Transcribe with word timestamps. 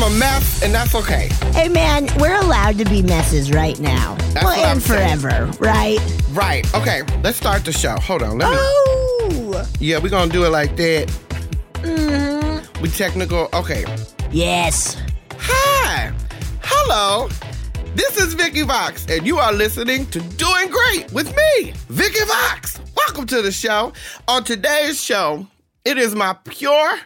I'm 0.00 0.12
a 0.12 0.16
mess, 0.16 0.62
and 0.62 0.72
that's 0.72 0.94
okay. 0.94 1.28
Hey, 1.54 1.68
man, 1.68 2.06
we're 2.20 2.40
allowed 2.40 2.78
to 2.78 2.84
be 2.84 3.02
messes 3.02 3.50
right 3.50 3.80
now. 3.80 4.14
That's 4.32 4.44
well, 4.44 4.70
and 4.70 4.80
saying. 4.80 5.18
forever, 5.18 5.50
right? 5.58 5.98
Right. 6.30 6.72
Okay. 6.72 7.02
Let's 7.24 7.36
start 7.36 7.64
the 7.64 7.72
show. 7.72 7.96
Hold 7.96 8.22
on. 8.22 8.38
Let 8.38 8.48
me. 8.48 8.56
Oh, 8.60 9.68
Yeah, 9.80 9.98
we're 9.98 10.10
gonna 10.10 10.30
do 10.32 10.44
it 10.44 10.50
like 10.50 10.76
that. 10.76 11.08
mm-hmm. 11.82 12.80
We 12.80 12.90
technical. 12.90 13.48
Okay. 13.52 13.84
yes. 14.30 15.02
Hi. 15.36 16.12
Hello. 16.62 17.28
This 17.96 18.18
is 18.18 18.34
Vicky 18.34 18.62
Vox, 18.62 19.04
and 19.08 19.26
you 19.26 19.38
are 19.38 19.52
listening 19.52 20.06
to 20.10 20.20
Doing 20.20 20.70
Great 20.70 21.12
with 21.12 21.34
me, 21.34 21.72
Vicky 21.88 22.24
Vox. 22.24 22.78
Welcome 22.96 23.26
to 23.26 23.42
the 23.42 23.50
show. 23.50 23.92
On 24.28 24.44
today's 24.44 25.02
show, 25.02 25.44
it 25.84 25.98
is 25.98 26.14
my 26.14 26.36
pure 26.44 27.00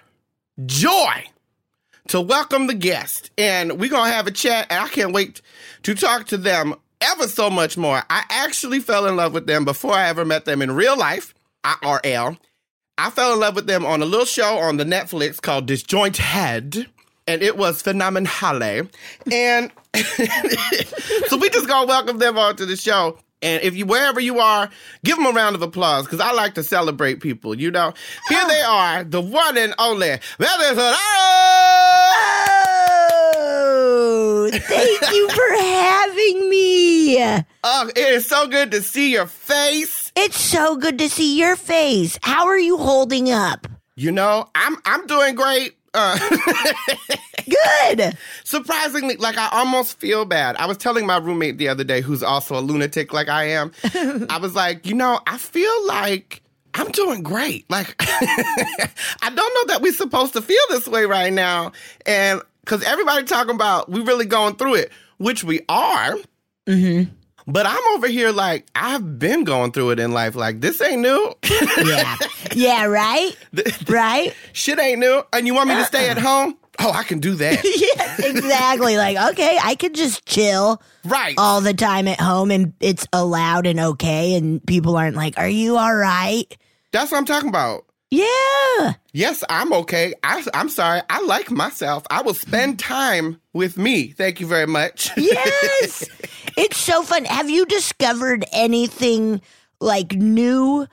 joy 0.66 1.24
to 2.08 2.20
welcome 2.20 2.66
the 2.66 2.74
guest. 2.74 3.30
And 3.38 3.78
we're 3.78 3.90
going 3.90 4.10
to 4.10 4.14
have 4.14 4.26
a 4.26 4.32
chat, 4.32 4.66
and 4.70 4.84
I 4.84 4.88
can't 4.88 5.12
wait 5.12 5.40
to 5.84 5.94
talk 5.94 6.26
to 6.28 6.36
them 6.36 6.74
ever 7.00 7.28
so 7.28 7.50
much 7.50 7.76
more. 7.76 8.02
I 8.08 8.24
actually 8.28 8.80
fell 8.80 9.06
in 9.06 9.16
love 9.16 9.34
with 9.34 9.46
them 9.46 9.64
before 9.64 9.94
I 9.94 10.08
ever 10.08 10.24
met 10.24 10.44
them 10.44 10.62
in 10.62 10.72
real 10.72 10.96
life, 10.96 11.34
IRL. 11.64 12.38
I 12.98 13.10
fell 13.10 13.32
in 13.32 13.40
love 13.40 13.56
with 13.56 13.66
them 13.66 13.84
on 13.84 14.02
a 14.02 14.04
little 14.04 14.26
show 14.26 14.58
on 14.58 14.76
the 14.76 14.84
Netflix 14.84 15.40
called 15.40 15.66
Disjointed, 15.66 16.86
and 17.26 17.42
it 17.42 17.56
was 17.56 17.82
phenomenal. 17.82 18.28
And 19.30 19.72
so 19.94 21.36
we 21.36 21.50
just 21.50 21.66
gonna 21.66 21.86
welcome 21.86 22.18
them 22.18 22.38
onto 22.38 22.66
the 22.66 22.76
show. 22.76 23.18
And 23.40 23.62
if 23.62 23.74
you 23.74 23.86
wherever 23.86 24.20
you 24.20 24.38
are, 24.38 24.70
give 25.04 25.16
them 25.16 25.26
a 25.26 25.32
round 25.32 25.56
of 25.56 25.62
applause 25.62 26.04
because 26.04 26.20
I 26.20 26.32
like 26.32 26.54
to 26.54 26.62
celebrate 26.62 27.20
people. 27.20 27.58
You 27.58 27.72
know, 27.72 27.92
here 28.28 28.46
they 28.46 28.60
are, 28.60 29.02
the 29.02 29.20
one 29.20 29.58
and 29.58 29.74
only. 29.78 30.18
Venezuela. 30.38 30.96
Oh, 33.34 34.50
thank 34.62 35.12
you 35.12 35.28
for 35.30 35.62
having 35.62 36.48
me. 36.48 37.22
Oh, 37.64 37.88
it 37.94 37.96
is 37.98 38.26
so 38.26 38.46
good 38.46 38.70
to 38.72 38.82
see 38.82 39.12
your 39.12 39.26
face. 39.26 40.12
It's 40.16 40.38
so 40.38 40.76
good 40.76 40.98
to 40.98 41.08
see 41.08 41.38
your 41.38 41.56
face. 41.56 42.18
How 42.22 42.46
are 42.46 42.58
you 42.58 42.76
holding 42.76 43.30
up? 43.30 43.66
You 43.96 44.12
know, 44.12 44.48
I'm 44.54 44.76
I'm 44.84 45.06
doing 45.06 45.34
great. 45.34 45.76
Uh, 45.94 46.18
Good. 47.88 48.16
surprisingly, 48.44 49.16
like 49.16 49.36
I 49.36 49.48
almost 49.52 49.98
feel 49.98 50.24
bad. 50.24 50.56
I 50.56 50.66
was 50.66 50.78
telling 50.78 51.06
my 51.06 51.18
roommate 51.18 51.58
the 51.58 51.68
other 51.68 51.84
day, 51.84 52.00
who's 52.00 52.22
also 52.22 52.58
a 52.58 52.60
lunatic 52.60 53.12
like 53.12 53.28
I 53.28 53.44
am. 53.50 53.72
I 54.30 54.38
was 54.40 54.54
like, 54.54 54.86
you 54.86 54.94
know, 54.94 55.20
I 55.26 55.36
feel 55.38 55.86
like 55.86 56.40
I'm 56.74 56.90
doing 56.92 57.22
great. 57.22 57.68
Like 57.70 57.94
I 58.00 59.30
don't 59.34 59.36
know 59.36 59.74
that 59.74 59.80
we're 59.82 59.92
supposed 59.92 60.32
to 60.34 60.42
feel 60.42 60.62
this 60.70 60.88
way 60.88 61.04
right 61.04 61.32
now, 61.32 61.72
and 62.06 62.40
because 62.64 62.82
everybody 62.84 63.24
talking 63.24 63.54
about 63.54 63.90
we 63.90 64.00
really 64.00 64.26
going 64.26 64.56
through 64.56 64.74
it, 64.74 64.92
which 65.18 65.44
we 65.44 65.60
are. 65.68 66.16
Mm-hmm. 66.66 67.12
But 67.46 67.66
I'm 67.66 67.82
over 67.94 68.06
here 68.06 68.30
like 68.30 68.66
I've 68.74 69.18
been 69.18 69.44
going 69.44 69.72
through 69.72 69.90
it 69.90 70.00
in 70.00 70.12
life. 70.12 70.34
Like 70.34 70.60
this 70.60 70.80
ain't 70.80 71.02
new. 71.02 71.34
Yeah. 71.84 72.16
Yeah, 72.54 72.84
right? 72.84 73.36
Right? 73.88 74.34
Shit 74.52 74.78
ain't 74.78 75.00
new. 75.00 75.22
And 75.32 75.46
you 75.46 75.54
want 75.54 75.68
me 75.68 75.74
to 75.76 75.84
stay 75.84 76.08
at 76.10 76.18
home? 76.18 76.56
Oh, 76.78 76.90
I 76.92 77.02
can 77.02 77.18
do 77.18 77.34
that. 77.34 77.62
yes, 77.64 78.18
exactly. 78.20 78.96
Like, 78.96 79.32
okay, 79.32 79.58
I 79.62 79.74
could 79.74 79.94
just 79.94 80.24
chill 80.26 80.80
right. 81.04 81.34
all 81.38 81.60
the 81.60 81.74
time 81.74 82.08
at 82.08 82.20
home 82.20 82.50
and 82.50 82.72
it's 82.80 83.06
allowed 83.12 83.66
and 83.66 83.78
okay, 83.80 84.34
and 84.34 84.64
people 84.66 84.96
aren't 84.96 85.16
like, 85.16 85.38
Are 85.38 85.48
you 85.48 85.76
all 85.76 85.94
right? 85.94 86.44
That's 86.92 87.10
what 87.10 87.18
I'm 87.18 87.24
talking 87.24 87.48
about. 87.48 87.84
Yeah. 88.10 88.94
Yes, 89.12 89.44
I'm 89.48 89.72
okay. 89.74 90.14
I, 90.22 90.42
I'm 90.54 90.68
sorry. 90.70 91.02
I 91.10 91.20
like 91.22 91.50
myself. 91.50 92.04
I 92.10 92.22
will 92.22 92.32
spend 92.34 92.78
time 92.78 93.38
with 93.52 93.76
me. 93.76 94.08
Thank 94.08 94.40
you 94.40 94.46
very 94.46 94.66
much. 94.66 95.10
Yes. 95.16 96.08
it's 96.56 96.78
so 96.78 97.02
fun. 97.02 97.24
Have 97.26 97.50
you 97.50 97.66
discovered 97.66 98.44
anything 98.52 99.40
like 99.80 100.12
new 100.12 100.86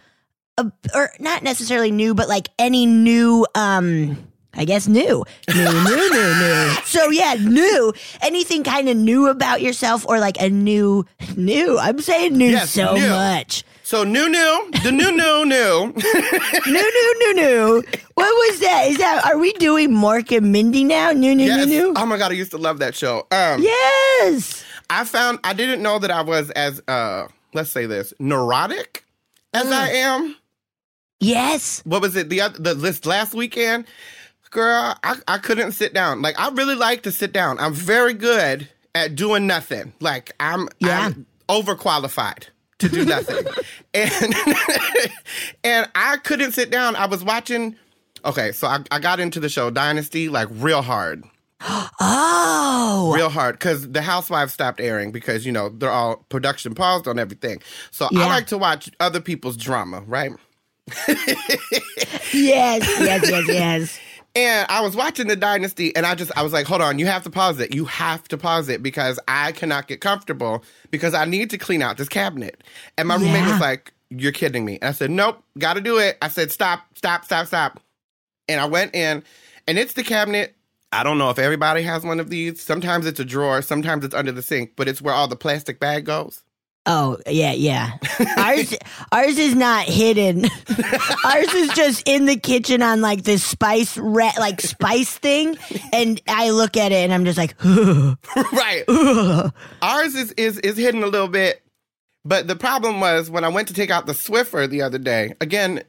uh, 0.57 0.69
or 0.93 1.11
not 1.19 1.43
necessarily 1.43 1.91
new, 1.91 2.13
but 2.13 2.27
like 2.27 2.49
any 2.59 2.85
new 2.85 3.45
um 3.55 4.17
I 4.53 4.65
guess 4.65 4.87
new. 4.87 5.23
New, 5.53 5.63
new, 5.63 6.09
new, 6.09 6.33
new. 6.39 6.73
So 6.83 7.09
yeah, 7.11 7.35
new. 7.39 7.93
Anything 8.21 8.63
kind 8.63 8.89
of 8.89 8.97
new 8.97 9.27
about 9.29 9.61
yourself 9.61 10.05
or 10.07 10.19
like 10.19 10.41
a 10.41 10.49
new 10.49 11.05
new. 11.37 11.77
I'm 11.77 11.99
saying 12.01 12.35
new 12.37 12.49
Yes, 12.51 12.71
so 12.71 12.95
new. 12.95 13.07
much. 13.09 13.63
So 13.89 14.03
new, 14.03 14.29
new, 14.29 14.69
the 14.83 14.91
new, 14.91 15.11
new, 15.11 15.45
new. 15.45 15.93
New, 16.71 16.91
new, 16.97 17.15
new, 17.19 17.33
new. 17.33 17.83
What 18.13 18.31
was 18.51 18.59
that? 18.59 18.85
Is 18.87 18.97
that 18.99 19.25
are 19.25 19.39
we 19.39 19.51
doing 19.53 19.89
Mork 19.89 20.35
and 20.35 20.51
Mindy 20.51 20.83
now? 20.83 21.11
New, 21.11 21.33
new, 21.33 21.45
yes. 21.45 21.65
new, 21.65 21.87
new. 21.87 21.93
Oh 21.97 22.05
my 22.05 22.17
god, 22.19 22.31
I 22.31 22.35
used 22.35 22.51
to 22.51 22.59
love 22.59 22.77
that 22.79 22.93
show. 22.95 23.25
Um, 23.31 23.61
Yes. 23.63 24.63
I 24.91 25.05
found 25.05 25.39
I 25.43 25.53
didn't 25.53 25.81
know 25.81 25.97
that 25.97 26.11
I 26.11 26.21
was 26.21 26.51
as 26.51 26.83
uh, 26.87 27.27
let's 27.55 27.71
say 27.71 27.87
this 27.87 28.13
neurotic 28.19 29.05
as 29.55 29.65
Mm. 29.65 29.71
I 29.73 29.89
am. 29.93 30.35
Yes. 31.19 31.81
What 31.83 32.03
was 32.03 32.15
it 32.15 32.29
the 32.29 32.41
other 32.41 32.59
the 32.59 32.73
this 32.75 33.05
last 33.07 33.33
weekend? 33.33 33.85
Girl, 34.51 34.95
I, 35.03 35.15
I 35.27 35.37
couldn't 35.39 35.71
sit 35.71 35.95
down. 35.95 36.21
Like 36.21 36.39
I 36.39 36.49
really 36.49 36.75
like 36.75 37.01
to 37.03 37.11
sit 37.11 37.33
down. 37.33 37.57
I'm 37.59 37.73
very 37.73 38.13
good 38.13 38.67
at 38.93 39.15
doing 39.15 39.47
nothing. 39.47 39.93
Like 39.99 40.33
I'm 40.39 40.67
Yeah. 40.79 41.07
I'm 41.07 41.25
overqualified 41.49 42.49
to 42.79 42.89
do 42.89 43.05
nothing. 43.05 43.45
and 43.93 44.11
and 45.63 45.89
I 45.95 46.17
couldn't 46.23 46.53
sit 46.53 46.71
down. 46.71 46.95
I 46.95 47.05
was 47.05 47.23
watching 47.23 47.75
Okay, 48.25 48.51
so 48.51 48.67
I, 48.67 48.79
I 48.91 48.99
got 48.99 49.19
into 49.19 49.39
the 49.39 49.49
show 49.49 49.69
Dynasty 49.69 50.29
like 50.29 50.47
real 50.51 50.81
hard. 50.81 51.23
Oh. 52.01 53.11
Real 53.13 53.29
hard 53.29 53.55
because 53.59 53.89
the 53.91 54.01
Housewives 54.01 54.53
stopped 54.53 54.79
airing 54.79 55.11
because 55.11 55.45
you 55.45 55.51
know 55.51 55.67
they're 55.69 55.91
all 55.91 56.25
production 56.29 56.73
paused 56.73 57.07
on 57.07 57.19
everything. 57.19 57.61
So 57.91 58.07
Yeah. 58.11 58.21
I 58.21 58.25
like 58.27 58.47
to 58.47 58.57
watch 58.57 58.89
other 59.01 59.19
people's 59.19 59.57
drama, 59.57 60.01
right? 60.07 60.31
Yes, 62.33 62.87
yes, 62.99 63.29
yes, 63.29 63.47
yes. 63.47 63.99
And 64.35 64.69
I 64.69 64.81
was 64.81 64.95
watching 64.95 65.27
the 65.27 65.35
Dynasty, 65.35 65.95
and 65.95 66.05
I 66.05 66.13
just 66.15 66.31
I 66.37 66.43
was 66.43 66.53
like, 66.53 66.67
"Hold 66.67 66.81
on, 66.81 66.99
you 66.99 67.07
have 67.07 67.23
to 67.23 67.29
pause 67.29 67.59
it. 67.59 67.73
You 67.73 67.85
have 67.85 68.27
to 68.27 68.37
pause 68.37 68.69
it 68.69 68.83
because 68.83 69.19
I 69.27 69.51
cannot 69.51 69.87
get 69.87 70.01
comfortable 70.01 70.63
because 70.91 71.13
I 71.13 71.25
need 71.25 71.49
to 71.49 71.57
clean 71.57 71.81
out 71.81 71.97
this 71.97 72.09
cabinet." 72.09 72.63
And 72.97 73.07
my 73.07 73.15
roommate 73.15 73.45
was 73.45 73.59
like, 73.59 73.91
"You're 74.09 74.31
kidding 74.31 74.65
me." 74.65 74.77
And 74.81 74.89
I 74.89 74.91
said, 74.91 75.09
"Nope, 75.09 75.43
got 75.57 75.73
to 75.73 75.81
do 75.81 75.97
it." 75.97 76.17
I 76.21 76.27
said, 76.27 76.51
"Stop, 76.51 76.81
stop, 76.95 77.25
stop, 77.25 77.47
stop." 77.47 77.79
And 78.47 78.61
I 78.61 78.65
went 78.65 78.93
in, 78.93 79.23
and 79.67 79.79
it's 79.79 79.93
the 79.93 80.03
cabinet. 80.03 80.55
I 80.91 81.03
don't 81.03 81.17
know 81.17 81.29
if 81.29 81.39
everybody 81.39 81.83
has 81.83 82.03
one 82.03 82.19
of 82.19 82.29
these. 82.29 82.61
Sometimes 82.61 83.05
it's 83.05 83.19
a 83.19 83.25
drawer, 83.25 83.61
sometimes 83.61 84.05
it's 84.05 84.15
under 84.15 84.31
the 84.31 84.41
sink, 84.41 84.73
but 84.75 84.87
it's 84.87 85.01
where 85.01 85.13
all 85.13 85.27
the 85.27 85.35
plastic 85.35 85.79
bag 85.79 86.05
goes. 86.05 86.41
Oh, 86.85 87.17
yeah, 87.27 87.51
yeah. 87.51 87.91
Ours 88.37 88.73
ours 89.11 89.37
is 89.37 89.53
not 89.53 89.83
hidden. 89.85 90.45
ours 91.25 91.53
is 91.53 91.69
just 91.73 92.07
in 92.07 92.25
the 92.25 92.35
kitchen 92.37 92.81
on 92.81 93.01
like 93.01 93.23
this 93.23 93.43
spice 93.43 93.97
ra- 93.97 94.31
like 94.39 94.59
spice 94.61 95.15
thing 95.17 95.57
and 95.93 96.19
I 96.27 96.49
look 96.49 96.77
at 96.77 96.91
it 96.91 96.95
and 96.95 97.13
I'm 97.13 97.25
just 97.25 97.37
like 97.37 97.55
right. 97.65 98.83
Ours 99.81 100.15
is, 100.15 100.31
is 100.33 100.57
is 100.59 100.77
hidden 100.77 101.03
a 101.03 101.07
little 101.07 101.27
bit. 101.27 101.61
But 102.25 102.47
the 102.47 102.55
problem 102.55 102.99
was 102.99 103.29
when 103.29 103.43
I 103.43 103.49
went 103.49 103.67
to 103.69 103.73
take 103.73 103.89
out 103.91 104.05
the 104.05 104.13
Swiffer 104.13 104.69
the 104.69 104.81
other 104.81 104.97
day, 104.97 105.33
again, 105.41 105.83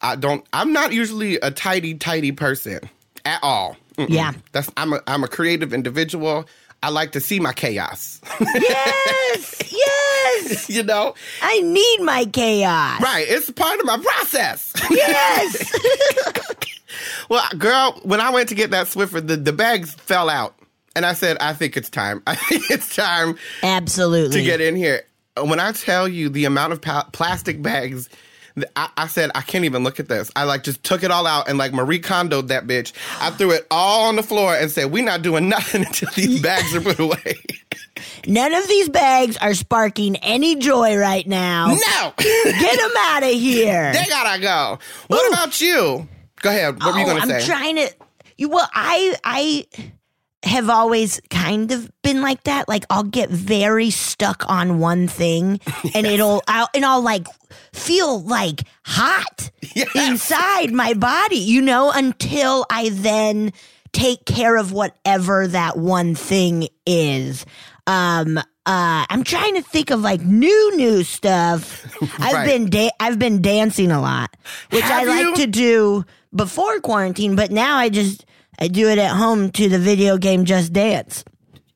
I 0.00 0.16
don't 0.16 0.44
I'm 0.52 0.72
not 0.72 0.92
usually 0.92 1.36
a 1.36 1.50
tidy, 1.50 1.94
tidy 1.94 2.32
person 2.32 2.88
at 3.24 3.40
all. 3.42 3.76
Mm-mm. 3.96 4.08
Yeah. 4.08 4.32
That's 4.52 4.70
I'm 4.76 4.94
a 4.94 5.00
I'm 5.06 5.22
a 5.22 5.28
creative 5.28 5.72
individual. 5.72 6.46
I 6.82 6.90
like 6.90 7.12
to 7.12 7.20
see 7.20 7.40
my 7.40 7.52
chaos. 7.52 8.20
Yes. 8.40 9.54
Yes. 9.70 10.68
you 10.68 10.82
know? 10.82 11.14
I 11.40 11.60
need 11.60 12.00
my 12.00 12.24
chaos. 12.24 13.00
Right. 13.00 13.26
It's 13.28 13.50
part 13.50 13.78
of 13.78 13.86
my 13.86 13.98
process. 13.98 14.72
Yes. 14.90 15.72
well, 17.28 17.44
girl, 17.56 18.00
when 18.02 18.20
I 18.20 18.30
went 18.30 18.48
to 18.48 18.54
get 18.54 18.70
that 18.72 18.86
Swiffer, 18.86 19.24
the, 19.24 19.36
the 19.36 19.52
bags 19.52 19.94
fell 19.94 20.28
out. 20.28 20.54
And 20.96 21.06
I 21.06 21.12
said, 21.12 21.36
I 21.40 21.52
think 21.52 21.76
it's 21.76 21.90
time. 21.90 22.22
I 22.26 22.34
think 22.34 22.70
it's 22.70 22.94
time 22.94 23.38
Absolutely. 23.62 24.40
to 24.40 24.44
get 24.44 24.60
in 24.60 24.74
here. 24.74 25.02
Uh, 25.36 25.44
when 25.44 25.60
I 25.60 25.72
tell 25.72 26.08
you 26.08 26.28
the 26.28 26.44
amount 26.44 26.72
of 26.72 26.80
pa- 26.80 27.08
plastic 27.12 27.62
bags, 27.62 28.08
I, 28.76 28.90
I 28.96 29.06
said 29.06 29.30
I 29.34 29.40
can't 29.42 29.64
even 29.64 29.84
look 29.84 30.00
at 30.00 30.08
this. 30.08 30.30
I 30.36 30.44
like 30.44 30.62
just 30.62 30.82
took 30.84 31.02
it 31.02 31.10
all 31.10 31.26
out 31.26 31.48
and 31.48 31.58
like 31.58 31.72
Marie 31.72 32.00
Kondoed 32.00 32.48
that 32.48 32.66
bitch. 32.66 32.92
I 33.20 33.30
threw 33.36 33.50
it 33.52 33.66
all 33.70 34.08
on 34.08 34.16
the 34.16 34.22
floor 34.22 34.54
and 34.54 34.70
said, 34.70 34.90
"We're 34.92 35.04
not 35.04 35.22
doing 35.22 35.48
nothing 35.48 35.84
until 35.86 36.08
these 36.14 36.40
bags 36.42 36.74
are 36.74 36.80
put 36.80 36.98
away." 36.98 37.34
None 38.26 38.52
of 38.54 38.68
these 38.68 38.88
bags 38.88 39.36
are 39.38 39.54
sparking 39.54 40.16
any 40.16 40.56
joy 40.56 40.96
right 40.96 41.26
now. 41.26 41.68
no, 41.68 42.12
Get 42.18 42.78
them 42.78 42.90
out 42.98 43.22
of 43.22 43.30
here. 43.30 43.92
they 43.92 44.04
gotta 44.08 44.40
go. 44.40 44.78
What 45.08 45.32
about 45.32 45.60
you? 45.60 46.08
Go 46.40 46.50
ahead. 46.50 46.78
What 46.82 46.94
were 46.94 47.00
you 47.00 47.06
Oh, 47.06 47.18
gonna 47.18 47.26
say? 47.26 47.36
I'm 47.38 47.42
trying 47.44 47.76
to. 47.76 47.90
You 48.36 48.48
well, 48.50 48.68
I 48.72 49.16
I 49.24 49.66
have 50.44 50.70
always 50.70 51.20
kind 51.30 51.72
of 51.72 51.90
been 52.02 52.20
like 52.22 52.44
that. 52.44 52.68
Like 52.68 52.84
I'll 52.90 53.02
get 53.02 53.28
very 53.30 53.90
stuck 53.90 54.44
on 54.48 54.78
one 54.78 55.08
thing, 55.08 55.60
and 55.94 56.06
it'll 56.06 56.42
I'll, 56.46 56.68
and 56.74 56.84
I'll 56.84 57.02
like 57.02 57.26
feel 57.72 58.20
like 58.22 58.62
hot 58.84 59.50
Yes. 59.74 59.90
inside 59.94 60.72
my 60.72 60.94
body, 60.94 61.36
you 61.38 61.60
know, 61.62 61.90
until 61.90 62.64
I 62.70 62.88
then 62.90 63.52
take 63.92 64.24
care 64.26 64.56
of 64.56 64.72
whatever 64.72 65.46
that 65.48 65.76
one 65.76 66.14
thing 66.14 66.68
is. 66.86 67.44
Um, 67.86 68.38
uh, 68.38 68.42
I'm 69.08 69.24
trying 69.24 69.54
to 69.54 69.62
think 69.62 69.90
of 69.90 70.00
like 70.00 70.20
new 70.20 70.76
new 70.76 71.02
stuff. 71.02 71.86
I've 72.20 72.46
been 72.46 72.68
da- 72.70 72.90
I've 73.00 73.18
been 73.18 73.40
dancing 73.42 73.90
a 73.90 74.00
lot, 74.00 74.36
which 74.70 74.84
I 74.84 75.04
like 75.04 75.20
you? 75.24 75.36
to 75.36 75.46
do 75.46 76.04
before 76.34 76.78
quarantine, 76.80 77.34
but 77.34 77.50
now 77.50 77.76
I 77.76 77.88
just 77.88 78.26
I 78.58 78.68
do 78.68 78.88
it 78.88 78.98
at 78.98 79.14
home 79.16 79.50
to 79.52 79.68
the 79.68 79.78
video 79.78 80.18
game 80.18 80.44
Just 80.44 80.72
Dance. 80.72 81.24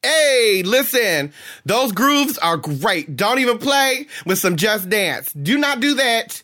Hey, 0.02 0.62
listen, 0.64 1.32
those 1.64 1.92
grooves 1.92 2.36
are 2.38 2.56
great. 2.56 3.16
Don't 3.16 3.38
even 3.38 3.58
play 3.58 4.06
with 4.26 4.38
some 4.38 4.56
Just 4.56 4.88
Dance. 4.88 5.32
Do 5.32 5.56
not 5.58 5.78
do 5.80 5.94
that. 5.94 6.42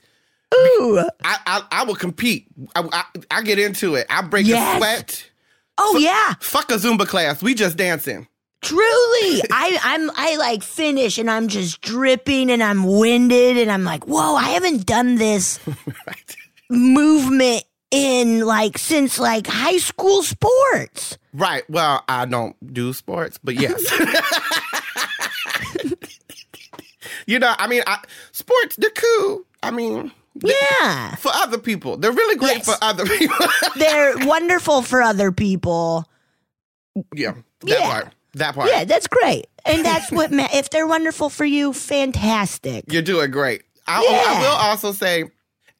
Ooh, 0.55 0.99
I 1.25 1.39
I, 1.47 1.63
I 1.73 1.85
will 1.85 1.97
compete. 1.97 2.47
I, 2.77 2.89
I, 2.93 3.05
I 3.39 3.43
get 3.43 3.59
into 3.59 3.97
it. 3.97 4.07
I 4.09 4.23
break 4.23 4.47
Yes. 4.47 4.77
a 4.77 4.79
sweat. 4.79 5.31
oh 5.79 5.99
yeah. 5.99 6.35
Fuck 6.41 6.71
a 6.71 6.75
Zumba 6.75 7.07
class. 7.07 7.43
We 7.43 7.55
just 7.55 7.77
dancing. 7.77 8.29
Truly, 8.63 9.43
I 9.51 9.79
I'm 9.83 10.11
I 10.15 10.37
like 10.37 10.63
finish 10.63 11.19
and 11.19 11.31
I'm 11.31 11.49
just 11.49 11.81
dripping 11.81 12.51
and 12.51 12.63
I'm 12.63 12.85
winded 12.85 13.59
and 13.59 13.71
I'm 13.71 13.85
like, 13.85 14.05
whoa, 14.07 14.37
I 14.37 14.51
haven't 14.51 14.87
done 14.87 15.17
this 15.17 15.59
Right. 16.07 16.37
movement 16.71 17.65
in 17.91 18.45
like 18.45 18.77
since 18.79 19.19
like 19.19 19.47
high 19.47 19.79
school 19.79 20.23
sports. 20.23 21.17
Right. 21.33 21.63
Well, 21.71 22.05
I 22.09 22.25
don't 22.27 22.55
do 22.75 22.93
sports, 22.93 23.39
but 23.43 23.55
yes. 23.55 23.83
you 27.27 27.39
know, 27.39 27.55
I 27.59 27.67
mean, 27.67 27.83
I, 27.87 27.99
sports, 28.33 28.77
they're 28.77 28.91
cool. 28.91 29.43
I 29.63 29.71
mean, 29.71 30.13
Yeah, 30.43 31.15
for 31.17 31.31
other 31.35 31.57
people. 31.59 31.97
They're 31.97 32.13
really 32.13 32.37
great 32.37 32.59
Yes. 32.59 32.67
for 32.67 32.75
other 32.83 33.05
people. 33.07 33.37
they're 33.77 34.19
wonderful 34.27 34.83
for 34.83 35.01
other 35.03 35.33
people. 35.33 36.07
yeah. 37.15 37.33
That 37.61 37.69
Yeah. 37.69 37.91
part. 37.91 38.15
That 38.35 38.55
part. 38.55 38.69
Yeah, 38.71 38.85
that's 38.85 39.07
great, 39.09 39.47
and 39.65 39.83
that's 39.85 40.13
what 40.13 40.31
ma- 40.31 40.47
if 40.53 40.69
they're 40.71 40.87
wonderful 40.87 41.29
for 41.31 41.45
you, 41.47 41.73
fantastic. 41.73 42.85
You're 42.93 43.03
doing 43.03 43.31
great. 43.33 43.63
I, 43.87 44.03
Yeah. 44.05 44.23
I 44.27 44.41
will 44.43 44.57
also 44.69 44.93
say, 44.93 45.25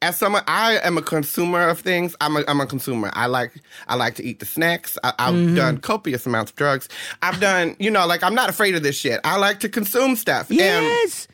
as 0.01 0.17
someone, 0.17 0.43
I 0.47 0.79
am 0.83 0.97
a 0.97 1.01
consumer 1.01 1.67
of 1.67 1.79
things. 1.79 2.15
I'm 2.21 2.37
a, 2.37 2.43
I'm 2.47 2.61
a 2.61 2.65
consumer. 2.65 3.09
I 3.13 3.25
like 3.25 3.51
I 3.87 3.95
like 3.95 4.15
to 4.15 4.23
eat 4.23 4.39
the 4.39 4.45
snacks. 4.45 4.97
I, 5.03 5.13
I've 5.19 5.33
Mm-hmm. 5.33 5.55
done 5.55 5.77
copious 5.79 6.25
amounts 6.25 6.51
of 6.51 6.55
drugs. 6.57 6.87
I've 7.21 7.39
done, 7.41 7.75
you 7.79 7.91
know, 7.91 8.05
like 8.07 8.23
I'm 8.23 8.35
not 8.35 8.49
afraid 8.49 8.75
of 8.75 8.83
this 8.83 8.97
shit. 8.97 9.19
I 9.23 9.37
like 9.37 9.59
to 9.61 9.69
consume 9.69 10.15
stuff. 10.15 10.49
And 10.49 10.57
Yes, 10.59 11.27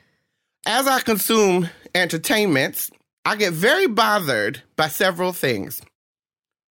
as 0.65 0.87
I 0.87 0.99
consume 1.01 1.69
entertainments, 1.93 2.89
I 3.23 3.35
get 3.35 3.53
very 3.53 3.87
bothered 3.87 4.61
by 4.75 4.87
several 4.87 5.31
things. 5.31 5.81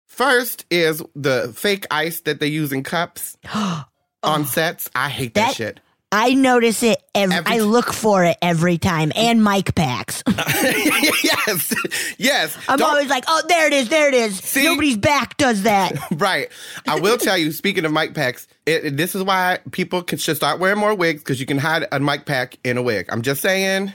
First 0.07 0.65
is 0.69 1.01
the 1.15 1.51
fake 1.55 1.85
ice 1.91 2.21
that 2.21 2.39
they 2.39 2.47
use 2.47 2.71
in 2.71 2.83
cups 2.83 3.37
on 4.23 4.45
sets. 4.45 4.89
I 4.95 5.09
hate 5.09 5.33
that. 5.35 5.47
That- 5.47 5.55
shit. 5.55 5.79
I 6.15 6.33
notice 6.33 6.81
it. 6.81 7.01
Every, 7.13 7.35
Every 7.35 7.51
I 7.51 7.59
look 7.59 7.91
for 7.91 8.23
it 8.23 8.37
every 8.41 8.77
time, 8.77 9.11
and 9.15 9.43
mic 9.43 9.75
packs. 9.75 10.23
yes, 10.27 11.73
yes. 12.17 12.57
I'm 12.69 12.79
Don't- 12.79 12.89
always 12.89 13.09
like, 13.09 13.25
oh, 13.27 13.41
there 13.49 13.67
it 13.67 13.73
is, 13.73 13.89
there 13.89 14.07
it 14.07 14.13
is. 14.13 14.37
See? 14.39 14.63
Nobody's 14.63 14.95
back 14.95 15.35
does 15.35 15.63
that. 15.63 15.93
right. 16.13 16.47
I 16.87 16.99
will 17.01 17.17
tell 17.17 17.37
you, 17.37 17.51
speaking 17.51 17.83
of 17.83 17.91
mic 17.91 18.13
packs, 18.13 18.47
it, 18.65 18.85
it- 18.85 18.97
this 18.97 19.13
is 19.13 19.23
why 19.23 19.59
people 19.71 20.03
can, 20.03 20.17
should 20.17 20.37
start 20.37 20.59
wearing 20.59 20.79
more 20.79 20.95
wigs 20.95 21.21
because 21.21 21.39
you 21.41 21.45
can 21.45 21.57
hide 21.57 21.85
a 21.91 21.99
mic 21.99 22.25
pack 22.25 22.57
in 22.63 22.77
a 22.77 22.81
wig. 22.81 23.07
I'm 23.09 23.21
just 23.21 23.41
saying. 23.41 23.93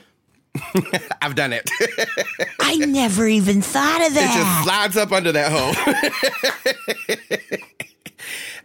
I've 1.22 1.36
done 1.36 1.52
it. 1.54 1.70
I 2.60 2.76
never 2.76 3.26
even 3.28 3.62
thought 3.62 4.06
of 4.06 4.12
that. 4.14 4.34
It 4.34 4.38
just 4.42 4.64
slides 4.64 4.96
up 4.96 5.12
under 5.12 5.32
that 5.32 5.52
hole. 5.52 5.72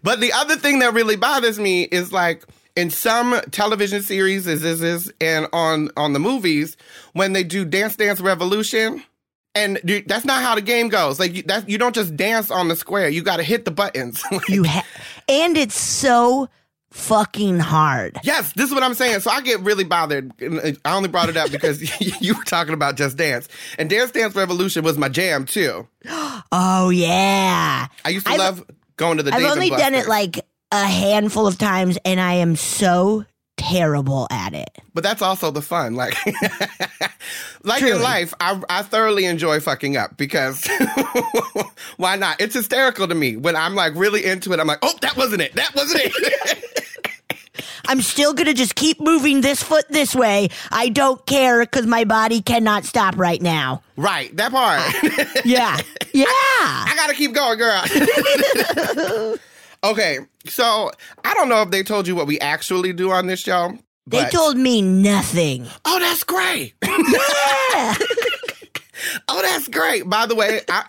but 0.04 0.20
the 0.20 0.34
other 0.34 0.56
thing 0.58 0.80
that 0.80 0.94
really 0.94 1.16
bothers 1.16 1.60
me 1.60 1.84
is 1.84 2.12
like 2.12 2.44
in 2.76 2.90
some 2.90 3.40
television 3.52 4.02
series, 4.02 4.48
is 4.48 4.62
this 4.62 4.82
is 4.82 5.14
and 5.22 5.48
on 5.54 5.90
on 5.98 6.14
the 6.14 6.20
movies 6.20 6.78
when 7.14 7.34
they 7.34 7.44
do 7.44 7.66
Dance 7.66 7.96
Dance 7.96 8.20
Revolution. 8.22 9.04
And 9.58 9.80
dude, 9.86 10.08
that's 10.10 10.26
not 10.26 10.44
how 10.44 10.56
the 10.56 10.62
game 10.62 10.90
goes. 10.90 11.18
Like 11.18 11.34
you, 11.34 11.44
that, 11.44 11.70
you 11.70 11.78
don't 11.78 11.96
just 11.96 12.18
dance 12.18 12.52
on 12.52 12.68
the 12.68 12.76
square. 12.76 13.08
You 13.08 13.24
got 13.24 13.38
to 13.38 13.44
hit 13.44 13.64
the 13.64 13.72
buttons. 13.72 14.22
You 14.50 14.66
ha- 14.66 14.86
and 15.30 15.56
it's 15.58 15.80
so 15.80 16.50
fucking 16.92 17.60
hard. 17.60 18.18
Yes, 18.24 18.52
this 18.54 18.68
is 18.68 18.74
what 18.74 18.84
I'm 18.84 18.94
saying. 18.94 19.22
So 19.22 19.32
I 19.32 19.40
get 19.40 19.62
really 19.62 19.86
bothered. 19.86 20.34
I 20.84 20.96
only 20.96 21.08
brought 21.08 21.30
it 21.30 21.38
up 21.38 21.52
because 21.54 21.82
you 22.22 22.36
were 22.36 22.44
talking 22.44 22.74
about 22.74 22.98
Just 22.98 23.16
Dance. 23.16 23.48
And 23.80 23.90
Dance 23.90 24.12
Dance 24.12 24.36
Revolution 24.36 24.84
was 24.84 24.98
my 24.98 25.08
jam 25.10 25.46
too. 25.46 25.88
Oh 26.52 26.90
yeah. 26.90 27.88
I 28.04 28.10
used 28.10 28.26
to 28.26 28.34
I've- 28.34 28.40
love 28.40 28.66
going 28.98 29.18
to 29.18 29.24
the 29.24 29.32
dance. 29.32 29.44
I've 29.44 29.52
only 29.52 29.70
done 29.70 29.94
it 29.96 30.08
like 30.08 30.40
a 30.72 30.86
handful 30.86 31.48
of 31.48 31.58
times, 31.58 31.98
and 32.06 32.20
I 32.20 32.34
am 32.34 32.56
so 32.56 33.26
terrible 33.58 34.28
at 34.30 34.54
it. 34.54 34.70
But 34.94 35.04
that's 35.04 35.22
also 35.22 35.50
the 35.52 35.62
fun. 35.62 35.96
Like 35.96 36.16
like 37.64 37.80
Truly. 37.80 37.96
in 37.96 38.02
life, 38.02 38.34
I 38.40 38.62
I 38.70 38.82
thoroughly 38.82 39.26
enjoy 39.26 39.60
fucking 39.60 39.96
up 39.98 40.18
because 40.18 40.68
why 41.98 42.16
not? 42.18 42.42
It's 42.42 42.54
hysterical 42.54 43.08
to 43.08 43.16
me 43.16 43.38
when 43.38 43.56
I'm 43.56 43.76
like 43.76 43.94
really 43.96 44.26
into 44.26 44.52
it. 44.54 44.60
I'm 44.60 44.68
like, 44.68 44.80
"Oh, 44.82 44.94
that 45.02 45.16
wasn't 45.18 45.42
it. 45.42 45.54
That 45.54 45.74
wasn't 45.76 46.02
it." 46.06 46.64
I'm 47.88 48.02
still 48.02 48.34
gonna 48.34 48.54
just 48.54 48.76
keep 48.76 49.00
moving 49.00 49.42
this 49.42 49.62
foot 49.64 49.86
this 49.90 50.16
way. 50.16 50.50
I 50.72 50.90
don't 50.90 51.24
care 51.26 51.62
because 51.62 51.86
my 51.86 52.04
body 52.04 52.42
cannot 52.42 52.84
stop 52.84 53.16
right 53.18 53.42
now. 53.42 53.84
right, 53.96 54.36
that 54.38 54.52
part. 54.52 54.82
Yeah, 55.46 55.78
yeah. 56.12 56.26
I 56.28 56.94
gotta 56.96 57.14
keep 57.14 57.34
going, 57.34 57.58
girl. 57.60 59.36
Okay, 59.92 60.20
so 60.48 60.92
I 61.24 61.34
don't 61.34 61.50
know 61.50 61.62
if 61.62 61.72
they 61.72 61.84
told 61.84 62.08
you 62.08 62.16
what 62.16 62.28
we 62.28 62.40
actually 62.40 62.94
do 62.94 63.12
on 63.12 63.28
this 63.28 63.40
show. 63.40 63.78
They 64.08 64.26
told 64.30 64.56
me 64.58 64.82
nothing. 64.84 65.66
Oh, 65.86 66.00
that's 66.00 66.24
great. 66.24 66.74
Yeah. 67.74 67.96
oh, 69.28 69.42
that's 69.42 69.68
great. 69.68 70.10
By 70.10 70.26
the 70.26 70.36
way, 70.36 70.62
I 70.70 70.86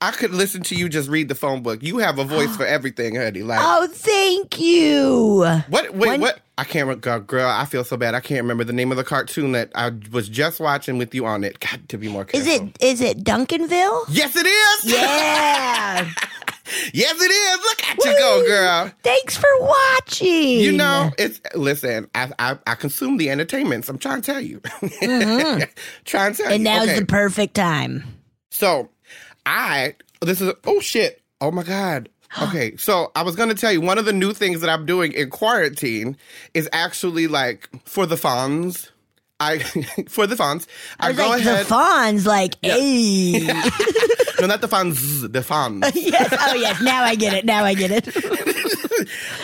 I 0.00 0.10
could 0.10 0.32
listen 0.32 0.62
to 0.64 0.74
you 0.74 0.88
just 0.88 1.08
read 1.08 1.28
the 1.28 1.34
phone 1.34 1.62
book. 1.62 1.82
You 1.82 1.98
have 1.98 2.18
a 2.18 2.24
voice 2.24 2.54
for 2.56 2.66
everything, 2.76 3.14
honey. 3.16 3.42
Like 3.42 3.60
oh, 3.62 3.86
thank 3.90 4.60
you. 4.60 5.40
what? 5.68 5.94
Wait, 5.94 5.94
when- 5.94 6.20
what? 6.20 6.40
I 6.58 6.64
can't. 6.64 6.88
re- 6.88 7.20
Girl, 7.20 7.46
I 7.46 7.66
feel 7.66 7.84
so 7.84 7.98
bad. 7.98 8.14
I 8.14 8.20
can't 8.20 8.40
remember 8.40 8.64
the 8.64 8.72
name 8.72 8.90
of 8.90 8.96
the 8.96 9.04
cartoon 9.04 9.52
that 9.52 9.70
I 9.74 9.90
was 10.10 10.26
just 10.26 10.58
watching 10.58 10.96
with 10.96 11.14
you 11.14 11.26
on 11.26 11.44
it. 11.44 11.60
Got 11.60 11.86
to 11.90 11.98
be 11.98 12.08
more 12.08 12.24
careful. 12.24 12.50
Is 12.50 12.60
it 12.60 12.76
is 12.80 13.00
it 13.02 13.22
Duncanville? 13.24 14.04
Yes, 14.08 14.34
it 14.36 14.46
is. 14.46 14.92
Yeah. 14.92 16.10
yes, 16.92 17.16
it 17.20 17.30
is. 17.30 17.58
Look 17.64 17.82
at 17.84 17.96
you 18.04 18.18
go, 18.18 18.44
girl. 18.46 18.92
Thanks 19.02 19.36
for 19.36 19.48
watching. 19.60 20.60
You 20.60 20.72
know, 20.72 21.10
it's 21.18 21.40
listen. 21.54 22.08
I, 22.14 22.30
I 22.38 22.58
I 22.66 22.74
consume 22.74 23.16
the 23.16 23.30
entertainments. 23.30 23.88
I'm 23.88 23.98
trying 23.98 24.22
to 24.22 24.32
tell 24.32 24.40
you. 24.40 24.60
trying 26.04 26.32
to 26.34 26.42
tell 26.42 26.46
Mm-hmm. 26.46 26.52
and 26.52 26.58
you. 26.58 26.58
now's 26.64 26.88
Okay. 26.88 27.00
the 27.00 27.06
perfect 27.06 27.54
time. 27.54 28.04
So, 28.50 28.88
I 29.44 29.94
this 30.22 30.40
is 30.40 30.52
oh 30.64 30.80
shit. 30.80 31.22
Oh 31.40 31.50
my 31.50 31.62
god. 31.62 32.08
Okay, 32.42 32.76
so 32.76 33.12
I 33.16 33.22
was 33.22 33.34
going 33.36 33.48
to 33.48 33.54
tell 33.54 33.72
you 33.72 33.80
one 33.80 33.96
of 33.98 34.04
the 34.04 34.12
new 34.12 34.34
things 34.34 34.60
that 34.60 34.68
I'm 34.68 34.84
doing 34.84 35.12
in 35.12 35.30
quarantine 35.30 36.18
is 36.52 36.68
actually 36.72 37.28
like 37.28 37.68
for 37.86 38.04
the 38.04 38.16
funds. 38.18 38.90
I 39.38 39.58
for 40.08 40.26
the 40.26 40.36
funds. 40.36 40.66
I, 40.98 41.08
I 41.08 41.12
go 41.12 41.28
like 41.28 41.40
ahead. 41.40 41.60
the 41.60 41.64
fawns, 41.68 42.26
like, 42.26 42.56
hey. 42.62 43.32
no, 44.40 44.46
not 44.46 44.60
the 44.60 44.68
funds. 44.68 45.28
The 45.28 45.42
funds. 45.42 45.90
yes. 45.94 46.34
Oh 46.40 46.54
yes. 46.54 46.80
Now 46.80 47.02
I 47.02 47.14
get 47.14 47.34
it. 47.34 47.44
Now 47.44 47.64
I 47.64 47.74
get 47.74 47.90
it. 47.90 48.08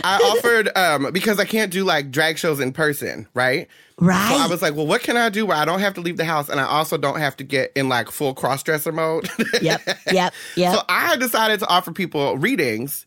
I 0.04 0.16
offered 0.18 0.70
um 0.76 1.12
because 1.12 1.38
I 1.38 1.44
can't 1.44 1.70
do 1.70 1.84
like 1.84 2.10
drag 2.10 2.38
shows 2.38 2.58
in 2.60 2.72
person, 2.72 3.28
right? 3.34 3.68
Right. 3.98 4.34
So 4.34 4.42
I 4.42 4.46
was 4.48 4.62
like, 4.62 4.74
well, 4.74 4.86
what 4.86 5.02
can 5.02 5.16
I 5.16 5.28
do 5.28 5.46
where 5.46 5.56
I 5.56 5.64
don't 5.64 5.80
have 5.80 5.94
to 5.94 6.00
leave 6.00 6.16
the 6.16 6.24
house 6.24 6.48
and 6.48 6.58
I 6.58 6.64
also 6.64 6.96
don't 6.96 7.20
have 7.20 7.36
to 7.36 7.44
get 7.44 7.70
in 7.76 7.88
like 7.88 8.10
full 8.10 8.34
cross 8.34 8.62
dresser 8.62 8.92
mode? 8.92 9.28
yep. 9.60 9.82
Yep. 10.10 10.32
Yep. 10.56 10.74
So 10.74 10.82
I 10.88 11.16
decided 11.16 11.60
to 11.60 11.68
offer 11.68 11.92
people 11.92 12.36
readings 12.38 13.06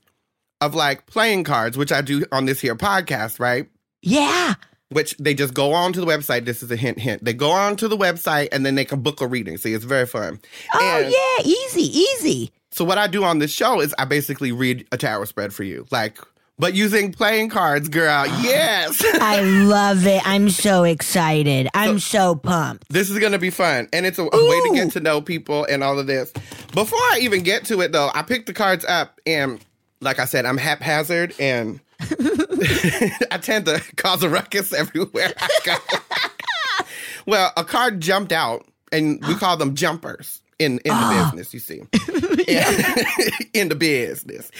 of 0.62 0.74
like 0.75 1.06
playing 1.08 1.44
cards, 1.44 1.77
which 1.77 1.92
I 1.92 2.01
do 2.01 2.25
on 2.32 2.46
this 2.46 2.60
here 2.62 2.75
podcast, 2.75 3.39
right? 3.39 3.68
yeah. 4.01 4.54
Which 4.89 5.18
they 5.18 5.34
just 5.34 5.54
go 5.54 5.74
on 5.74 5.94
to 5.94 6.00
the 6.00 6.06
website. 6.06 6.46
This 6.46 6.62
is 6.62 6.70
a 6.70 6.75
hint, 6.75 7.00
hint. 7.00 7.25
They 7.25 7.34
go 7.34 7.50
on 7.50 7.75
to 7.77 7.88
the 7.88 7.98
website 7.98 8.50
and 8.51 8.65
then 8.65 8.75
they 8.75 8.86
can 8.86 9.01
book 9.01 9.20
a 9.20 9.27
reading. 9.27 9.58
See, 9.58 9.74
it's 9.74 9.84
very 9.86 10.06
fun. 10.06 10.39
Oh 10.74 10.80
And 10.80 11.12
yeah. 11.12 11.51
Easy. 11.51 12.00
Easy. 12.00 12.51
So 12.72 12.84
what 12.84 12.98
I 12.98 13.08
do 13.08 13.24
on 13.24 13.39
this 13.39 13.51
show 13.51 13.80
is 13.80 13.96
I 13.98 14.06
basically 14.06 14.51
read 14.51 14.86
a 14.92 14.98
tarot 14.98 15.25
spread 15.25 15.54
for 15.54 15.63
you, 15.63 15.86
like, 15.92 16.18
but 16.60 16.74
using 16.74 17.12
playing 17.13 17.50
cards, 17.50 17.88
girl. 17.88 18.25
Yes. 18.42 19.01
I 19.22 19.42
love 19.42 20.06
it. 20.06 20.22
I'm 20.27 20.50
so 20.50 20.84
excited. 20.84 21.70
I'm 21.74 22.00
so 22.00 22.36
pumped. 22.36 22.88
This 22.89 23.10
is 23.10 23.18
gonna 23.18 23.39
be 23.39 23.50
fun, 23.50 23.88
and 23.94 24.06
it's 24.06 24.20
a, 24.20 24.24
a 24.24 24.50
way 24.50 24.62
to 24.68 24.72
get 24.75 24.92
to 24.92 25.00
know 25.00 25.22
people 25.22 25.65
and 25.65 25.84
all 25.84 25.98
of 25.98 26.06
this. 26.08 26.34
Before 26.74 27.00
I 27.00 27.20
even 27.22 27.44
get 27.44 27.63
to 27.65 27.80
it, 27.82 27.92
though, 27.94 28.12
I 28.13 28.22
picked 28.24 28.48
the 28.48 28.54
cards 28.54 28.84
up, 28.86 29.20
and 29.25 29.60
like 30.01 30.20
I 30.20 30.25
said, 30.25 30.46
I'm 30.46 30.58
haphazard, 30.58 31.34
and 31.39 31.80
I 33.32 33.38
tend 33.42 33.66
to 33.66 33.82
cause 33.96 34.24
a 34.24 34.30
ruckus 34.30 34.74
everywhere 34.74 35.34
I 35.38 35.50
go. 35.64 35.75
well, 37.25 37.52
a 37.56 37.64
card 37.64 38.02
jumped 38.02 38.32
out, 38.32 38.66
and 38.92 39.24
we 39.28 39.36
call 39.40 39.58
them 39.58 39.75
jumpers, 39.75 40.42
in 40.60 40.80
in 40.80 40.94
the 40.94 41.32
business. 41.34 41.54
You 41.54 41.60
see, 41.60 41.80
in 43.54 43.70
the 43.70 43.75
business, 43.75 44.52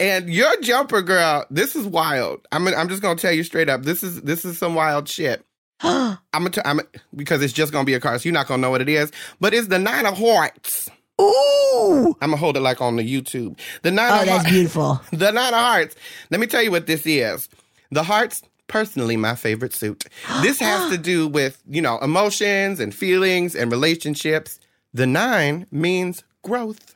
and 0.00 0.28
your 0.28 0.60
jumper 0.60 1.02
girl. 1.02 1.46
This 1.50 1.76
is 1.76 1.86
wild. 1.86 2.46
I'm 2.52 2.66
I'm 2.68 2.88
just 2.88 3.02
gonna 3.02 3.18
tell 3.18 3.32
you 3.32 3.42
straight 3.44 3.68
up. 3.68 3.82
This 3.82 4.02
is 4.02 4.22
this 4.22 4.44
is 4.44 4.58
some 4.58 4.74
wild 4.74 5.08
shit. 5.08 5.44
I'm 5.80 6.18
gonna 6.32 6.50
t- 6.50 6.62
I'm 6.64 6.80
because 7.14 7.42
it's 7.42 7.52
just 7.52 7.72
gonna 7.72 7.84
be 7.84 7.94
a 7.94 8.00
card, 8.00 8.20
so 8.20 8.28
you're 8.28 8.34
not 8.34 8.48
gonna 8.48 8.62
know 8.62 8.70
what 8.70 8.80
it 8.82 8.88
is. 8.88 9.10
But 9.40 9.54
it's 9.54 9.68
the 9.68 9.78
nine 9.78 10.06
of 10.06 10.16
hearts. 10.16 10.88
Ooh. 11.20 12.16
I'm 12.20 12.30
gonna 12.30 12.36
hold 12.36 12.56
it 12.56 12.60
like 12.60 12.80
on 12.80 12.96
the 12.96 13.02
YouTube. 13.02 13.58
The 13.82 13.90
nine. 13.90 14.10
Oh, 14.12 14.20
of 14.20 14.26
that's 14.26 14.50
beautiful. 14.50 15.00
The 15.12 15.30
nine 15.32 15.52
of 15.54 15.60
hearts. 15.60 15.94
Let 16.30 16.40
me 16.40 16.46
tell 16.46 16.62
you 16.62 16.70
what 16.70 16.86
this 16.86 17.06
is. 17.06 17.48
The 17.90 18.02
hearts. 18.02 18.42
Personally, 18.68 19.16
my 19.18 19.34
favorite 19.34 19.74
suit. 19.74 20.04
This 20.42 20.58
has 20.60 20.90
to 20.90 20.96
do 20.96 21.28
with, 21.28 21.62
you 21.68 21.82
know, 21.82 21.98
emotions 21.98 22.80
and 22.80 22.94
feelings 22.94 23.54
and 23.54 23.70
relationships. 23.70 24.58
The 24.94 25.06
nine 25.06 25.66
means 25.70 26.24
growth. 26.42 26.94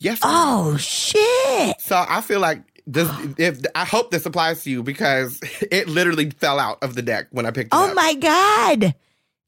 Yes. 0.00 0.18
oh 0.22 0.76
shit. 0.76 1.80
So 1.80 2.04
I 2.08 2.20
feel 2.20 2.40
like 2.40 2.62
this. 2.86 3.08
If 3.38 3.60
I 3.74 3.84
hope 3.84 4.10
this 4.10 4.26
applies 4.26 4.62
to 4.64 4.70
you 4.70 4.82
because 4.82 5.38
it 5.70 5.88
literally 5.88 6.30
fell 6.30 6.58
out 6.58 6.78
of 6.82 6.94
the 6.94 7.02
deck 7.02 7.28
when 7.30 7.46
I 7.46 7.52
picked 7.52 7.72
it 7.72 7.76
Oh 7.76 7.88
up. 7.88 7.94
my 7.94 8.14
god. 8.14 8.94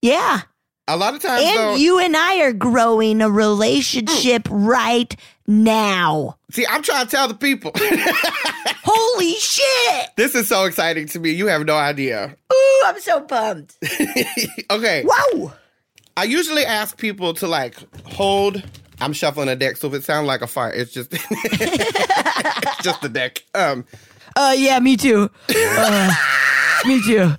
Yeah. 0.02 0.42
A 0.88 0.96
lot 0.96 1.14
of 1.14 1.22
times, 1.22 1.42
And 1.44 1.58
though, 1.58 1.74
you 1.74 1.98
and 1.98 2.16
I 2.16 2.40
are 2.42 2.52
growing 2.52 3.20
a 3.20 3.28
relationship 3.30 4.46
right 4.50 5.14
now. 5.48 6.36
see, 6.50 6.64
I'm 6.68 6.82
trying 6.82 7.06
to 7.06 7.10
tell 7.10 7.26
the 7.28 7.34
people. 7.34 7.72
Holy 8.84 9.32
shit. 9.34 10.10
this 10.16 10.34
is 10.34 10.48
so 10.48 10.64
exciting 10.64 11.06
to 11.08 11.18
me. 11.18 11.30
You 11.32 11.46
have 11.48 11.64
no 11.66 11.74
idea. 11.76 12.36
Ooh, 12.52 12.82
I'm 12.86 13.00
so 13.00 13.20
pumped. 13.20 13.76
okay, 14.70 15.04
Wow. 15.04 15.52
I 16.16 16.24
usually 16.24 16.64
ask 16.64 16.96
people 16.96 17.34
to 17.34 17.46
like 17.48 17.76
hold. 18.06 18.62
I'm 19.00 19.12
shuffling 19.12 19.48
a 19.48 19.56
deck, 19.56 19.76
so 19.76 19.88
if 19.88 19.94
it 19.94 20.04
sounds 20.04 20.26
like 20.26 20.40
a 20.40 20.46
fart, 20.46 20.76
it's 20.76 20.92
just 20.92 21.08
it's 21.12 22.76
just 22.82 23.02
the 23.02 23.08
deck. 23.08 23.42
Um, 23.54 23.84
Uh 24.36 24.54
yeah, 24.56 24.78
me 24.78 24.96
too. 24.96 25.30
Uh, 25.54 26.14
me 26.86 27.02
too. 27.02 27.32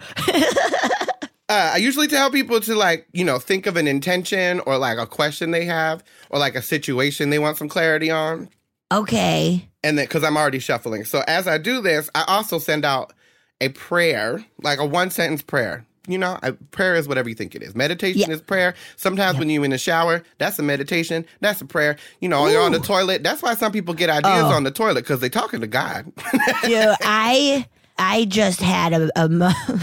Uh, 1.49 1.71
I 1.73 1.77
usually 1.77 2.07
tell 2.07 2.29
people 2.29 2.59
to 2.61 2.75
like, 2.75 3.07
you 3.13 3.23
know, 3.23 3.39
think 3.39 3.65
of 3.67 3.77
an 3.77 3.87
intention 3.87 4.59
or 4.61 4.77
like 4.77 4.97
a 4.97 5.05
question 5.07 5.51
they 5.51 5.65
have 5.65 6.03
or 6.29 6.39
like 6.39 6.55
a 6.55 6.61
situation 6.61 7.29
they 7.29 7.39
want 7.39 7.57
some 7.57 7.69
clarity 7.69 8.11
on. 8.11 8.49
Okay. 8.91 9.67
And 9.83 9.97
then, 9.97 10.05
because 10.05 10.23
I'm 10.23 10.37
already 10.37 10.59
shuffling. 10.59 11.05
So 11.05 11.23
as 11.27 11.47
I 11.47 11.57
do 11.57 11.81
this, 11.81 12.09
I 12.15 12.23
also 12.27 12.59
send 12.59 12.85
out 12.85 13.13
a 13.61 13.69
prayer, 13.69 14.43
like 14.61 14.79
a 14.79 14.85
one 14.85 15.09
sentence 15.09 15.41
prayer. 15.41 15.85
You 16.09 16.17
know, 16.17 16.39
I, 16.41 16.51
prayer 16.71 16.95
is 16.95 17.05
whatever 17.05 17.27
you 17.27 17.35
think 17.35 17.53
it 17.53 17.61
is. 17.61 17.75
Meditation 17.75 18.21
Yeah. 18.29 18.35
is 18.35 18.41
prayer. 18.41 18.75
Sometimes 18.95 19.37
when 19.39 19.49
you're 19.49 19.65
in 19.65 19.71
the 19.71 19.77
shower, 19.77 20.23
that's 20.37 20.57
a 20.57 20.63
meditation. 20.63 21.25
That's 21.41 21.59
a 21.59 21.65
prayer. 21.65 21.97
You 22.21 22.29
know, 22.29 22.47
you're 22.47 22.61
on 22.61 22.71
the 22.71 22.79
toilet. 22.79 23.23
That's 23.23 23.41
why 23.43 23.55
some 23.55 23.73
people 23.73 23.93
get 23.93 24.09
ideas 24.09 24.45
Oh. 24.45 24.53
on 24.55 24.63
the 24.63 24.71
toilet 24.71 25.01
because 25.03 25.19
they're 25.19 25.29
talking 25.29 25.59
to 25.59 25.67
God. 25.67 26.05
Dude, 26.63 26.95
I 27.01 27.65
I 27.97 28.25
just 28.25 28.61
had 28.61 28.93
a, 28.93 29.09
a 29.15 29.27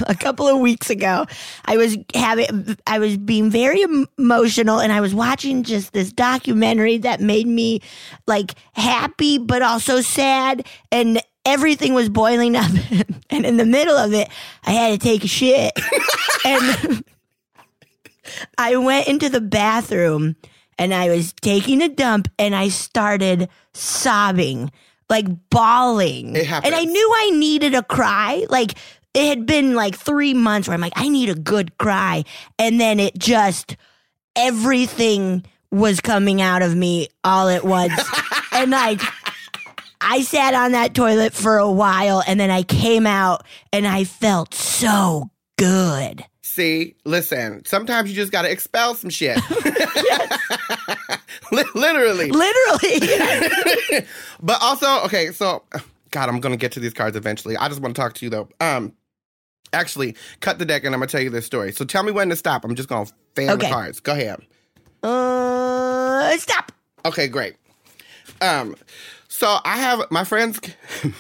a 0.09 0.15
couple 0.15 0.49
of 0.49 0.59
weeks 0.61 0.91
ago. 0.91 1.27
I 1.65 1.77
was 1.77 1.97
having 2.15 2.77
I 2.87 2.99
was 2.99 3.17
being 3.17 3.51
very 3.51 3.83
emotional, 4.19 4.81
and 4.81 4.93
I 4.93 5.01
was 5.01 5.15
watching 5.15 5.63
just 5.63 5.93
this 5.93 6.13
documentary 6.13 6.99
that 6.99 7.21
made 7.21 7.47
me 7.47 7.81
like 8.27 8.55
happy 8.73 9.39
but 9.39 9.63
also 9.63 10.01
sad, 10.01 10.67
and 10.91 11.21
everything 11.45 11.95
was 11.95 12.09
boiling 12.09 12.57
up. 12.57 12.71
and 13.31 13.47
in 13.47 13.57
the 13.57 13.67
middle 13.67 13.97
of 13.97 14.13
it, 14.13 14.29
I 14.65 14.73
had 14.73 15.01
to 15.01 15.05
take 15.05 15.25
a 15.25 15.29
shit, 15.29 15.73
and 16.45 17.05
I 18.59 18.77
went 18.77 19.09
into 19.09 19.29
the 19.29 19.41
bathroom 19.41 20.37
and 20.79 20.93
I 20.93 21.09
was 21.09 21.33
taking 21.35 21.83
a 21.83 21.89
dump 21.89 22.29
and 22.39 22.55
I 22.55 22.69
started 22.69 23.49
sobbing, 23.73 24.71
like 25.09 25.27
bawling. 25.51 26.37
It 26.37 26.51
And 26.51 26.75
I 26.75 26.85
knew 26.85 27.13
I 27.17 27.31
needed 27.31 27.75
a 27.75 27.83
cry. 27.83 28.47
Like 28.49 28.75
it 29.15 29.29
had 29.29 29.47
been 29.47 29.75
like 29.75 29.97
three 29.97 30.35
months 30.35 30.69
where 30.69 30.75
I'm 30.75 30.81
like, 30.81 30.95
I 30.97 31.09
need 31.09 31.29
a 31.29 31.35
good 31.35 31.77
cry. 31.79 32.25
And 32.59 32.81
then 32.81 32.99
it 33.01 33.17
just, 33.17 33.77
everything 34.37 35.45
was 35.71 36.01
coming 36.01 36.41
out 36.41 36.63
of 36.63 36.75
me 36.75 37.09
all 37.23 37.49
at 37.49 37.65
once. 37.65 37.93
and 38.53 38.71
like, 38.71 39.01
I 40.01 40.23
sat 40.23 40.55
on 40.55 40.73
that 40.73 40.95
toilet 40.95 41.33
for 41.33 41.59
a 41.59 41.71
while 41.71 42.23
and 42.27 42.39
then 42.39 42.51
I 42.51 42.63
came 42.63 43.07
out 43.07 43.47
and 43.73 43.87
I 43.87 44.05
felt 44.05 44.55
so 44.55 45.31
good. 45.57 46.25
See, 46.55 46.95
listen, 47.05 47.65
sometimes 47.65 48.09
you 48.09 48.15
just 48.15 48.31
got 48.31 48.43
to 48.43 48.51
expel 48.51 48.95
some 48.95 49.11
shit. 49.11 49.37
Li- 51.51 51.65
Literally. 51.75 52.31
Literally. 52.31 54.07
but 54.41 54.63
also, 54.63 55.03
okay, 55.05 55.33
so 55.33 55.65
God, 56.13 56.29
I'm 56.29 56.39
gonna 56.39 56.57
get 56.57 56.71
to 56.73 56.81
these 56.81 56.95
cards 56.95 57.17
eventually. 57.17 57.57
I 57.57 57.69
just 57.69 57.81
want 57.81 57.97
to 57.97 58.01
talk 58.01 58.15
to 58.15 58.25
you 58.25 58.31
though. 58.31 58.49
Um, 58.61 58.93
actually, 59.73 60.15
cut 60.39 60.61
the 60.61 60.65
deck 60.65 60.85
and 60.85 60.95
I'm 60.95 61.01
gonna 61.01 61.11
tell 61.11 61.23
you 61.23 61.31
this 61.31 61.45
story. 61.45 61.73
So 61.73 61.85
tell 61.85 62.05
me 62.05 62.13
when 62.13 62.29
to 62.29 62.37
stop. 62.37 62.65
I'm 62.65 62.77
just 62.77 62.89
gonna 62.89 63.11
fan 63.35 63.59
the 63.59 63.67
cards. 63.67 63.99
Go 63.99 64.13
ahead. 64.13 64.41
uh, 65.03 66.37
stop. 66.37 66.71
Okay, 67.05 67.27
great. 67.27 67.57
Um, 68.41 68.77
so 69.27 69.57
I 69.65 69.77
have 69.79 70.09
my 70.13 70.23
friends, 70.23 70.61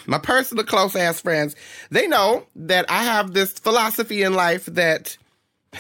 my 0.07 0.19
personal 0.19 0.63
close 0.63 0.95
ass 0.95 1.21
friends. 1.21 1.57
They 1.91 2.07
know 2.07 2.47
that 2.55 2.89
I 2.89 3.03
have 3.03 3.35
this 3.35 3.55
philosophy 3.55 4.23
in 4.23 4.35
life 4.35 4.67
that 4.67 5.19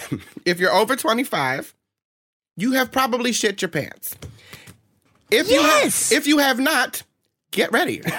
if 0.44 0.60
you're 0.60 0.72
over 0.72 0.96
25, 0.96 1.74
you 2.56 2.72
have 2.72 2.90
probably 2.92 3.32
shit 3.32 3.62
your 3.62 3.68
pants. 3.68 4.14
If 5.30 5.50
you 5.50 5.62
have, 5.62 5.86
if 6.12 6.26
you 6.26 6.38
have 6.38 6.60
not, 6.60 7.02
get 7.50 7.72
ready. 7.72 8.02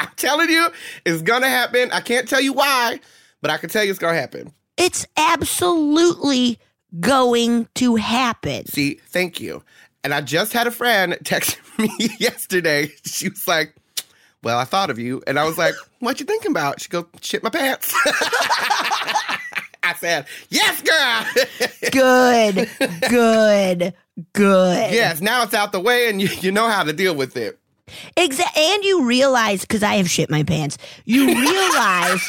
I'm 0.00 0.08
telling 0.16 0.48
you, 0.48 0.68
it's 1.04 1.22
gonna 1.22 1.48
happen. 1.48 1.90
I 1.92 2.00
can't 2.00 2.28
tell 2.28 2.40
you 2.40 2.52
why, 2.52 3.00
but 3.42 3.50
I 3.50 3.58
can 3.58 3.68
tell 3.68 3.84
you 3.84 3.90
it's 3.90 3.98
gonna 3.98 4.18
happen. 4.18 4.52
It's 4.76 5.06
absolutely 5.16 6.58
going 6.98 7.68
to 7.76 7.96
happen. 7.96 8.66
See, 8.66 8.94
thank 9.08 9.40
you. 9.40 9.62
And 10.02 10.14
I 10.14 10.22
just 10.22 10.52
had 10.54 10.66
a 10.66 10.70
friend 10.70 11.18
text 11.24 11.58
me 11.78 11.90
yesterday. 12.18 12.90
She 13.04 13.28
was 13.28 13.46
like, 13.46 13.74
Well, 14.42 14.58
I 14.58 14.64
thought 14.64 14.90
of 14.90 14.98
you. 14.98 15.22
And 15.26 15.38
I 15.38 15.44
was 15.44 15.58
like, 15.58 15.74
What 15.98 16.18
you 16.20 16.26
thinking 16.26 16.50
about? 16.50 16.80
She 16.80 16.88
goes, 16.88 17.04
Shit 17.20 17.42
my 17.42 17.50
pants. 17.50 17.92
I 19.82 19.94
said, 19.98 20.26
Yes, 20.48 20.82
girl. 20.82 21.26
Good, 21.90 22.68
good, 23.08 23.94
good. 24.34 24.92
yes, 24.92 25.20
now 25.20 25.42
it's 25.42 25.54
out 25.54 25.72
the 25.72 25.80
way 25.80 26.08
and 26.08 26.20
you, 26.22 26.28
you 26.40 26.52
know 26.52 26.68
how 26.68 26.82
to 26.84 26.92
deal 26.92 27.14
with 27.14 27.36
it. 27.36 27.58
Exa- 28.16 28.56
and 28.56 28.84
you 28.84 29.04
realize, 29.04 29.62
because 29.62 29.82
I 29.82 29.94
have 29.94 30.08
shit 30.08 30.30
my 30.30 30.44
pants, 30.44 30.78
you 31.04 31.26
realize 31.26 32.20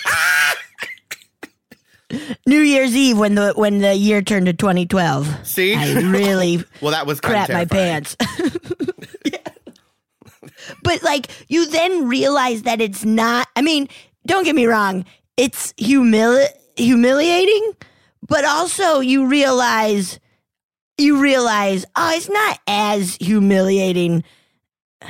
New 2.47 2.61
Year's 2.61 2.95
Eve 2.95 3.17
when 3.19 3.35
the 3.35 3.53
when 3.55 3.79
the 3.79 3.93
year 3.93 4.21
turned 4.23 4.47
to 4.47 4.53
2012. 4.53 5.45
See? 5.47 5.75
I 5.75 5.93
really 5.99 6.63
well, 6.81 6.91
that 6.91 7.05
was 7.05 7.21
crap 7.21 7.49
my 7.49 7.65
pants. 7.65 8.15
But 10.83 11.03
like 11.03 11.27
you 11.49 11.65
then 11.67 12.07
realize 12.07 12.63
that 12.63 12.81
it's 12.81 13.03
not 13.05 13.47
I 13.55 13.61
mean, 13.61 13.87
don't 14.25 14.43
get 14.43 14.55
me 14.55 14.65
wrong, 14.65 15.05
it's 15.37 15.73
humili- 15.73 16.47
humiliating, 16.75 17.73
but 18.27 18.45
also 18.45 18.99
you 18.99 19.27
realize 19.27 20.19
you 20.97 21.19
realize 21.21 21.85
oh, 21.95 22.11
it's 22.15 22.29
not 22.29 22.59
as 22.67 23.15
humiliating. 23.19 24.23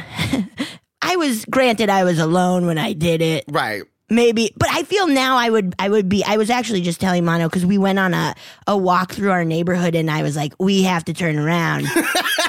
I 1.02 1.16
was 1.18 1.44
granted 1.46 1.90
I 1.90 2.04
was 2.04 2.20
alone 2.20 2.66
when 2.66 2.78
I 2.78 2.94
did 2.94 3.22
it 3.22 3.44
Right. 3.50 3.84
Maybe 4.12 4.54
but 4.58 4.70
i 4.72 4.84
feel 4.84 5.08
now 5.08 5.38
i 5.38 5.50
would 5.50 5.74
i 5.80 5.88
would 5.88 6.10
be 6.10 6.24
i 6.26 6.36
was 6.38 6.50
actually 6.50 6.82
just 6.82 7.00
telling 7.00 7.24
mono 7.24 7.48
because 7.48 7.66
we 7.66 7.78
went 7.78 7.98
on 7.98 8.14
a, 8.14 8.36
a 8.68 8.78
walk 8.78 9.14
through 9.14 9.32
our 9.32 9.46
neighborhood 9.46 9.96
and 9.96 10.12
i 10.12 10.22
was 10.22 10.36
like 10.36 10.54
we 10.60 10.84
have 10.84 11.04
to 11.06 11.14
turn 11.14 11.40
around. 11.40 11.86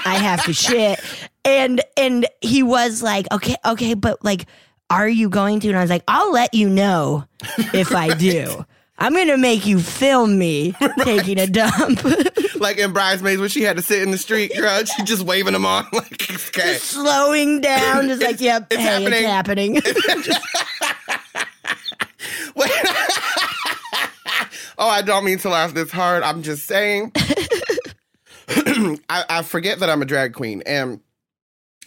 I 0.04 0.16
have 0.16 0.45
to 0.45 0.52
shit. 0.52 1.00
And 1.45 1.81
and 1.97 2.26
he 2.40 2.62
was 2.62 3.02
like 3.02 3.26
okay 3.33 3.57
okay 3.64 3.95
but 3.95 4.25
like 4.25 4.47
are 4.90 5.09
you 5.09 5.28
going 5.28 5.61
to? 5.61 5.69
And 5.69 5.78
i 5.78 5.81
was 5.81 5.90
like 5.90 6.04
i'll 6.09 6.33
let 6.33 6.52
you 6.52 6.69
know 6.69 7.25
if 7.73 7.95
i 7.95 8.14
do. 8.19 8.64
I'm 8.99 9.14
gonna 9.14 9.38
make 9.38 9.66
you 9.66 9.81
film 9.81 10.38
me 10.38 10.75
taking 11.00 11.38
a 11.38 11.47
dump. 11.47 12.00
Like 12.62 12.78
in 12.78 12.92
Bridesmaids 12.92 13.40
when 13.40 13.50
she 13.50 13.62
had 13.62 13.75
to 13.75 13.83
sit 13.83 14.04
in 14.04 14.12
the 14.12 14.19
street, 14.19 14.52
girl, 14.57 14.85
she 14.85 15.02
just 15.02 15.23
waving 15.25 15.54
them 15.54 15.66
on. 15.66 15.85
Like, 15.92 16.31
okay. 16.31 16.75
slowing 16.75 17.61
down 17.61 18.07
just 18.07 18.23
like 18.23 18.40
yep 18.40 18.69
it's 18.71 18.81
hey 18.81 19.04
it's 19.04 19.26
happening. 19.26 19.81
oh, 24.78 24.88
I 24.88 25.02
don't 25.02 25.25
mean 25.25 25.38
to 25.38 25.49
laugh 25.49 25.75
this 25.75 25.90
hard. 25.90 26.23
I'm 26.23 26.42
just 26.42 26.66
saying. 26.66 27.12
I, 29.09 29.25
I 29.28 29.42
forget 29.42 29.80
that 29.80 29.90
I'm 29.90 30.02
a 30.02 30.04
drag 30.04 30.35
queen, 30.35 30.62
and 30.66 31.00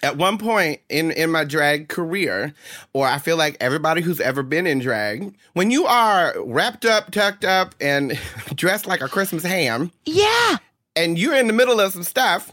at 0.03 0.17
one 0.17 0.37
point 0.37 0.81
in 0.89 1.11
in 1.11 1.31
my 1.31 1.45
drag 1.45 1.87
career 1.87 2.53
or 2.91 3.07
i 3.07 3.17
feel 3.17 3.37
like 3.37 3.55
everybody 3.61 4.01
who's 4.01 4.19
ever 4.19 4.43
been 4.43 4.67
in 4.67 4.77
drag 4.79 5.33
when 5.53 5.71
you 5.71 5.85
are 5.85 6.33
wrapped 6.43 6.83
up 6.83 7.11
tucked 7.11 7.45
up 7.45 7.73
and 7.79 8.19
dressed 8.55 8.85
like 8.85 8.99
a 9.01 9.07
christmas 9.07 9.41
ham 9.43 9.89
Yeah. 10.03 10.57
and 10.97 11.17
you're 11.17 11.33
in 11.35 11.47
the 11.47 11.53
middle 11.53 11.79
of 11.79 11.93
some 11.93 12.03
stuff 12.03 12.51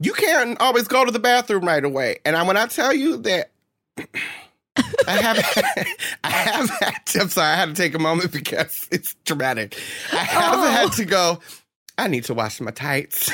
you 0.00 0.14
can't 0.14 0.58
always 0.58 0.88
go 0.88 1.04
to 1.04 1.10
the 1.12 1.18
bathroom 1.18 1.64
right 1.66 1.84
away 1.84 2.16
and 2.24 2.34
I, 2.34 2.42
when 2.44 2.56
i 2.56 2.66
tell 2.66 2.94
you 2.94 3.18
that 3.18 3.50
I 5.06 5.16
have, 5.16 5.38
I 6.24 6.30
have 6.30 6.70
had 6.70 7.06
to, 7.06 7.20
I'm 7.22 7.28
sorry, 7.28 7.48
I 7.52 7.56
had 7.56 7.68
to 7.70 7.74
take 7.74 7.94
a 7.94 7.98
moment 7.98 8.32
because 8.32 8.88
it's 8.90 9.14
dramatic. 9.24 9.76
I 10.12 10.16
have 10.16 10.54
Oh. 10.58 10.66
had 10.70 10.92
to 10.94 11.04
go, 11.04 11.40
I 11.98 12.08
need 12.08 12.24
to 12.24 12.34
wash 12.34 12.60
my 12.60 12.70
tights. 12.70 13.30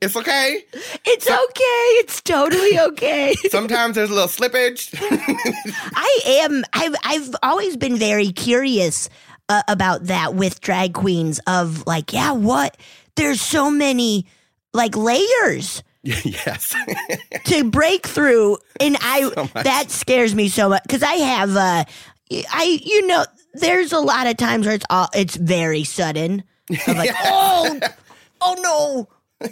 it's 0.00 0.16
okay. 0.16 0.64
It's 1.04 1.26
okay. 1.30 1.86
It's 2.00 2.20
totally 2.22 2.78
okay. 2.78 3.34
Sometimes 3.50 3.94
there's 3.94 4.10
a 4.10 4.14
little 4.14 4.28
slippage. 4.28 4.94
I 5.94 6.20
am. 6.44 6.64
I've 6.72 6.94
I've 7.04 7.34
always 7.42 7.76
been 7.76 7.96
very 7.96 8.30
curious 8.32 9.08
uh, 9.48 9.62
about 9.68 10.04
that 10.04 10.34
with 10.34 10.60
drag 10.60 10.94
queens. 10.94 11.40
Of 11.46 11.86
like, 11.86 12.12
yeah, 12.12 12.32
what? 12.32 12.76
There's 13.16 13.40
so 13.40 13.70
many 13.70 14.26
like 14.74 14.96
layers 14.96 15.82
yes. 16.24 16.74
to 17.44 17.70
break 17.70 18.06
through, 18.06 18.58
and 18.80 18.96
I 19.00 19.22
so 19.34 19.48
that 19.54 19.90
scares 19.90 20.34
me 20.34 20.48
so 20.48 20.68
much 20.68 20.82
because 20.82 21.02
I 21.02 21.14
have 21.14 21.56
uh, 21.56 21.84
I 22.50 22.80
you 22.82 23.06
know, 23.06 23.24
there's 23.54 23.92
a 23.92 24.00
lot 24.00 24.26
of 24.26 24.36
times 24.36 24.66
where 24.66 24.74
it's 24.74 24.86
all 24.90 25.08
it's 25.14 25.36
very 25.36 25.84
sudden. 25.84 26.42
I'm 26.86 26.96
like, 26.96 27.10
oh, 27.24 27.80
oh 28.40 29.08
no, 29.40 29.48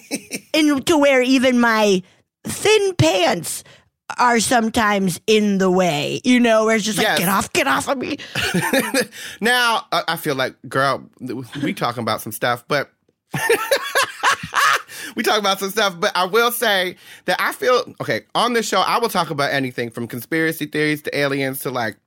and 0.55 0.87
to 0.87 0.99
where 0.99 1.23
even 1.23 1.61
my 1.61 2.03
thin 2.45 2.95
pants 2.97 3.63
are 4.19 4.41
sometimes 4.41 5.21
in 5.29 5.59
the 5.59 5.71
way, 5.71 6.21
you 6.25 6.41
know, 6.41 6.65
where 6.65 6.75
it's 6.75 6.85
just 6.85 6.99
like, 6.99 7.07
Yes. 7.07 7.19
get 7.21 7.29
off, 7.29 7.53
get 7.53 7.67
off 7.69 7.89
of 7.89 7.97
me. 7.99 8.19
now, 9.41 9.87
I 9.93 10.03
I 10.09 10.17
feel 10.17 10.35
like, 10.35 10.57
girl, 10.69 11.09
we 11.63 11.75
talking 11.75 12.03
about 12.03 12.21
some 12.21 12.33
stuff, 12.33 12.65
but 12.67 12.91
we 15.21 15.25
talk 15.25 15.39
about 15.39 15.61
some 15.61 15.69
stuff, 15.69 16.01
but 16.01 16.13
I 16.15 16.25
will 16.25 16.51
say 16.51 16.97
that 17.27 17.39
I 17.39 17.53
feel 17.53 17.95
okay 18.01 18.23
on 18.35 18.55
this 18.55 18.67
show. 18.67 18.81
I 18.81 18.99
will 18.99 19.11
talk 19.11 19.29
about 19.29 19.53
anything 19.53 19.91
from 19.91 20.09
conspiracy 20.09 20.65
theories 20.65 21.03
to 21.03 21.15
aliens 21.15 21.59
to 21.61 21.71
like 21.71 21.99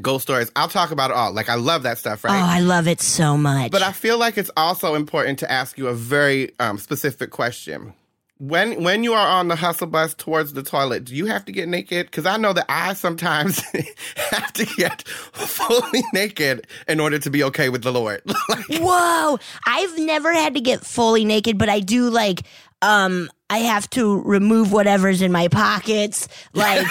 ghost 0.00 0.24
stories. 0.24 0.50
I'll 0.56 0.66
talk 0.66 0.90
about 0.90 1.12
it 1.12 1.16
all. 1.16 1.32
Like 1.32 1.48
I 1.48 1.54
love 1.54 1.84
that 1.84 1.98
stuff, 1.98 2.24
right? 2.24 2.32
Oh. 2.32 2.44
I 2.44 2.58
love 2.58 2.88
it 2.88 3.00
so 3.00 3.36
much. 3.36 3.70
But 3.70 3.82
I 3.82 3.92
feel 3.92 4.18
like 4.18 4.36
it's 4.38 4.50
also 4.56 4.96
important 4.96 5.38
to 5.38 5.52
ask 5.52 5.78
you 5.78 5.86
a 5.86 5.94
very 5.94 6.50
um, 6.58 6.78
specific 6.78 7.30
question. 7.30 7.94
When 8.42 8.82
when 8.82 9.04
you 9.04 9.12
are 9.12 9.28
on 9.38 9.46
the 9.46 9.54
hustle 9.54 9.86
bus 9.86 10.14
towards 10.14 10.52
the 10.52 10.64
toilet, 10.64 11.04
do 11.04 11.14
you 11.14 11.26
have 11.26 11.44
to 11.44 11.52
get 11.52 11.68
naked? 11.68 12.06
Because 12.06 12.26
I 12.26 12.38
know 12.38 12.52
that 12.52 12.66
I 12.68 12.92
sometimes 12.94 13.60
have 14.16 14.52
to 14.54 14.64
get 14.64 15.06
fully 15.06 16.02
naked 16.12 16.66
in 16.88 16.98
order 16.98 17.20
to 17.20 17.30
be 17.30 17.44
okay 17.44 17.68
with 17.68 17.84
the 17.84 17.92
Lord. 17.92 18.20
like, 18.48 18.64
Whoa, 18.80 19.38
I've 19.64 19.96
never 19.96 20.32
had 20.32 20.54
to 20.54 20.60
get 20.60 20.84
fully 20.84 21.24
naked, 21.24 21.56
but 21.56 21.68
I 21.68 21.78
do 21.78 22.10
like 22.10 22.42
um 22.82 23.30
I 23.48 23.58
have 23.58 23.88
to 23.90 24.20
remove 24.22 24.72
whatever's 24.72 25.22
in 25.22 25.30
my 25.30 25.46
pockets. 25.46 26.26
Like 26.52 26.84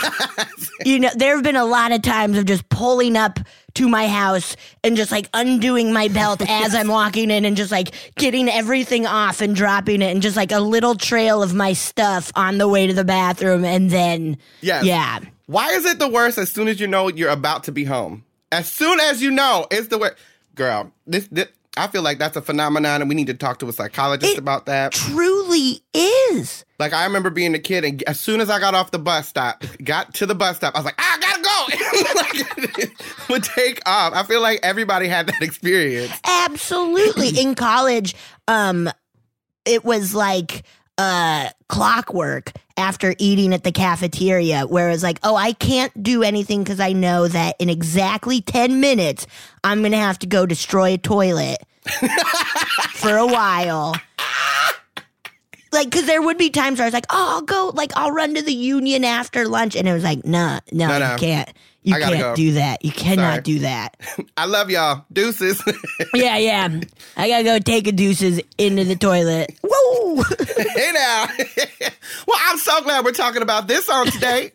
you 0.85 0.99
know, 0.99 1.09
there 1.17 1.35
have 1.35 1.43
been 1.43 1.57
a 1.57 1.65
lot 1.65 1.91
of 1.91 2.01
times 2.01 2.37
of 2.37 2.45
just 2.45 2.69
pulling 2.69 3.17
up 3.17 3.41
to 3.75 3.87
my 3.87 4.07
house 4.07 4.55
and 4.83 4.95
just 4.97 5.11
like 5.11 5.29
undoing 5.33 5.93
my 5.93 6.07
belt 6.07 6.41
as 6.49 6.75
I'm 6.75 6.87
walking 6.87 7.31
in 7.31 7.45
and 7.45 7.55
just 7.57 7.71
like 7.71 7.91
getting 8.15 8.49
everything 8.49 9.05
off 9.05 9.41
and 9.41 9.55
dropping 9.55 10.01
it 10.01 10.11
and 10.11 10.21
just 10.21 10.35
like 10.37 10.51
a 10.51 10.59
little 10.59 10.95
trail 10.95 11.41
of 11.43 11.53
my 11.53 11.73
stuff 11.73 12.31
on 12.35 12.57
the 12.57 12.67
way 12.67 12.87
to 12.87 12.93
the 12.93 13.05
bathroom 13.05 13.63
and 13.65 13.89
then 13.89 14.37
Yes. 14.61 14.83
yeah. 14.85 15.19
Why 15.47 15.69
is 15.71 15.85
it 15.85 15.99
the 15.99 16.07
worst 16.07 16.37
as 16.37 16.51
soon 16.51 16.67
as 16.67 16.79
you 16.79 16.87
know 16.87 17.07
you're 17.09 17.29
about 17.29 17.65
to 17.65 17.71
be 17.71 17.83
home? 17.83 18.23
As 18.51 18.67
soon 18.69 18.99
as 18.99 19.21
you 19.21 19.31
know, 19.31 19.65
it's 19.71 19.87
the 19.87 19.97
worst. 19.97 20.15
Girl, 20.55 20.91
this, 21.07 21.27
this 21.31 21.47
I 21.77 21.87
feel 21.87 22.01
like 22.01 22.19
that's 22.19 22.35
a 22.35 22.41
phenomenon, 22.41 23.01
and 23.01 23.07
we 23.07 23.15
need 23.15 23.27
to 23.27 23.33
talk 23.33 23.59
to 23.59 23.69
a 23.69 23.73
psychologist 23.73 24.33
It- 24.33 24.37
about 24.39 24.65
that. 24.65 24.91
Truly 24.91 25.40
is. 25.93 26.65
Like 26.79 26.93
I 26.93 27.05
remember 27.05 27.29
being 27.29 27.53
a 27.55 27.59
kid, 27.59 27.85
and 27.85 28.03
as 28.03 28.19
soon 28.19 28.41
as 28.41 28.49
I 28.49 28.59
got 28.59 28.73
off 28.73 28.91
the 28.91 28.99
bus 28.99 29.27
stop, 29.27 29.63
got 29.83 30.13
to 30.15 30.25
the 30.25 30.35
bus 30.35 30.57
stop, 30.57 30.75
I 30.75 30.79
was 30.79 30.85
like, 30.85 30.95
I 30.97 31.17
gotta 31.19 31.41
go. 31.41 32.77
like, 32.79 32.91
would 33.29 33.43
take 33.43 33.81
off. 33.87 34.13
I 34.13 34.23
feel 34.23 34.41
like 34.41 34.59
everybody 34.63 35.07
had 35.07 35.27
that 35.27 35.41
experience. 35.41 36.11
Absolutely. 36.23 37.29
In 37.41 37.55
college, 37.55 38.15
um, 38.47 38.89
it 39.65 39.85
was 39.85 40.15
like 40.15 40.63
uh 40.97 41.49
clockwork 41.67 42.51
after 42.77 43.15
eating 43.19 43.53
at 43.53 43.63
the 43.63 43.71
cafeteria 43.71 44.63
where 44.63 44.89
it 44.89 44.91
was 44.91 45.03
like, 45.03 45.19
oh, 45.23 45.35
I 45.35 45.53
can't 45.53 46.03
do 46.03 46.23
anything 46.23 46.63
because 46.63 46.79
I 46.79 46.93
know 46.93 47.27
that 47.27 47.55
in 47.59 47.69
exactly 47.69 48.41
10 48.41 48.79
minutes, 48.79 49.27
I'm 49.63 49.83
to 49.83 49.97
have 49.97 50.19
to 50.19 50.27
go 50.27 50.45
destroy 50.45 50.93
a 50.93 50.97
toilet 50.97 51.59
for 52.93 53.15
a 53.15 53.25
while. 53.25 53.95
Like, 55.71 55.89
because 55.89 56.05
there 56.05 56.21
would 56.21 56.37
be 56.37 56.49
times 56.49 56.79
where 56.79 56.85
I 56.85 56.87
was 56.87 56.93
like, 56.93 57.05
oh, 57.09 57.35
I'll 57.35 57.41
go, 57.41 57.71
like, 57.73 57.91
I'll 57.95 58.11
run 58.11 58.33
to 58.35 58.41
the 58.41 58.53
union 58.53 59.03
after 59.05 59.47
lunch. 59.47 59.75
And 59.75 59.87
it 59.87 59.93
was 59.93 60.03
like, 60.03 60.25
nah, 60.25 60.59
no, 60.71 60.87
No, 60.87 60.99
no. 60.99 61.11
you 61.13 61.17
can't. 61.17 61.49
You 61.83 61.95
can't 61.95 62.19
go. 62.19 62.35
do 62.35 62.51
that. 62.53 62.85
You 62.85 62.91
cannot 62.91 63.31
Sorry. 63.31 63.41
do 63.41 63.59
that. 63.59 63.97
I 64.37 64.45
love 64.45 64.69
y'all. 64.69 65.05
Deuces. 65.11 65.63
Yeah, 66.13 66.37
yeah. 66.37 66.67
I 67.17 67.27
gotta 67.29 67.43
go 67.43 67.57
take 67.59 67.87
a 67.87 67.91
deuces 67.91 68.39
into 68.57 68.83
the 68.83 68.95
toilet. 68.95 69.57
Whoa! 69.63 70.21
hey 70.57 70.91
now. 70.93 71.25
well, 72.27 72.37
I'm 72.43 72.57
so 72.57 72.81
glad 72.81 73.05
we're 73.05 73.11
talking 73.13 73.41
about 73.41 73.67
this 73.67 73.89
on 73.89 74.07
today. 74.07 74.51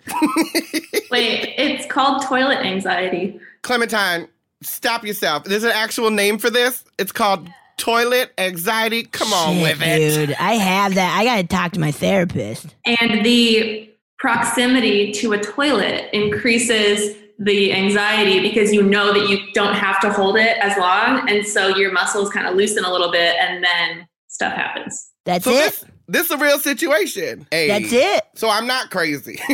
Wait, 1.10 1.54
it's 1.56 1.86
called 1.86 2.22
toilet 2.22 2.58
anxiety. 2.58 3.40
Clementine, 3.62 4.28
stop 4.62 5.04
yourself. 5.04 5.44
There's 5.44 5.64
an 5.64 5.72
actual 5.72 6.10
name 6.10 6.38
for 6.38 6.50
this. 6.50 6.84
It's 6.98 7.12
called 7.12 7.48
toilet 7.76 8.32
anxiety. 8.38 9.04
Come 9.04 9.32
on 9.32 9.54
Shit, 9.54 9.62
with 9.62 9.82
it. 9.82 10.26
dude. 10.28 10.36
I 10.38 10.54
have 10.54 10.94
that. 10.94 11.16
I 11.18 11.24
gotta 11.24 11.44
talk 11.46 11.72
to 11.72 11.80
my 11.80 11.92
therapist. 11.92 12.74
And 12.84 13.24
the 13.24 13.90
proximity 14.18 15.12
to 15.12 15.32
a 15.32 15.38
toilet 15.38 16.08
increases 16.12 17.16
the 17.38 17.72
anxiety 17.74 18.40
because 18.40 18.72
you 18.72 18.82
know 18.82 19.12
that 19.12 19.28
you 19.28 19.38
don't 19.52 19.74
have 19.74 20.00
to 20.00 20.10
hold 20.10 20.36
it 20.36 20.56
as 20.58 20.76
long. 20.78 21.28
And 21.28 21.46
so 21.46 21.68
your 21.68 21.92
muscles 21.92 22.30
kind 22.30 22.46
of 22.46 22.54
loosen 22.56 22.84
a 22.84 22.90
little 22.90 23.12
bit 23.12 23.36
and 23.38 23.62
then 23.62 24.08
stuff 24.28 24.54
happens. 24.54 25.10
That's 25.24 25.44
So 25.44 25.50
it. 25.50 25.54
this 25.56 25.84
this 26.08 26.24
is 26.26 26.30
a 26.30 26.38
real 26.38 26.58
situation. 26.58 27.46
Hey. 27.50 27.68
That's 27.68 27.92
it. 27.92 28.24
So 28.36 28.48
I'm 28.48 28.66
not 28.66 28.90
crazy. 28.90 29.38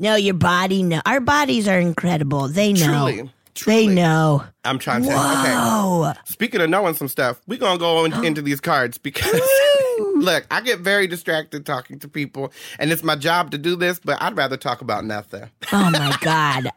No, 0.00 0.14
your 0.14 0.34
body. 0.34 0.84
No, 0.84 1.00
our 1.06 1.18
bodies 1.18 1.66
are 1.66 1.80
incredible. 1.80 2.46
They 2.46 2.72
know. 2.72 3.10
truly. 3.10 3.32
Truly. 3.58 3.88
They 3.88 3.94
know. 3.94 4.44
I'm 4.64 4.78
trying 4.78 5.02
to. 5.02 5.08
Okay. 5.08 5.16
Whoa! 5.16 6.12
Speaking 6.26 6.60
of 6.60 6.70
knowing 6.70 6.94
some 6.94 7.08
stuff, 7.08 7.40
we're 7.48 7.58
gonna 7.58 7.78
go 7.78 8.04
in, 8.04 8.24
into 8.24 8.40
these 8.40 8.60
cards 8.60 8.98
because 8.98 9.40
look, 10.14 10.46
I 10.48 10.60
get 10.60 10.78
very 10.78 11.08
distracted 11.08 11.66
talking 11.66 11.98
to 11.98 12.08
people, 12.08 12.52
and 12.78 12.92
it's 12.92 13.02
my 13.02 13.16
job 13.16 13.50
to 13.50 13.58
do 13.58 13.74
this, 13.74 13.98
but 13.98 14.22
I'd 14.22 14.36
rather 14.36 14.56
talk 14.56 14.80
about 14.80 15.04
nothing. 15.04 15.50
Oh 15.72 15.90
my 15.90 16.16
god! 16.20 16.70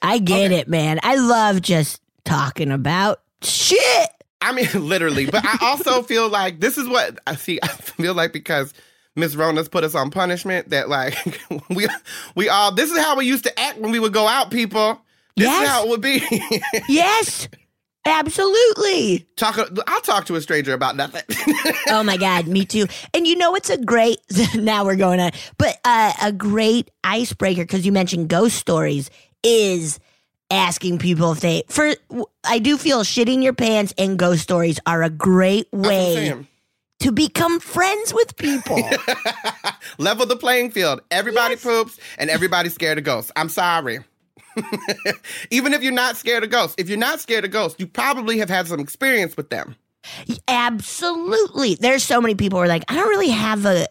I 0.00 0.18
get 0.18 0.52
it, 0.52 0.68
man. 0.68 1.00
I 1.02 1.16
love 1.16 1.60
just 1.60 2.00
talking 2.24 2.70
about 2.70 3.20
shit. 3.42 4.10
I 4.40 4.52
mean, 4.52 4.68
literally, 4.74 5.26
but 5.26 5.44
I 5.44 5.58
also 5.60 6.02
feel 6.02 6.28
like 6.28 6.60
this 6.60 6.78
is 6.78 6.86
what 6.88 7.18
I 7.26 7.34
see. 7.34 7.58
I 7.60 7.66
feel 7.68 8.14
like 8.14 8.32
because 8.32 8.74
Miss 9.16 9.34
Rona's 9.34 9.68
put 9.68 9.82
us 9.82 9.96
on 9.96 10.12
punishment 10.12 10.70
that 10.70 10.88
like 10.88 11.16
we 11.68 11.88
we 12.36 12.48
all 12.48 12.70
this 12.70 12.92
is 12.92 12.98
how 12.98 13.16
we 13.16 13.26
used 13.26 13.42
to 13.42 13.58
act 13.58 13.80
when 13.80 13.90
we 13.90 13.98
would 13.98 14.12
go 14.12 14.28
out, 14.28 14.52
people. 14.52 15.00
This 15.38 15.46
Yes. 15.46 15.62
is 15.62 15.68
how 15.68 15.84
it 15.84 15.88
would 15.88 16.00
be. 16.00 16.62
Yes, 16.88 17.48
absolutely. 18.04 19.26
talk. 19.36 19.58
I'll 19.86 20.00
talk 20.00 20.26
to 20.26 20.34
a 20.36 20.40
stranger 20.40 20.72
about 20.74 20.96
nothing. 20.96 21.22
Oh 21.90 22.02
my 22.02 22.16
God, 22.18 22.46
me 22.46 22.64
too. 22.66 22.86
And 23.14 23.26
you 23.26 23.34
know, 23.36 23.54
it's 23.54 23.70
a 23.70 23.78
great, 23.78 24.18
now 24.54 24.84
we're 24.84 24.96
going 24.96 25.20
on, 25.20 25.30
but 25.56 25.78
uh, 25.84 26.12
a 26.22 26.32
great 26.32 26.90
icebreaker, 27.02 27.62
because 27.62 27.84
you 27.86 27.92
mentioned 27.92 28.28
ghost 28.28 28.56
stories, 28.56 29.10
is 29.42 29.98
asking 30.50 30.98
people 30.98 31.32
if 31.32 31.40
they, 31.40 31.62
for, 31.68 31.94
I 32.44 32.58
do 32.58 32.76
feel 32.76 33.00
shitting 33.04 33.42
your 33.42 33.52
pants 33.54 33.94
and 33.98 34.18
ghost 34.18 34.42
stories 34.42 34.78
are 34.86 35.02
a 35.02 35.10
great 35.10 35.68
That's 35.72 35.86
what 35.86 35.94
I'm 35.94 36.38
way 36.40 36.46
to 37.00 37.12
become 37.12 37.58
friends 37.60 38.12
with 38.12 38.36
people. 38.36 38.76
Level 39.98 40.26
the 40.26 40.36
playing 40.36 40.70
field. 40.72 41.00
Everybody 41.10 41.54
Yes. 41.54 41.62
poops 41.62 41.98
and 42.18 42.28
everybody's 42.28 42.74
scared 42.74 42.98
of 42.98 43.04
ghosts. 43.04 43.30
I'm 43.36 43.48
sorry. 43.48 44.00
Even 45.50 45.72
if 45.72 45.82
you're 45.82 45.92
not 45.92 46.16
scared 46.16 46.44
of 46.44 46.50
ghosts, 46.50 46.74
if 46.78 46.88
you're 46.88 46.98
not 46.98 47.20
scared 47.20 47.44
of 47.44 47.50
ghosts, 47.50 47.78
you 47.78 47.86
probably 47.86 48.38
have 48.38 48.48
had 48.48 48.66
some 48.66 48.80
experience 48.80 49.36
with 49.36 49.50
them. 49.50 49.76
Absolutely. 50.46 51.74
There's 51.74 52.02
so 52.02 52.20
many 52.20 52.34
people 52.34 52.58
who 52.58 52.64
are 52.64 52.68
like, 52.68 52.84
I 52.88 52.94
don't 52.94 53.08
really 53.08 53.30
have 53.30 53.66
a, 53.66 53.86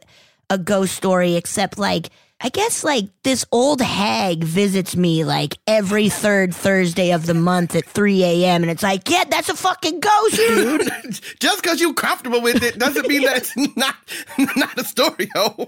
a 0.49 0.57
ghost 0.57 0.95
story 0.95 1.35
except 1.35 1.77
like 1.77 2.09
I 2.39 2.49
guess 2.49 2.83
like 2.83 3.05
this 3.23 3.45
old 3.51 3.81
hag 3.81 4.43
visits 4.43 4.95
me 4.95 5.23
like 5.23 5.57
every 5.65 6.07
third 6.07 6.53
Thursday 6.53 7.11
of 7.11 7.25
the 7.25 7.33
month 7.33 7.75
at 7.75 7.85
3 7.85 8.23
a.m. 8.23 8.61
And 8.61 8.69
it's 8.69 8.83
like, 8.83 9.09
yeah, 9.09 9.23
that's 9.27 9.49
a 9.49 9.55
fucking 9.55 9.99
ghost, 9.99 10.35
dude. 10.35 10.81
Just 11.39 11.63
because 11.63 11.81
you're 11.81 11.95
comfortable 11.95 12.41
with 12.41 12.61
it 12.61 12.77
doesn't 12.77 13.07
mean 13.07 13.23
that 13.23 13.37
it's 13.37 13.57
not 13.75 13.95
not 14.55 14.77
a 14.77 14.83
story, 14.83 15.29
ho. 15.33 15.67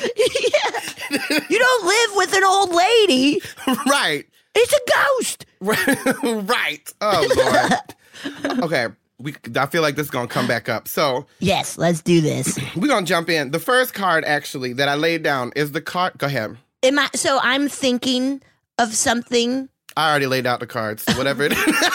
yeah. 0.00 1.38
You 1.48 1.58
don't 1.58 1.86
live 1.86 2.16
with 2.16 2.34
an 2.34 2.44
old 2.44 2.74
lady. 2.74 3.40
right. 3.86 4.26
It's 4.54 4.72
a 4.72 4.80
ghost. 4.92 5.46
right. 6.48 6.92
Oh 7.00 7.28
Lord. 7.36 8.62
okay. 8.64 8.86
We, 9.18 9.34
I 9.56 9.66
feel 9.66 9.82
like 9.82 9.96
this 9.96 10.06
is 10.06 10.10
gonna 10.10 10.28
come 10.28 10.46
back 10.46 10.68
up. 10.68 10.88
So 10.88 11.26
Yes, 11.40 11.76
let's 11.76 12.00
do 12.00 12.20
this. 12.20 12.58
we're 12.76 12.88
gonna 12.88 13.06
jump 13.06 13.28
in. 13.28 13.50
The 13.50 13.58
first 13.58 13.94
card 13.94 14.24
actually 14.24 14.72
that 14.74 14.88
I 14.88 14.94
laid 14.94 15.22
down 15.22 15.52
is 15.56 15.72
the 15.72 15.80
card. 15.80 16.14
Go 16.18 16.26
ahead. 16.26 16.56
Am 16.82 16.98
I, 16.98 17.08
so 17.14 17.38
I'm 17.42 17.68
thinking 17.68 18.40
of 18.78 18.94
something. 18.94 19.68
I 19.96 20.08
already 20.08 20.26
laid 20.26 20.46
out 20.46 20.60
the 20.60 20.66
cards. 20.66 21.04
Whatever 21.16 21.42
it 21.44 21.52
is. 21.52 21.58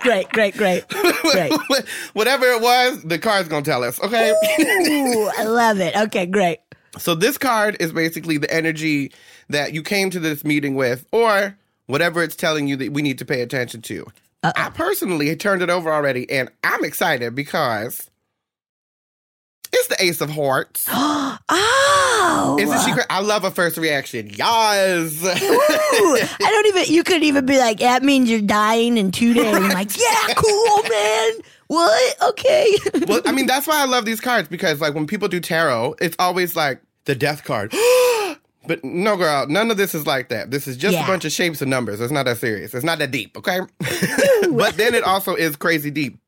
Great, 0.00 0.28
great, 0.30 0.56
great. 0.56 0.86
Great. 0.88 1.52
whatever 2.12 2.46
it 2.46 2.62
was, 2.62 3.02
the 3.02 3.18
card's 3.18 3.48
gonna 3.48 3.64
tell 3.64 3.82
us. 3.82 4.00
Okay. 4.00 4.30
Ooh, 4.30 5.30
I 5.36 5.44
love 5.44 5.80
it. 5.80 5.94
Okay, 5.96 6.24
great. 6.24 6.60
So 6.98 7.14
this 7.14 7.36
card 7.36 7.76
is 7.80 7.92
basically 7.92 8.38
the 8.38 8.52
energy 8.52 9.12
that 9.48 9.72
you 9.72 9.82
came 9.82 10.10
to 10.10 10.20
this 10.20 10.44
meeting 10.44 10.74
with, 10.74 11.06
or 11.12 11.56
whatever 11.86 12.22
it's 12.22 12.36
telling 12.36 12.68
you 12.68 12.76
that 12.76 12.92
we 12.92 13.02
need 13.02 13.18
to 13.18 13.24
pay 13.24 13.40
attention 13.40 13.82
to. 13.82 14.06
I 14.42 14.70
personally 14.70 15.34
turned 15.34 15.62
it 15.62 15.70
over 15.70 15.92
already, 15.92 16.30
and 16.30 16.48
I'm 16.62 16.84
excited 16.84 17.34
because 17.34 18.08
it's 19.72 19.88
the 19.88 19.96
Ace 20.02 20.20
of 20.20 20.30
Hearts. 20.30 20.86
oh. 20.88 22.58
A 22.60 22.78
secret. 22.78 23.06
I 23.10 23.20
love 23.20 23.44
a 23.44 23.50
first 23.50 23.76
reaction. 23.76 24.30
Yes. 24.32 25.22
Ooh, 25.22 25.28
I 25.32 26.36
don't 26.38 26.66
even, 26.66 26.94
you 26.94 27.02
could 27.02 27.22
even 27.22 27.46
be 27.46 27.58
like, 27.58 27.78
that 27.80 28.02
means 28.02 28.30
you're 28.30 28.40
dying 28.40 28.96
in 28.96 29.10
two 29.10 29.34
days. 29.34 29.54
I'm 29.54 29.70
like, 29.70 29.96
yeah, 29.98 30.34
cool, 30.34 30.82
man. 30.88 31.32
What? 31.66 32.22
Okay. 32.30 32.76
well, 33.06 33.20
I 33.26 33.32
mean, 33.32 33.46
that's 33.48 33.66
why 33.66 33.82
I 33.82 33.86
love 33.86 34.04
these 34.04 34.20
cards 34.20 34.48
because, 34.48 34.80
like, 34.80 34.94
when 34.94 35.06
people 35.06 35.28
do 35.28 35.40
tarot, 35.40 35.96
it's 36.00 36.16
always 36.18 36.54
like 36.54 36.80
the 37.04 37.14
death 37.14 37.44
card. 37.44 37.74
but 38.68 38.84
no, 38.84 39.16
girl, 39.16 39.46
none 39.48 39.70
of 39.72 39.76
this 39.76 39.94
is 39.94 40.06
like 40.06 40.28
that. 40.28 40.50
This 40.52 40.68
is 40.68 40.76
just 40.76 40.94
Yeah. 40.94 41.02
a 41.04 41.06
bunch 41.06 41.24
of 41.24 41.32
shapes 41.32 41.60
and 41.60 41.68
numbers. 41.70 42.00
It's 42.00 42.12
not 42.12 42.26
that 42.26 42.38
serious. 42.38 42.72
It's 42.74 42.84
not 42.84 42.98
that 43.00 43.10
deep, 43.10 43.36
okay? 43.36 43.60
but 44.52 44.76
then 44.76 44.94
it 44.94 45.02
also 45.02 45.34
is 45.34 45.56
crazy 45.56 45.90
deep. 45.90 46.18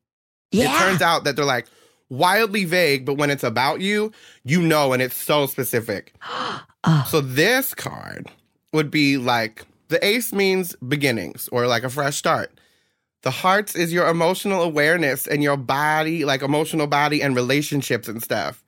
yeah. 0.51 0.75
It 0.75 0.79
turns 0.79 1.01
out 1.01 1.23
that 1.23 1.35
they're 1.37 1.45
like 1.45 1.67
wildly 2.09 2.65
vague, 2.65 3.05
but 3.05 3.13
when 3.13 3.29
it's 3.29 3.43
about 3.43 3.79
you, 3.79 4.11
you 4.43 4.61
know, 4.61 4.91
and 4.91 5.01
it's 5.01 5.15
so 5.15 5.45
specific. 5.45 6.13
Oh. 6.83 7.05
So 7.11 7.21
this 7.21 7.75
card 7.75 8.27
would 8.73 8.89
be 8.89 9.17
like 9.17 9.67
the 9.89 10.03
ace 10.03 10.33
means 10.33 10.75
beginnings 10.77 11.47
or 11.51 11.67
like 11.67 11.83
a 11.83 11.91
fresh 11.91 12.15
start. 12.17 12.51
The 13.21 13.29
hearts 13.29 13.75
is 13.75 13.93
your 13.93 14.07
emotional 14.07 14.63
awareness 14.63 15.27
and 15.27 15.43
your 15.43 15.57
body, 15.57 16.25
like 16.25 16.41
emotional 16.41 16.87
body 16.87 17.21
and 17.21 17.35
relationships 17.35 18.07
and 18.07 18.19
stuff. 18.23 18.63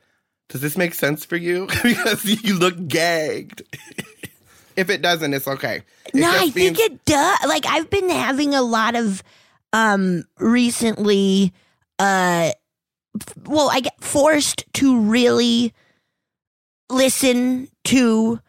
Does 0.49 0.61
this 0.61 0.77
make 0.77 0.93
sense 0.93 1.25
for 1.25 1.35
you? 1.35 1.67
because 1.83 2.25
you 2.43 2.57
look 2.59 2.87
gagged. 2.87 3.63
if 4.75 4.89
it 4.89 5.01
doesn't, 5.01 5.33
it's 5.33 5.47
okay. 5.47 5.81
It 6.07 6.15
no, 6.15 6.29
I 6.29 6.49
think 6.49 6.77
means- 6.77 6.79
it 6.79 7.05
does. 7.05 7.39
Like 7.47 7.65
I've 7.65 7.89
been 7.89 8.09
having 8.09 8.53
a 8.53 8.61
lot 8.61 8.95
of 8.95 9.23
um 9.71 10.23
recently 10.39 11.51
uh 11.99 12.51
f- 13.19 13.37
well, 13.45 13.69
I 13.71 13.79
get 13.79 14.03
forced 14.03 14.65
to 14.73 14.99
really 14.99 15.73
listen 16.89 17.67
to 17.85 18.39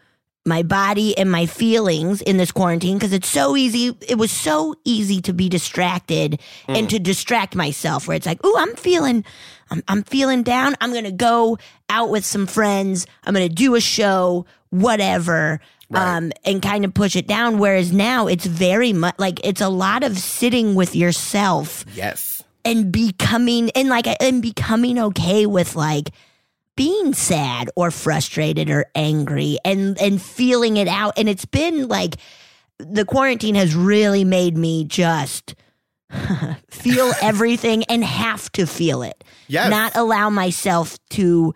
my 0.46 0.62
body 0.62 1.16
and 1.16 1.30
my 1.30 1.46
feelings 1.46 2.20
in 2.22 2.37
this 2.37 2.52
quarantine 2.52 2.98
because 2.98 3.12
it's 3.12 3.28
so 3.28 3.57
easy. 3.57 3.96
It 4.07 4.16
was 4.18 4.30
so 4.30 4.74
easy 4.85 5.20
to 5.22 5.33
be 5.33 5.48
distracted 5.48 6.40
and 6.68 6.88
to 6.90 6.98
distract 6.98 7.54
myself 7.54 8.07
where 8.07 8.16
it's 8.16 8.26
like, 8.26 8.40
oh, 8.44 8.57
I'm 8.59 8.74
feeling, 8.76 9.24
I'm, 9.70 9.83
I'm 9.88 10.02
feeling 10.02 10.42
down. 10.42 10.74
I'm 10.83 10.92
going 10.92 11.04
to 11.04 11.12
go 11.12 11.57
out 11.88 12.11
with 12.11 12.24
some 12.26 12.46
friends. 12.46 13.07
I'm 13.24 13.33
going 13.35 13.48
to 13.48 13.54
do 13.54 13.74
a 13.74 13.80
show, 13.80 14.44
whatever. 14.70 15.61
Right. 15.90 16.16
Um, 16.16 16.33
and 16.44 16.61
kind 16.62 16.85
of 16.85 16.92
push 16.94 17.14
it 17.14 17.26
down. 17.26 17.59
Whereas 17.59 17.92
now 17.92 18.26
it's 18.26 18.46
very 18.46 18.92
much 18.92 19.14
like 19.18 19.38
it's 19.44 19.61
a 19.61 19.68
lot 19.68 20.02
of 20.02 20.18
sitting 20.18 20.74
with 20.74 20.96
yourself 20.96 21.85
Yes. 21.94 22.42
and 22.64 22.90
becoming 22.90 23.70
and 23.72 23.88
like 23.90 24.07
and 24.20 24.40
becoming 24.42 24.98
okay 24.98 25.44
with 25.46 25.76
like 25.76 26.11
being 26.76 27.14
sad 27.14 27.70
or 27.76 27.90
frustrated 27.90 28.68
or 28.70 28.87
angry 28.94 29.58
and 29.64 30.00
and 30.00 30.20
feeling 30.20 30.76
it 30.76 30.88
out 30.88 31.12
and 31.16 31.28
it's 31.28 31.44
been 31.44 31.87
like 31.88 32.16
the 32.78 33.04
quarantine 33.04 33.54
has 33.54 33.74
really 33.74 34.24
made 34.24 34.56
me 34.56 34.84
just 34.84 35.54
feel 36.70 37.12
everything 37.22 37.84
and 37.84 38.04
have 38.04 38.50
to 38.52 38.66
feel 38.66 39.02
it 39.02 39.22
Yes. 39.46 39.70
not 39.70 39.94
allow 39.96 40.30
myself 40.30 40.98
to 41.10 41.54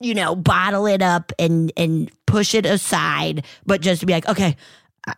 you 0.00 0.14
know 0.14 0.34
bottle 0.34 0.86
it 0.86 1.02
up 1.02 1.30
and 1.38 1.72
and 1.76 2.10
push 2.26 2.54
it 2.54 2.66
aside 2.66 3.44
but 3.66 3.80
just 3.80 4.00
to 4.00 4.06
be 4.06 4.12
like 4.12 4.28
okay 4.28 4.56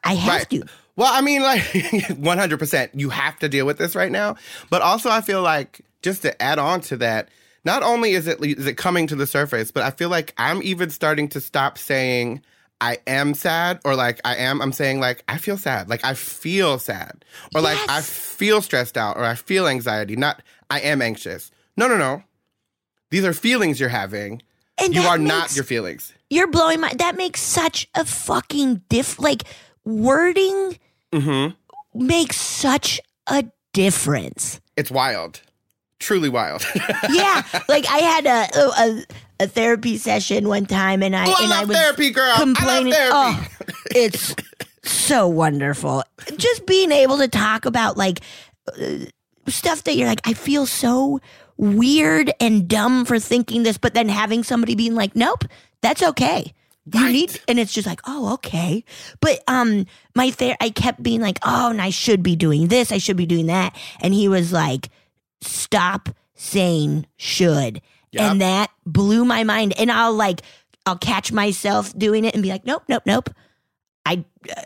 I- 0.04 0.14
have 0.14 0.28
Right. 0.40 0.50
to 0.50 0.64
Well, 0.96 1.12
I 1.12 1.22
mean, 1.22 1.42
like 1.42 1.62
100%, 1.62 2.90
you 2.94 3.08
have 3.10 3.38
to 3.40 3.48
deal 3.48 3.64
with 3.66 3.78
this 3.78 3.96
right 3.96 4.12
now. 4.12 4.36
But 4.70 4.82
also, 4.82 5.08
I 5.10 5.20
feel 5.22 5.40
like 5.42 5.80
just 6.02 6.22
to 6.22 6.40
add 6.40 6.58
on 6.58 6.82
to 6.82 6.96
that, 6.98 7.30
not 7.64 7.82
only 7.82 8.12
is 8.12 8.26
it 8.26 8.42
is 8.44 8.66
it 8.66 8.76
coming 8.76 9.06
to 9.08 9.16
the 9.16 9.26
surface, 9.26 9.70
but 9.70 9.82
I 9.82 9.90
feel 9.90 10.08
like 10.08 10.34
I'm 10.38 10.62
even 10.62 10.90
starting 10.90 11.28
to 11.30 11.40
stop 11.40 11.78
saying 11.78 12.42
I 12.80 12.98
am 13.06 13.34
sad 13.34 13.78
or 13.84 13.94
like 13.94 14.20
I 14.24 14.36
am. 14.36 14.60
I'm 14.60 14.72
saying 14.72 14.98
like 15.00 15.22
I 15.28 15.38
feel 15.38 15.56
sad, 15.56 15.88
like 15.88 16.04
I 16.04 16.14
feel 16.14 16.78
sad, 16.78 17.24
or 17.54 17.60
like 17.60 17.78
I 17.88 18.00
feel 18.00 18.60
stressed 18.62 18.96
out, 18.98 19.16
or 19.16 19.24
I 19.24 19.34
feel 19.36 19.66
anxiety. 19.68 20.16
Not 20.16 20.42
I 20.70 20.80
am 20.80 21.00
anxious. 21.02 21.50
No, 21.76 21.86
no, 21.88 21.96
no. 21.96 22.22
These 23.10 23.24
are 23.24 23.32
feelings 23.32 23.78
you're 23.78 23.88
having. 23.90 24.42
and 24.78 24.94
You 24.94 25.02
are 25.02 25.18
not 25.18 25.54
your 25.54 25.64
feelings. 25.64 26.12
You're 26.30 26.50
blowing 26.50 26.80
my. 26.80 26.92
That 26.94 27.16
makes 27.16 27.40
such 27.42 27.88
a 27.94 28.04
fucking 28.04 28.82
diff. 28.88 29.18
Like 29.20 29.44
wording 29.84 30.78
Mm-hmm. 31.12 32.06
makes 32.06 32.36
such 32.38 32.98
a 33.26 33.44
difference. 33.74 34.60
It's 34.78 34.90
wild, 34.90 35.42
truly 36.02 36.28
wild. 36.28 36.64
Yeah, 37.10 37.42
like 37.68 37.86
I 37.88 37.98
had 37.98 38.26
a 38.26 38.58
a, 38.58 39.04
a 39.44 39.46
therapy 39.48 39.96
session 39.98 40.48
one 40.48 40.66
time, 40.66 41.02
and 41.02 41.14
I 41.16 41.26
Oh, 41.26 41.34
I 41.38 41.44
and 41.44 41.52
I 41.52 41.64
was 41.64 41.76
therapy, 41.76 42.10
girl. 42.10 42.34
complaining. 42.36 42.92
I 42.94 43.08
love 43.08 43.36
therapy. 43.36 43.48
Oh, 43.60 43.74
it's 43.94 44.34
so 44.82 45.28
wonderful. 45.28 46.02
Just 46.36 46.66
being 46.66 46.92
able 46.92 47.18
to 47.18 47.28
talk 47.28 47.64
about 47.64 47.96
like 47.96 48.20
uh, 48.80 48.98
stuff 49.48 49.84
that 49.84 49.96
you're 49.96 50.08
like, 50.08 50.20
I 50.26 50.32
feel 50.34 50.66
so 50.66 51.20
weird 51.56 52.32
and 52.40 52.68
dumb 52.68 53.04
for 53.04 53.18
thinking 53.18 53.62
this, 53.62 53.78
but 53.78 53.94
then 53.94 54.08
having 54.08 54.42
somebody 54.42 54.74
being 54.74 54.94
like, 54.94 55.14
nope, 55.14 55.44
that's 55.80 56.02
okay. 56.02 56.52
You 56.92 57.00
Right. 57.00 57.12
need, 57.12 57.40
and 57.46 57.60
it's 57.60 57.72
just 57.72 57.86
like, 57.86 58.00
oh, 58.06 58.32
okay. 58.34 58.84
But 59.20 59.40
um, 59.46 59.86
my 60.16 60.30
ther- 60.32 60.56
I 60.60 60.70
kept 60.70 61.00
being 61.02 61.20
like, 61.20 61.38
oh, 61.44 61.70
and 61.70 61.80
I 61.80 61.90
should 61.90 62.22
be 62.24 62.34
doing 62.34 62.66
this, 62.68 62.90
I 62.90 62.98
should 62.98 63.16
be 63.16 63.26
doing 63.26 63.46
that, 63.46 63.76
and 64.00 64.12
he 64.12 64.26
was 64.28 64.52
like, 64.52 64.88
stop 65.42 66.08
saying 66.34 67.06
should, 67.16 67.80
Yep. 68.12 68.22
and 68.30 68.40
that 68.40 68.70
blew 68.86 69.24
my 69.24 69.44
mind. 69.44 69.74
And 69.78 69.90
I'll 69.90 70.12
like, 70.14 70.42
I'll 70.86 70.98
catch 70.98 71.32
myself 71.32 71.96
doing 71.96 72.24
it 72.24 72.34
and 72.34 72.42
be 72.42 72.48
like, 72.50 72.64
nope, 72.66 72.82
nope, 72.88 73.02
nope. 73.06 73.30
I, 74.04 74.24
uh, 74.54 74.62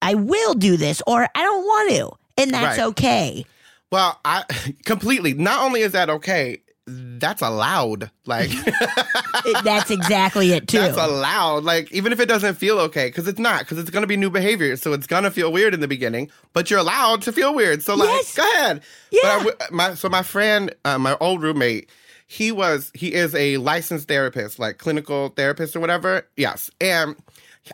I 0.00 0.14
will 0.14 0.54
do 0.54 0.76
this, 0.76 1.02
or 1.06 1.28
I 1.34 1.42
don't 1.42 1.64
want 1.64 1.90
to, 1.90 2.10
and 2.42 2.50
that's 2.52 2.78
Right. 2.78 2.86
okay. 2.88 3.44
Well, 3.92 4.18
I 4.24 4.44
completely. 4.84 5.34
Not 5.34 5.60
only 5.62 5.82
is 5.82 5.92
that 5.92 6.08
okay, 6.10 6.62
that's 6.86 7.42
allowed. 7.42 8.10
Like 8.26 8.50
that's 9.64 9.90
exactly 9.90 10.52
it 10.52 10.68
too. 10.68 10.78
that's 10.78 10.96
allowed. 10.96 11.64
Like 11.64 11.90
even 11.92 12.12
if 12.12 12.20
it 12.20 12.26
doesn't 12.26 12.54
feel 12.54 12.78
okay, 12.80 13.08
because 13.08 13.28
it's 13.28 13.38
not, 13.38 13.60
because 13.60 13.78
it's 13.78 13.90
gonna 13.90 14.06
be 14.06 14.16
new 14.16 14.30
behavior, 14.30 14.76
so 14.76 14.92
it's 14.92 15.06
gonna 15.06 15.30
feel 15.30 15.52
weird 15.52 15.74
in 15.74 15.80
the 15.80 15.88
beginning. 15.88 16.30
But 16.52 16.70
you're 16.70 16.80
allowed 16.80 17.22
to 17.22 17.32
feel 17.32 17.54
weird. 17.54 17.82
So 17.82 17.94
like, 17.94 18.08
Yes. 18.08 18.36
go 18.36 18.42
ahead. 18.54 18.82
Yeah. 19.10 19.20
But 19.22 19.28
I 19.30 19.38
w- 19.38 19.56
my 19.70 19.94
so 19.94 20.08
my 20.08 20.22
friend, 20.22 20.74
uh, 20.84 20.98
my 20.98 21.16
old 21.20 21.42
roommate, 21.42 21.88
he 22.26 22.50
was 22.52 22.90
he 22.94 23.12
is 23.14 23.34
a 23.34 23.58
licensed 23.58 24.08
therapist, 24.08 24.58
like 24.58 24.78
clinical 24.78 25.28
therapist 25.30 25.76
or 25.76 25.80
whatever. 25.80 26.26
Yes, 26.36 26.70
and. 26.80 27.16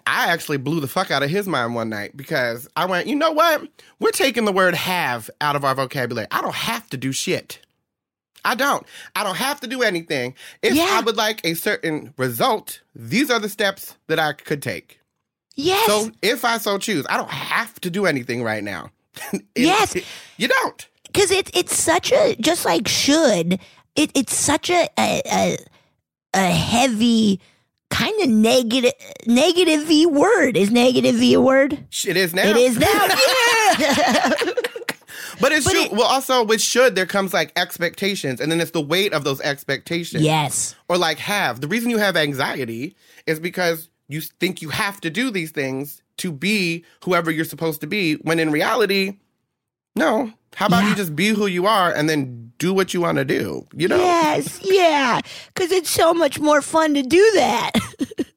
I 0.07 0.29
actually 0.29 0.59
blew 0.59 0.81
the 0.81 0.87
fuck 0.87 1.11
out 1.11 1.23
of 1.23 1.31
his 1.31 1.49
mind 1.49 1.75
one 1.75 1.89
night 1.89 2.15
because 2.15 2.69
I 2.77 2.85
went, 2.85 3.07
you 3.07 3.17
know 3.17 3.33
what? 3.33 3.67
We're 3.99 4.11
taking 4.11 4.45
the 4.45 4.53
word 4.53 4.75
have 4.75 5.31
out 5.41 5.57
of 5.57 5.65
our 5.65 5.75
vocabulary. 5.75 6.27
I 6.31 6.43
don't 6.43 6.55
have 6.55 6.87
to 6.91 6.99
do 6.99 7.11
shit. 7.11 7.61
I 8.51 8.55
don't. 8.55 8.87
I 9.17 9.23
don't 9.25 9.37
have 9.37 9.61
to 9.61 9.67
do 9.67 9.83
anything. 9.83 10.35
If 10.63 10.75
Yeah. 10.75 10.87
I 10.91 11.01
would 11.01 11.17
like 11.17 11.41
a 11.45 11.55
certain 11.55 12.15
result, 12.17 12.81
these 12.95 13.31
are 13.31 13.39
the 13.41 13.49
steps 13.49 13.97
that 14.09 14.19
I 14.19 14.33
could 14.33 14.63
take. 14.63 15.01
yes. 15.55 15.87
So 15.87 16.11
if 16.23 16.45
I 16.45 16.59
so 16.59 16.79
choose, 16.79 17.05
I 17.11 17.17
don't 17.17 17.31
have 17.31 17.81
to 17.83 17.91
do 17.91 18.07
anything 18.07 18.43
right 18.43 18.65
now. 18.65 18.91
It- 19.33 19.43
Yes. 19.57 19.97
it- 19.97 20.05
you 20.37 20.49
don't. 20.49 20.87
because 21.07 21.31
it, 21.31 21.51
it's 21.57 21.77
such 21.77 22.13
a 22.13 22.37
just 22.41 22.65
like 22.65 22.87
should 22.89 23.59
it, 23.97 24.11
it's 24.15 24.35
such 24.37 24.71
a, 24.71 24.89
a 24.99 25.23
a 25.33 25.59
a 26.35 26.47
heavy 26.51 27.41
kind 27.91 28.15
of 28.23 28.29
negative 28.29 28.93
negative 29.27 29.85
v 29.89 30.07
word. 30.07 30.57
Is 30.57 30.71
negative 30.71 31.17
v 31.17 31.35
a 31.35 31.41
word? 31.41 31.73
It 32.07 32.17
is 32.17 32.33
now. 32.35 32.47
It 32.49 32.57
is 32.57 32.79
now. 32.79 33.09
yeah. 33.79 34.33
But 35.41 35.53
it's 35.53 35.65
But 35.65 35.73
true. 35.73 35.83
it- 35.85 35.93
well, 35.93 36.07
also 36.07 36.45
with 36.45 36.61
should 36.61 36.95
there 36.95 37.07
comes 37.07 37.33
like 37.33 37.53
expectations, 37.57 38.41
and 38.41 38.51
then 38.51 38.61
it's 38.61 38.73
the 38.73 38.81
weight 38.81 39.13
of 39.13 39.25
those 39.25 39.41
expectations. 39.41 40.23
yes. 40.23 40.75
Or 40.89 40.97
like 40.99 41.19
have 41.19 41.61
the 41.61 41.69
reason 41.69 41.91
you 41.91 41.99
have 41.99 42.17
anxiety 42.17 42.97
is 43.27 43.39
because 43.41 43.89
you 44.09 44.21
think 44.21 44.63
you 44.63 44.71
have 44.71 45.01
to 45.03 45.11
do 45.11 45.31
these 45.31 45.51
things 45.51 46.03
to 46.19 46.33
be 46.33 46.85
whoever 47.05 47.31
you're 47.31 47.45
supposed 47.45 47.81
to 47.83 47.87
be. 47.87 48.15
When 48.15 48.39
in 48.41 48.51
reality, 48.51 49.19
no. 49.95 50.33
How 50.57 50.67
about 50.67 50.83
Yeah. 50.85 50.91
you 50.91 50.97
just 50.97 51.15
be 51.15 51.29
who 51.29 51.47
you 51.47 51.67
are 51.67 51.93
and 51.93 52.09
then 52.09 52.53
do 52.59 52.73
what 52.73 52.93
you 52.95 53.01
want 53.03 53.19
to 53.19 53.25
do? 53.25 53.67
You 53.77 53.87
know. 53.87 53.99
Yes. 53.99 54.59
Yeah. 54.63 55.21
Because 55.55 55.71
it's 55.71 55.91
so 55.91 56.13
much 56.15 56.41
more 56.41 56.63
fun 56.63 56.95
to 56.95 57.03
do 57.03 57.31
that. 57.35 57.73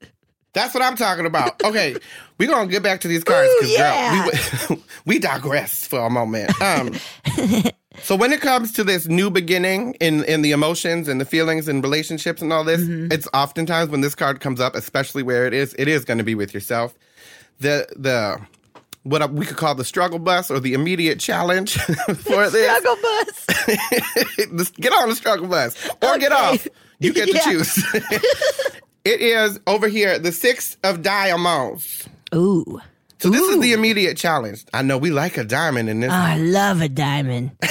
That's 0.53 0.73
what 0.73 0.83
I'm 0.83 0.95
talking 0.97 1.25
about. 1.25 1.63
Okay, 1.63 1.95
we're 2.37 2.49
gonna 2.49 2.69
get 2.69 2.83
back 2.83 3.01
to 3.01 3.07
these 3.07 3.23
cards 3.23 3.49
because 3.59 3.71
yeah. 3.71 4.29
girl, 4.29 4.77
we 4.77 4.83
we 5.05 5.19
digress 5.19 5.85
for 5.87 5.99
a 6.01 6.09
moment. 6.09 6.51
Um, 6.61 6.93
so 8.01 8.15
when 8.15 8.33
it 8.33 8.41
comes 8.41 8.71
to 8.73 8.83
this 8.83 9.07
new 9.07 9.29
beginning 9.29 9.93
in 10.01 10.23
in 10.25 10.41
the 10.41 10.51
emotions 10.51 11.07
and 11.07 11.21
the 11.21 11.25
feelings 11.25 11.67
and 11.67 11.81
relationships 11.83 12.41
and 12.41 12.51
all 12.51 12.63
this, 12.63 12.81
Mm-hmm. 12.81 13.11
it's 13.11 13.27
oftentimes 13.33 13.89
when 13.89 14.01
this 14.01 14.15
card 14.15 14.39
comes 14.41 14.59
up, 14.59 14.75
especially 14.75 15.23
where 15.23 15.45
it 15.45 15.53
is, 15.53 15.73
it 15.79 15.87
is 15.87 16.03
going 16.03 16.17
to 16.17 16.23
be 16.23 16.35
with 16.35 16.53
yourself. 16.53 16.93
The 17.59 17.87
the 17.95 18.41
what 19.03 19.31
we 19.31 19.45
could 19.45 19.57
call 19.57 19.73
the 19.73 19.85
struggle 19.85 20.19
bus 20.19 20.51
or 20.51 20.59
the 20.59 20.73
immediate 20.73 21.19
challenge 21.19 21.75
for 21.77 22.49
this. 22.49 22.77
Struggle 22.77 23.01
bus. 23.01 24.71
Get 24.79 24.93
on 24.93 25.09
the 25.09 25.15
struggle 25.15 25.47
bus 25.47 25.89
or 26.03 26.17
get 26.19 26.31
off. 26.31 26.67
You 26.99 27.13
get 27.13 27.29
to 27.29 27.39
choose. 27.39 27.83
It 29.03 29.21
is 29.21 29.59
over 29.67 29.87
here, 29.87 30.19
the 30.19 30.31
six 30.31 30.77
of 30.83 31.01
diamonds. 31.01 32.07
Ooh. 32.33 32.79
So 33.21 33.29
this 33.29 33.47
is 33.47 33.59
the 33.61 33.73
immediate 33.73 34.17
challenge. 34.17 34.65
I 34.73 34.81
know 34.81 34.97
we 34.97 35.11
like 35.11 35.37
a 35.37 35.43
diamond 35.43 35.89
in 35.89 35.99
this. 35.99 36.11
Oh, 36.11 36.15
I 36.15 36.37
love 36.37 36.81
a 36.81 36.89
diamond. 36.89 37.51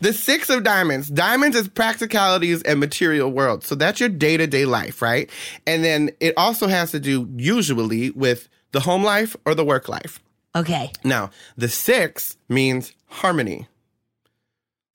the 0.00 0.12
six 0.12 0.50
of 0.50 0.64
diamonds. 0.64 1.06
Diamonds 1.08 1.56
is 1.56 1.68
practicalities 1.68 2.60
and 2.64 2.80
material 2.80 3.30
world. 3.30 3.62
So 3.62 3.76
that's 3.76 4.00
your 4.00 4.08
day 4.08 4.36
to 4.36 4.48
day 4.48 4.64
life, 4.64 5.00
right? 5.00 5.30
And 5.64 5.84
then 5.84 6.10
it 6.18 6.34
also 6.36 6.66
has 6.66 6.90
to 6.90 6.98
do 6.98 7.28
usually 7.36 8.10
with 8.10 8.48
the 8.72 8.80
home 8.80 9.04
life 9.04 9.36
or 9.46 9.54
the 9.54 9.64
work 9.64 9.88
life. 9.88 10.18
Okay. 10.56 10.90
Now, 11.04 11.30
the 11.56 11.68
six 11.68 12.36
means 12.48 12.92
harmony. 13.06 13.68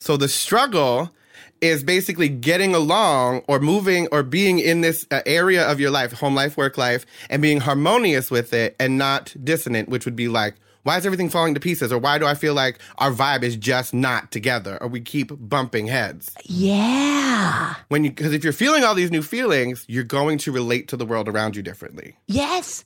So 0.02 0.18
the 0.18 0.28
struggle 0.28 1.10
is 1.62 1.84
basically 1.84 2.28
getting 2.28 2.74
along 2.74 3.44
or 3.48 3.60
moving 3.60 4.08
or 4.12 4.24
being 4.24 4.60
in 4.60 4.82
this 4.82 5.06
uh, 5.12 5.22
area 5.26 5.70
of 5.70 5.80
your 5.80 5.92
life, 5.92 6.12
home 6.14 6.36
life, 6.36 6.58
work 6.58 6.78
life, 6.78 7.06
and 7.30 7.42
being 7.42 7.60
harmonious 7.60 8.32
with 8.32 8.54
it 8.54 8.76
and 8.80 8.98
not 8.98 9.34
dissonant, 9.44 9.88
which 9.88 10.06
would 10.06 10.16
be 10.16 10.28
like, 10.28 10.56
why 10.84 10.98
is 10.98 11.06
everything 11.06 11.30
falling 11.30 11.54
to 11.54 11.60
pieces? 11.60 11.92
Or 11.92 12.00
why 12.00 12.18
do 12.18 12.26
I 12.26 12.34
feel 12.34 12.56
like 12.56 12.80
our 12.98 13.12
vibe 13.12 13.44
is 13.44 13.56
just 13.56 13.94
not 13.94 14.32
together? 14.32 14.80
Or 14.82 14.88
we 14.88 15.00
keep 15.00 15.32
bumping 15.38 15.88
heads. 15.88 16.32
Yeah. 16.46 17.76
When 17.90 18.04
you, 18.04 18.10
because 18.10 18.34
if 18.34 18.44
you're 18.44 18.54
feeling 18.54 18.84
all 18.84 18.96
these 18.96 19.12
new 19.12 19.22
feelings, 19.22 19.86
you're 19.88 20.04
going 20.04 20.40
to 20.40 20.52
relate 20.52 20.88
to 20.88 20.98
the 20.98 21.06
world 21.06 21.30
around 21.30 21.56
you 21.56 21.62
differently. 21.62 22.16
Yes. 22.28 22.84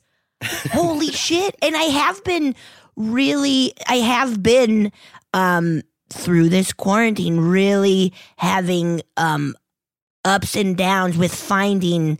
Holy 0.72 1.06
shit. 1.12 1.56
And 1.62 1.74
I 1.74 1.84
have 1.84 2.22
been 2.24 2.54
really 2.96 3.72
I 3.86 3.96
have 3.96 4.42
been 4.42 4.92
um 5.34 5.82
through 6.10 6.48
this 6.48 6.72
quarantine 6.72 7.38
really 7.40 8.12
having 8.36 9.02
um 9.16 9.54
ups 10.24 10.56
and 10.56 10.76
downs 10.76 11.16
with 11.16 11.34
finding 11.34 12.18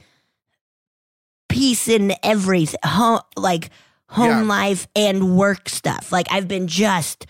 peace 1.48 1.88
in 1.88 2.12
everything 2.22 2.78
home 2.84 3.20
like 3.36 3.70
home 4.08 4.26
Yeah. 4.26 4.42
life 4.42 4.86
and 4.94 5.36
work 5.36 5.68
stuff. 5.68 6.12
Like 6.12 6.26
I've 6.30 6.48
been 6.48 6.66
just 6.68 7.26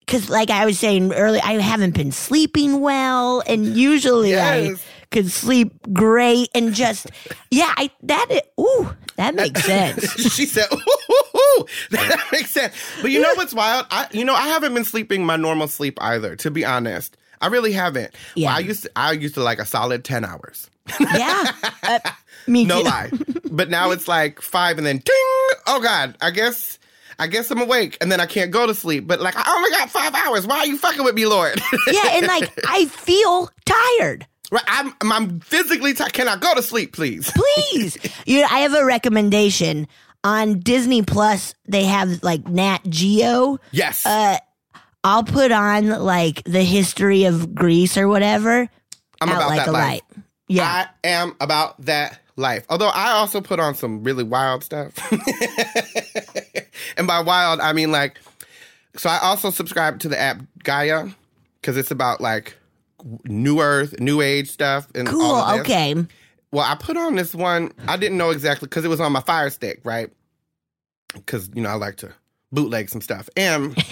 because 0.00 0.28
like 0.30 0.50
I 0.50 0.66
was 0.66 0.78
saying 0.78 1.12
earlier, 1.12 1.40
I 1.44 1.54
haven't 1.54 1.94
been 1.94 2.12
sleeping 2.12 2.80
well, 2.80 3.42
and 3.46 3.76
usually 3.76 4.38
I 4.38 4.56
Yes. 4.60 4.84
Could 5.14 5.30
sleep 5.30 5.72
great 5.92 6.48
and 6.54 6.74
just 6.74 7.06
yeah, 7.50 7.72
I 7.76 7.90
that 8.02 8.26
is, 8.30 8.42
ooh 8.60 8.94
that 9.16 9.34
makes 9.34 9.64
sense. 9.66 10.12
she 10.32 10.46
said, 10.46 10.66
ooh, 10.72 10.76
ooh, 10.76 11.38
ooh. 11.60 11.66
that 11.90 12.28
makes 12.32 12.50
sense. 12.50 12.74
But 13.00 13.10
you 13.10 13.20
know 13.20 13.34
what's 13.34 13.54
wild? 13.54 13.86
I, 13.90 14.08
you 14.12 14.24
know, 14.24 14.34
I 14.34 14.48
haven't 14.48 14.74
been 14.74 14.84
sleeping 14.84 15.24
my 15.24 15.36
normal 15.36 15.68
sleep 15.68 15.98
either. 16.00 16.36
To 16.36 16.50
be 16.50 16.64
honest, 16.64 17.16
I 17.40 17.48
really 17.48 17.72
haven't. 17.72 18.14
Yeah. 18.34 18.48
Well, 18.48 18.56
I 18.56 18.60
used 18.60 18.82
to, 18.84 18.90
I 18.96 19.12
used 19.12 19.34
to 19.34 19.42
like 19.42 19.58
a 19.58 19.66
solid 19.66 20.04
ten 20.04 20.24
hours. 20.24 20.70
yeah, 21.00 21.52
uh, 21.82 21.98
me 22.46 22.64
No 22.64 22.80
lie. 22.80 23.10
But 23.50 23.70
now 23.70 23.90
it's 23.90 24.08
like 24.08 24.40
five, 24.40 24.78
and 24.78 24.86
then 24.86 24.96
ding. 24.98 25.58
Oh 25.66 25.80
God, 25.82 26.16
I 26.20 26.30
guess. 26.30 26.78
I 27.16 27.28
guess 27.28 27.48
I'm 27.52 27.60
awake, 27.60 27.96
and 28.00 28.10
then 28.10 28.20
I 28.20 28.26
can't 28.26 28.50
go 28.50 28.66
to 28.66 28.74
sleep. 28.74 29.06
But 29.06 29.20
like, 29.20 29.36
I 29.36 29.54
only 29.54 29.70
got 29.70 29.88
five 29.88 30.12
hours. 30.16 30.48
Why 30.48 30.58
are 30.58 30.66
you 30.66 30.76
fucking 30.76 31.04
with 31.04 31.14
me, 31.14 31.26
Lord? 31.26 31.60
Yeah, 31.86 32.16
and 32.16 32.26
like 32.26 32.50
I 32.68 32.86
feel 32.86 33.50
tired. 33.64 34.26
Right, 34.54 34.64
I'm, 34.66 34.94
I'm 35.02 35.40
physically 35.40 35.94
tired. 35.94 36.12
Can 36.12 36.28
I 36.28 36.36
go 36.36 36.54
to 36.54 36.62
sleep, 36.62 36.92
please? 36.92 37.30
Please, 37.70 37.96
you 38.26 38.40
know, 38.40 38.48
I 38.50 38.60
have 38.60 38.74
a 38.74 38.84
recommendation 38.84 39.86
on 40.22 40.60
Disney 40.60 41.02
Plus. 41.02 41.54
They 41.66 41.84
have 41.84 42.22
like 42.22 42.48
Nat 42.48 42.80
Geo. 42.88 43.58
Yes. 43.72 44.04
Uh, 44.06 44.38
I'll 45.02 45.24
put 45.24 45.52
on 45.52 45.88
like 45.88 46.42
the 46.44 46.62
history 46.62 47.24
of 47.24 47.54
Greece 47.54 47.98
or 47.98 48.08
whatever. 48.08 48.68
I'm 49.20 49.28
out 49.28 49.36
about 49.36 49.48
like 49.48 49.58
that 49.58 49.68
a 49.68 49.72
life. 49.72 49.82
light. 49.82 50.24
Yeah. 50.48 50.86
I 51.04 51.08
am 51.08 51.36
about 51.40 51.80
that 51.82 52.20
life. 52.36 52.64
Although 52.68 52.88
I 52.88 53.10
also 53.12 53.40
put 53.40 53.60
on 53.60 53.74
some 53.74 54.02
really 54.02 54.24
wild 54.24 54.64
stuff. 54.64 54.94
and 56.96 57.06
by 57.06 57.20
wild, 57.20 57.60
I 57.60 57.72
mean 57.72 57.92
like, 57.92 58.18
so 58.96 59.10
I 59.10 59.18
also 59.18 59.50
subscribe 59.50 60.00
to 60.00 60.08
the 60.08 60.18
app 60.18 60.38
Gaia 60.62 61.08
because 61.60 61.76
it's 61.76 61.90
about 61.90 62.20
like 62.20 62.56
new 63.24 63.60
earth, 63.60 64.00
new 64.00 64.20
age 64.20 64.50
stuff. 64.50 64.88
And 64.94 65.08
all 65.08 65.14
cool. 65.14 65.34
of 65.34 65.58
this. 65.58 65.60
Okay. 65.60 66.06
Well, 66.52 66.64
I 66.64 66.76
put 66.76 66.96
on 66.96 67.16
this 67.16 67.34
one. 67.34 67.72
I 67.88 67.96
didn't 67.96 68.16
know 68.16 68.30
exactly 68.30 68.68
because 68.68 68.84
it 68.84 68.88
was 68.88 69.00
on 69.00 69.12
my 69.12 69.20
Fire 69.20 69.50
Stick, 69.50 69.80
right? 69.82 70.10
Because 71.12 71.50
you 71.52 71.62
know 71.62 71.68
I 71.68 71.74
like 71.74 71.96
to 71.96 72.12
bootleg 72.52 72.88
some 72.88 73.00
stuff, 73.00 73.28
and 73.36 73.74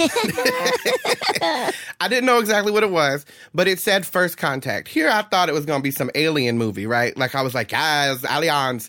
I 2.00 2.08
didn't 2.08 2.24
know 2.24 2.38
exactly 2.38 2.70
what 2.70 2.84
it 2.84 2.90
was, 2.90 3.26
but 3.52 3.66
it 3.66 3.80
said 3.80 4.06
First 4.06 4.38
Contact. 4.38 4.86
Here, 4.86 5.08
I 5.08 5.22
thought 5.22 5.48
it 5.48 5.54
was 5.54 5.66
going 5.66 5.80
to 5.80 5.82
be 5.82 5.90
some 5.90 6.10
alien 6.14 6.56
movie, 6.56 6.86
right? 6.86 7.16
Like 7.16 7.34
I 7.34 7.42
was 7.42 7.54
like, 7.54 7.68
guys, 7.68 8.24
aliens. 8.24 8.88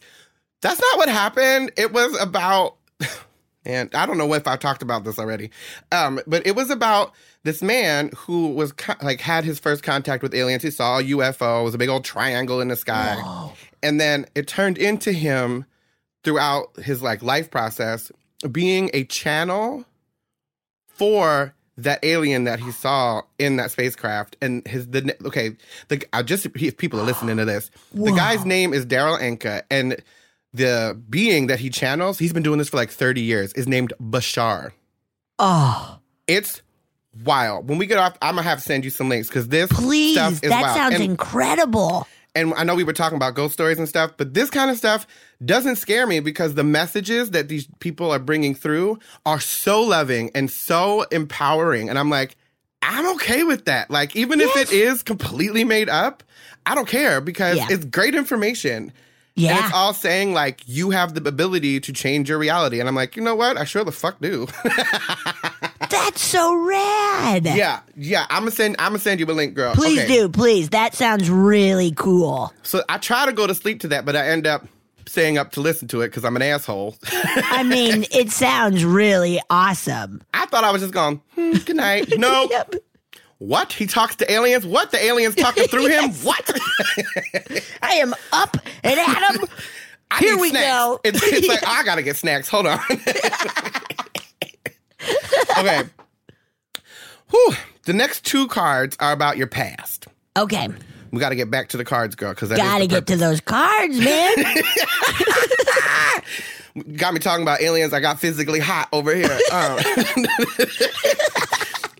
That's 0.62 0.79
not 0.79 0.97
what 0.97 1.09
happened. 1.09 1.71
It 1.75 1.91
was 1.91 2.15
about, 2.21 2.77
and 3.65 3.93
I 3.95 4.05
don't 4.05 4.19
know 4.19 4.31
if 4.36 4.47
I 4.47 4.55
talked 4.55 4.83
about 4.83 5.03
this 5.03 5.17
already, 5.17 5.49
um, 5.91 6.19
but 6.27 6.45
it 6.45 6.55
was 6.55 6.69
about 6.69 7.13
this 7.43 7.62
man 7.62 8.12
who 8.15 8.49
was 8.49 8.71
co- 8.71 8.95
like 9.01 9.21
had 9.21 9.43
his 9.43 9.60
first 9.60 9.84
contact 9.84 10.23
with 10.23 10.34
aliens. 10.34 10.63
He 10.63 10.71
saw 10.71 10.99
a 10.99 11.03
UFO. 11.03 11.62
It 11.62 11.63
was 11.65 11.75
a 11.75 11.77
big 11.77 11.89
old 11.89 12.06
triangle 12.06 12.62
in 12.62 12.69
the 12.69 12.75
sky, 12.75 13.15
and 13.82 13.99
then 13.99 14.25
it 14.36 14.47
turned 14.47 14.77
into 14.77 15.12
him 15.12 15.65
throughout 16.23 16.75
his 16.77 17.01
like 17.01 17.21
life 17.21 17.51
process 17.51 18.12
being 18.51 18.89
a 18.93 19.03
channel 19.06 19.86
for 20.88 21.53
that 21.77 21.99
alien 22.03 22.43
that 22.43 22.60
he 22.60 22.71
saw 22.71 23.21
in 23.39 23.56
that 23.56 23.71
spacecraft 23.71 24.38
and 24.41 24.65
his 24.67 24.88
the 24.89 25.15
okay 25.25 25.56
the 25.88 26.06
I 26.13 26.21
just 26.21 26.45
if 26.45 26.77
people 26.77 26.99
are 26.99 27.06
listening 27.06 27.38
to 27.38 27.45
this. 27.45 27.71
The 27.93 28.12
guy's 28.12 28.45
name 28.45 28.73
is 28.73 28.86
Darryl 28.86 29.19
Anka 29.19 29.63
and 29.71 29.97
the 30.53 30.99
being 31.10 31.47
that 31.47 31.60
he 31.60 31.69
channels 31.69 32.19
he's 32.19 32.32
been 32.32 32.43
doing 32.43 32.60
this 32.60 32.69
for 32.69 32.77
like 32.77 32.91
30 32.91 33.21
years 33.21 33.53
is 33.53 33.67
named 33.67 33.91
Bashar. 33.99 34.71
Oh, 35.39 35.97
it's 36.27 36.62
wild 37.23 37.69
when 37.69 37.78
we 37.78 37.86
get 37.86 37.97
off 37.97 38.17
I'm 38.21 38.36
gonna 38.36 38.47
have 38.47 38.58
to 38.60 38.63
send 38.63 38.84
you 38.84 38.89
some 38.89 39.10
links 39.10 39.28
because 39.28 39.47
this 39.47 39.69
please. 39.71 40.15
stuff 40.15 40.34
is 40.43 40.49
That 40.49 40.62
wild. 40.63 40.76
sounds 40.78 40.95
and, 40.95 41.04
incredible. 41.04 42.08
and 42.36 42.54
I 42.56 42.63
know 42.63 42.73
we 42.76 42.84
were 42.84 42.93
talking 42.93 43.15
about 43.15 43.36
ghost 43.36 43.54
stories 43.54 43.78
and 43.78 43.88
stuff, 43.88 44.12
but 44.17 44.34
this 44.34 44.49
kind 44.49 44.71
of 44.71 44.78
stuff 44.78 45.06
doesn't 45.45 45.76
scare 45.76 46.08
me 46.08 46.19
because 46.21 46.56
the 46.56 46.63
messages 46.63 47.30
that 47.32 47.49
these 47.49 47.67
people 47.80 48.10
are 48.12 48.19
bringing 48.19 48.56
through 48.56 48.97
are 49.26 49.39
so 49.39 49.82
loving 49.82 50.32
and 50.34 50.49
so 50.49 51.04
empowering. 51.12 51.89
And 51.89 51.99
I'm 51.99 52.10
like, 52.10 52.36
I'm 52.82 53.08
okay 53.15 53.43
with 53.43 53.65
that. 53.65 53.91
Like, 53.91 54.15
even 54.15 54.41
if 54.41 54.56
it 54.58 54.71
is 54.71 55.04
completely 55.04 55.63
made 55.63 55.89
up, 55.89 56.23
I 56.65 56.73
don't 56.76 56.88
care 56.88 57.21
because 57.21 57.58
Yeah. 57.58 57.67
it's 57.69 57.86
great 57.86 58.15
information. 58.15 58.76
And 58.76 58.91
Yeah. 59.36 59.65
it's 59.65 59.73
all 59.76 59.93
saying 59.93 60.34
like 60.34 60.62
you 60.65 60.89
have 60.91 61.13
the 61.13 61.28
ability 61.28 61.80
to 61.82 61.93
change 61.93 62.30
your 62.30 62.38
reality. 62.38 62.80
And 62.80 62.88
I'm 62.89 62.95
like, 62.95 63.15
you 63.15 63.21
know 63.23 63.36
what? 63.36 63.58
I 63.58 63.63
sure 63.65 63.84
the 63.84 63.91
fuck 63.91 64.19
do. 64.21 64.47
That's 65.93 66.21
so 66.21 66.56
rad. 66.56 67.45
yeah, 67.45 67.82
yeah. 67.95 68.25
I'm 68.29 68.41
gonna 68.41 68.51
send. 68.51 68.75
I'm 68.79 68.89
gonna 68.91 68.99
send 68.99 69.19
you 69.19 69.25
a 69.25 69.32
link, 69.34 69.53
girl. 69.53 69.73
Please 69.75 69.99
Okay. 69.99 70.08
do, 70.08 70.29
please. 70.29 70.69
That 70.69 70.93
sounds 70.93 71.29
really 71.29 71.91
cool. 71.91 72.53
So 72.63 72.84
I 72.89 72.97
try 72.97 73.25
to 73.25 73.32
go 73.34 73.47
to 73.47 73.56
sleep 73.56 73.79
to 73.82 73.88
that, 73.89 74.06
but 74.06 74.15
I 74.15 74.27
end 74.27 74.45
up 74.47 74.65
staying 75.06 75.38
up 75.38 75.51
to 75.51 75.62
listen 75.62 75.88
to 75.89 76.01
it 76.01 76.08
because 76.08 76.25
I'm 76.25 76.36
an 76.36 76.41
asshole. 76.41 76.95
I 77.12 77.63
mean, 77.63 78.06
it 78.12 78.32
sounds 78.32 78.84
really 78.86 79.39
awesome. 79.49 80.21
I 80.34 80.45
thought 80.47 80.63
I 80.63 80.71
was 80.71 80.82
just 80.82 80.93
going, 80.93 81.21
hmm, 81.36 81.51
good 81.65 81.75
night. 81.75 82.13
No, 82.17 82.47
Yep. 82.49 82.75
What? 83.39 83.73
He 83.73 83.86
talks 83.88 84.15
to 84.17 84.32
aliens? 84.32 84.65
What? 84.65 84.91
The 84.91 85.03
aliens 85.03 85.36
talking 85.36 85.65
through 85.67 85.88
him? 85.88 86.12
What? 86.23 86.49
I 87.82 87.95
am 87.95 88.15
up 88.32 88.56
and 88.84 88.97
at. 88.99 89.38
I 90.12 90.19
Here 90.19 90.38
we 90.38 90.49
snacks. 90.51 90.65
go. 90.67 90.99
It's, 91.03 91.21
it's 91.23 91.47
like, 91.47 91.67
I 91.67 91.84
gotta 91.84 92.03
get 92.03 92.15
snacks. 92.15 92.47
Hold 92.47 92.67
on. 92.67 92.79
Okay. 95.57 95.83
Whew. 97.29 97.53
The 97.85 97.93
next 97.93 98.25
two 98.25 98.47
cards 98.47 98.95
are 98.99 99.11
about 99.11 99.37
your 99.37 99.47
past. 99.47 100.07
Okay, 100.37 100.67
We 101.11 101.19
gotta 101.19 101.35
get 101.35 101.51
back 101.51 101.69
to 101.69 101.77
the 101.77 101.85
cards, 101.85 102.15
girl, 102.15 102.33
because 102.33 102.49
gotta 102.49 102.87
get 102.87 103.07
to 103.07 103.15
those 103.15 103.41
cards, 103.41 103.99
man. 103.99 104.33
got 106.95 107.13
me 107.13 107.19
talking 107.19 107.43
about 107.43 107.61
aliens. 107.61 107.93
I 107.93 107.99
got 107.99 108.19
physically 108.19 108.59
hot 108.59 108.89
over 108.91 109.13
here. 109.13 109.37
Um, 109.51 109.79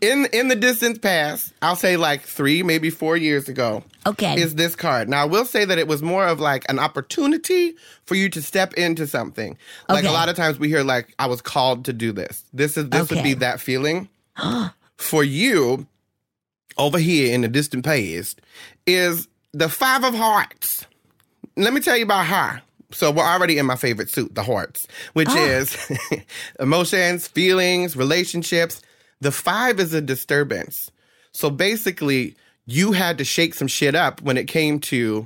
in 0.04 0.28
in 0.34 0.50
the 0.50 0.56
distant 0.56 1.02
past, 1.02 1.54
I'll 1.62 1.78
say 1.78 1.96
like 1.96 2.22
three, 2.22 2.62
maybe 2.62 2.90
four 2.90 3.16
years 3.16 3.48
ago, 3.48 3.84
Okay, 4.06 4.40
is 4.40 4.56
this 4.56 4.76
card. 4.76 5.08
Now, 5.08 5.22
I 5.22 5.26
will 5.26 5.46
say 5.46 5.64
that 5.64 5.78
it 5.78 5.88
was 5.88 6.04
more 6.04 6.28
of 6.28 6.40
like 6.40 6.66
an 6.68 6.78
opportunity 6.78 7.76
for 8.06 8.16
you 8.16 8.30
to 8.30 8.42
step 8.42 8.74
into 8.74 9.08
something. 9.08 9.58
Like 9.88 10.04
Okay. 10.04 10.10
a 10.10 10.12
lot 10.12 10.28
of 10.28 10.36
times 10.36 10.60
we 10.60 10.68
hear 10.68 10.84
like 10.84 11.14
I 11.20 11.28
was 11.28 11.42
called 11.42 11.86
to 11.86 11.94
do 11.94 12.12
this. 12.12 12.44
This 12.54 12.76
is 12.78 12.90
this 12.90 13.10
would 13.10 13.24
be 13.24 13.34
that 13.36 13.60
feeling. 13.62 14.10
for 14.98 15.24
you 15.24 15.88
over 16.78 16.98
here 16.98 17.34
in 17.34 17.42
the 17.42 17.48
distant 17.48 17.86
past 17.86 18.42
is 18.86 19.28
the 19.54 19.70
5 19.70 20.04
of 20.04 20.16
hearts. 20.16 20.86
Let 21.56 21.74
me 21.74 21.82
tell 21.82 21.96
you 21.98 22.04
about 22.04 22.26
her. 22.26 22.62
So 22.92 23.12
we're 23.12 23.26
already 23.26 23.58
in 23.58 23.66
my 23.66 23.76
favorite 23.76 24.10
suit, 24.10 24.36
the 24.36 24.44
hearts, 24.44 24.88
which 25.14 25.30
oh. 25.32 25.38
is 25.38 25.92
emotions, 26.60 27.28
feelings, 27.28 27.96
relationships. 27.96 28.82
The 29.24 29.32
5 29.32 29.80
is 29.80 29.94
a 29.94 30.02
disturbance. 30.02 30.92
So 31.32 31.50
basically, 31.50 32.36
you 32.66 32.92
had 32.92 33.18
to 33.20 33.24
shake 33.24 33.54
some 33.54 33.70
shit 33.70 33.96
up 33.96 34.22
when 34.22 34.38
it 34.38 34.48
came 34.48 34.80
to 34.82 35.26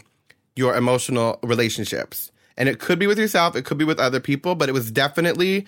your 0.56 0.76
emotional 0.76 1.40
relationships. 1.42 2.32
And 2.58 2.70
it 2.70 2.80
could 2.80 3.00
be 3.00 3.08
with 3.08 3.18
yourself, 3.18 3.56
it 3.56 3.66
could 3.66 3.78
be 3.78 3.86
with 3.86 4.00
other 4.00 4.20
people, 4.20 4.54
but 4.54 4.70
it 4.70 4.72
was 4.72 4.92
definitely 4.92 5.66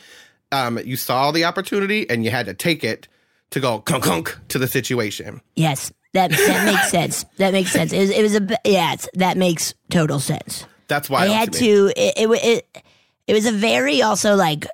um, 0.52 0.80
you 0.86 0.96
saw 0.96 1.32
the 1.32 1.46
opportunity 1.46 2.10
and 2.10 2.24
you 2.24 2.32
had 2.32 2.46
to 2.46 2.54
take 2.54 2.84
it 2.84 3.08
to 3.50 3.60
go 3.60 3.80
kunk 3.80 4.04
kunk 4.04 4.38
to 4.50 4.60
the 4.60 4.68
situation. 4.68 5.42
yes, 5.56 5.92
that 6.14 6.30
that 6.30 6.66
makes 6.66 6.90
sense. 6.92 7.26
That 7.38 7.52
makes 7.52 7.72
sense. 7.72 7.92
It 7.94 8.00
was, 8.00 8.10
it 8.12 8.22
was 8.22 8.36
a 8.36 8.58
yeah, 8.64 8.96
that 9.16 9.38
makes 9.38 9.74
total 9.90 10.20
sense. 10.20 10.66
That's 10.88 11.10
why 11.10 11.24
I 11.24 11.28
had 11.28 11.54
to. 11.54 11.92
It, 11.96 12.14
it 12.18 12.30
it 12.44 12.84
it 13.28 13.34
was 13.34 13.46
a 13.46 13.52
very 13.52 14.02
also 14.02 14.36
like 14.36 14.68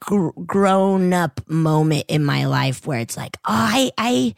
gr- 0.00 0.30
grown 0.46 1.12
up 1.12 1.40
moment 1.48 2.04
in 2.08 2.24
my 2.24 2.46
life 2.46 2.86
where 2.86 3.00
it's 3.00 3.16
like, 3.16 3.36
oh, 3.44 3.52
I 3.52 3.90
I 3.98 4.34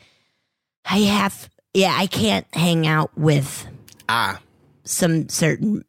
I 0.85 0.99
have 0.99 1.49
yeah, 1.73 1.95
I 1.97 2.07
can't 2.07 2.47
hang 2.55 2.87
out 2.87 3.11
with 3.17 3.67
Ah, 4.09 4.41
some 4.85 5.29
certain 5.29 5.85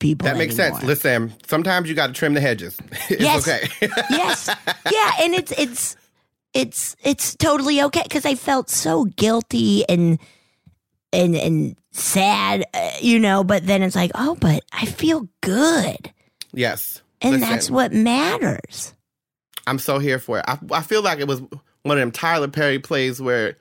people. 0.00 0.24
that 0.26 0.36
makes 0.36 0.58
anymore. 0.58 0.78
sense. 0.80 0.86
Listen, 0.88 1.32
sometimes 1.46 1.88
you 1.88 1.94
got 1.94 2.08
to 2.08 2.12
trim 2.12 2.34
the 2.34 2.40
hedges. 2.40 2.76
it's 3.08 3.20
Yes. 3.20 3.46
okay. 3.48 3.68
yes, 4.10 4.48
yeah, 4.90 5.10
and 5.20 5.34
it's 5.34 5.52
it's 5.52 5.96
it's 6.54 6.96
it's 7.04 7.34
totally 7.36 7.82
okay 7.82 8.02
because 8.02 8.24
I 8.26 8.34
felt 8.34 8.70
so 8.70 9.04
guilty 9.04 9.86
and 9.88 10.18
and 11.12 11.34
and 11.36 11.76
sad, 11.92 12.64
uh, 12.74 12.90
you 13.00 13.18
know. 13.18 13.44
But 13.44 13.66
then 13.66 13.82
it's 13.82 13.94
like, 13.96 14.10
oh, 14.14 14.36
but 14.40 14.62
I 14.72 14.86
feel 14.86 15.28
good, 15.42 16.10
yes. 16.52 17.02
and 17.20 17.34
Listen, 17.34 17.48
that's 17.48 17.70
what 17.70 17.92
matters. 17.92 18.94
I'm 19.68 19.78
so 19.78 19.98
here 19.98 20.18
for 20.18 20.38
it. 20.38 20.44
I, 20.48 20.58
I 20.72 20.82
feel 20.82 21.02
like 21.02 21.18
it 21.20 21.28
was 21.28 21.40
one 21.40 21.96
of 21.96 21.98
them 21.98 22.10
Tyler 22.10 22.48
Perry 22.48 22.78
plays 22.78 23.20
where 23.20 23.56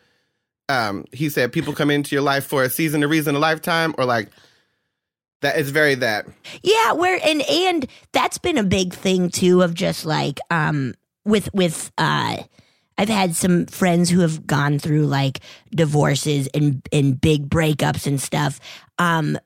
um, 0.69 1.05
he 1.11 1.29
said 1.29 1.51
people 1.51 1.73
come 1.73 1.89
into 1.89 2.15
your 2.15 2.23
life 2.23 2.45
for 2.45 2.63
a 2.63 2.69
season, 2.69 3.03
a 3.03 3.07
reason, 3.07 3.35
a 3.35 3.39
lifetime, 3.39 3.95
or 3.97 4.05
like 4.05 4.29
that. 5.41 5.57
It's 5.57 5.69
very 5.69 5.95
that. 5.95 6.25
Yeah, 6.63 6.93
where 6.93 7.19
and 7.23 7.41
and 7.49 7.85
that's 8.11 8.37
been 8.37 8.57
a 8.57 8.63
big 8.63 8.93
thing 8.93 9.29
too 9.29 9.61
of 9.61 9.73
just 9.73 10.05
like 10.05 10.39
um 10.49 10.93
with 11.25 11.49
with 11.53 11.91
uh 11.97 12.37
I've 12.97 13.09
had 13.09 13.35
some 13.35 13.67
friends 13.67 14.09
who 14.09 14.21
have 14.21 14.47
gone 14.47 14.79
through 14.79 15.05
like 15.05 15.39
divorces 15.71 16.47
and 16.53 16.85
and 16.91 17.19
big 17.19 17.49
breakups 17.49 18.07
and 18.07 18.19
stuff. 18.19 18.59
Um 18.99 19.37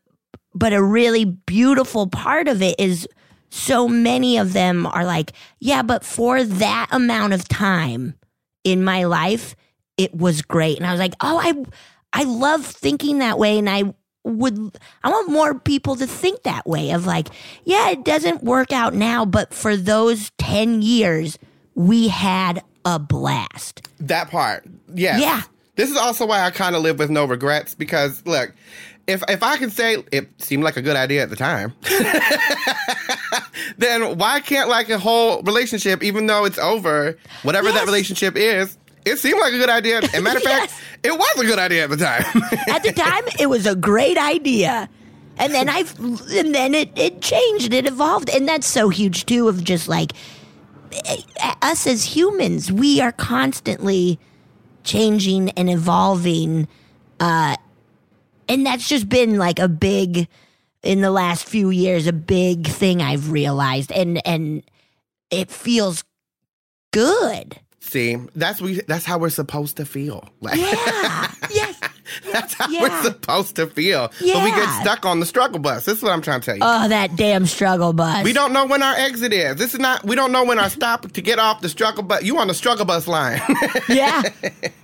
but 0.53 0.73
a 0.73 0.83
really 0.83 1.25
beautiful 1.25 2.07
part 2.07 2.47
of 2.47 2.61
it 2.61 2.75
is 2.79 3.07
so 3.51 3.87
many 3.87 4.37
of 4.37 4.53
them 4.53 4.87
are 4.87 5.05
like, 5.05 5.33
yeah, 5.59 5.83
but 5.83 6.03
for 6.03 6.43
that 6.43 6.87
amount 6.91 7.33
of 7.33 7.47
time 7.47 8.15
in 8.63 8.83
my 8.83 9.03
life, 9.03 9.55
it 9.97 10.15
was 10.15 10.41
great. 10.41 10.77
And 10.77 10.87
I 10.87 10.91
was 10.91 10.99
like, 10.99 11.13
oh, 11.21 11.39
I 11.39 11.65
I 12.13 12.23
love 12.23 12.65
thinking 12.65 13.19
that 13.19 13.37
way 13.37 13.59
and 13.59 13.69
I 13.69 13.93
would 14.23 14.77
I 15.03 15.09
want 15.09 15.29
more 15.29 15.59
people 15.59 15.95
to 15.97 16.07
think 16.07 16.43
that 16.43 16.65
way 16.65 16.91
of 16.91 17.05
like, 17.05 17.27
yeah, 17.65 17.89
it 17.89 18.05
doesn't 18.05 18.43
work 18.43 18.71
out 18.71 18.93
now, 18.93 19.25
but 19.25 19.53
for 19.53 19.75
those 19.75 20.31
10 20.37 20.81
years, 20.81 21.37
we 21.75 22.07
had 22.07 22.63
a 22.85 22.99
blast. 22.99 23.87
That 23.99 24.29
part, 24.29 24.65
yes. 24.93 25.19
Yeah. 25.21 25.41
This 25.75 25.89
is 25.89 25.97
also 25.97 26.25
why 26.25 26.41
I 26.41 26.51
kind 26.51 26.75
of 26.75 26.83
live 26.83 26.99
with 26.99 27.09
no 27.09 27.25
regrets 27.25 27.75
because 27.75 28.25
look, 28.25 28.53
if 29.07 29.23
if 29.29 29.43
I 29.43 29.57
can 29.57 29.69
say 29.69 30.03
it 30.11 30.29
seemed 30.41 30.63
like 30.63 30.77
a 30.77 30.81
good 30.81 30.95
idea 30.95 31.23
at 31.23 31.29
the 31.29 31.35
time, 31.35 31.73
then 33.77 34.17
why 34.17 34.39
can't 34.39 34.69
like 34.69 34.89
a 34.89 34.97
whole 34.97 35.41
relationship, 35.43 36.03
even 36.03 36.27
though 36.27 36.45
it's 36.45 36.57
over, 36.59 37.17
whatever 37.43 37.71
that 37.71 37.85
relationship 37.85 38.35
is, 38.35 38.77
it 39.05 39.17
seemed 39.17 39.39
like 39.39 39.53
a 39.53 39.57
good 39.57 39.69
idea. 39.69 40.01
And 40.13 40.23
matter 40.23 40.37
of 40.37 40.43
fact, 40.43 40.73
it 41.03 41.11
was 41.11 41.39
a 41.39 41.45
good 41.45 41.59
idea 41.59 41.83
at 41.83 41.89
the 41.89 41.97
time. 41.97 42.23
At 42.69 42.83
the 42.83 42.93
time, 42.93 43.23
it 43.39 43.47
was 43.47 43.65
a 43.65 43.75
great 43.75 44.17
idea. 44.17 44.89
And 45.37 45.53
then 45.53 45.69
I've 45.69 45.97
and 45.99 46.53
then 46.53 46.75
it, 46.75 46.91
it 46.95 47.21
changed, 47.21 47.73
it 47.73 47.87
evolved. 47.87 48.29
And 48.29 48.47
that's 48.47 48.67
so 48.67 48.89
huge 48.89 49.25
too 49.25 49.47
of 49.47 49.63
just 49.63 49.87
like 49.87 50.13
us 51.61 51.87
as 51.87 52.03
humans, 52.15 52.71
we 52.71 53.01
are 53.01 53.11
constantly 53.11 54.19
changing 54.83 55.49
and 55.51 55.69
evolving. 55.69 56.67
Uh 57.19 57.55
and 58.51 58.65
that's 58.65 58.87
just 58.87 59.07
been 59.07 59.37
like 59.37 59.59
a 59.59 59.67
big 59.67 60.27
in 60.83 61.01
the 61.01 61.11
last 61.11 61.47
few 61.47 61.69
years, 61.69 62.07
a 62.07 62.13
big 62.13 62.67
thing 62.67 63.01
I've 63.01 63.31
realized. 63.31 63.91
And 63.91 64.25
and 64.27 64.63
it 65.29 65.49
feels 65.49 66.03
good. 66.91 67.59
See, 67.79 68.17
that's 68.35 68.61
we. 68.61 68.81
That's 68.87 69.05
how 69.05 69.17
we're 69.17 69.29
supposed 69.29 69.77
to 69.77 69.85
feel. 69.85 70.29
Like, 70.41 70.57
Yeah. 70.57 71.33
yes. 71.49 71.60
that's 72.31 72.53
how 72.53 72.67
Yeah. 72.69 72.81
we're 72.83 73.01
supposed 73.03 73.55
to 73.57 73.67
feel. 73.67 74.07
But 74.19 74.43
we 74.43 74.51
get 74.51 74.81
stuck 74.81 75.05
on 75.05 75.19
the 75.19 75.25
struggle 75.25 75.59
bus. 75.59 75.85
This 75.85 75.97
is 75.97 76.03
what 76.03 76.11
I'm 76.11 76.21
trying 76.21 76.41
to 76.41 76.45
tell 76.45 76.55
you. 76.55 76.61
Oh, 76.63 76.87
that 76.87 77.15
damn 77.15 77.45
struggle 77.45 77.93
bus. 77.93 78.23
we 78.23 78.33
don't 78.33 78.53
know 78.53 78.65
when 78.65 78.83
our 78.83 78.95
exit 78.95 79.33
is. 79.33 79.55
This 79.57 79.73
is 79.73 79.79
not. 79.79 80.03
We 80.03 80.15
don't 80.15 80.31
know 80.31 80.43
when 80.43 80.59
our 80.59 80.69
stop 80.69 81.11
to 81.11 81.21
get 81.21 81.39
off 81.39 81.61
the 81.61 81.69
struggle 81.69 82.03
bus. 82.03 82.23
You 82.23 82.37
on 82.37 82.47
the 82.47 82.53
struggle 82.53 82.85
bus 82.85 83.07
line? 83.07 83.41
Yeah. 83.89 84.21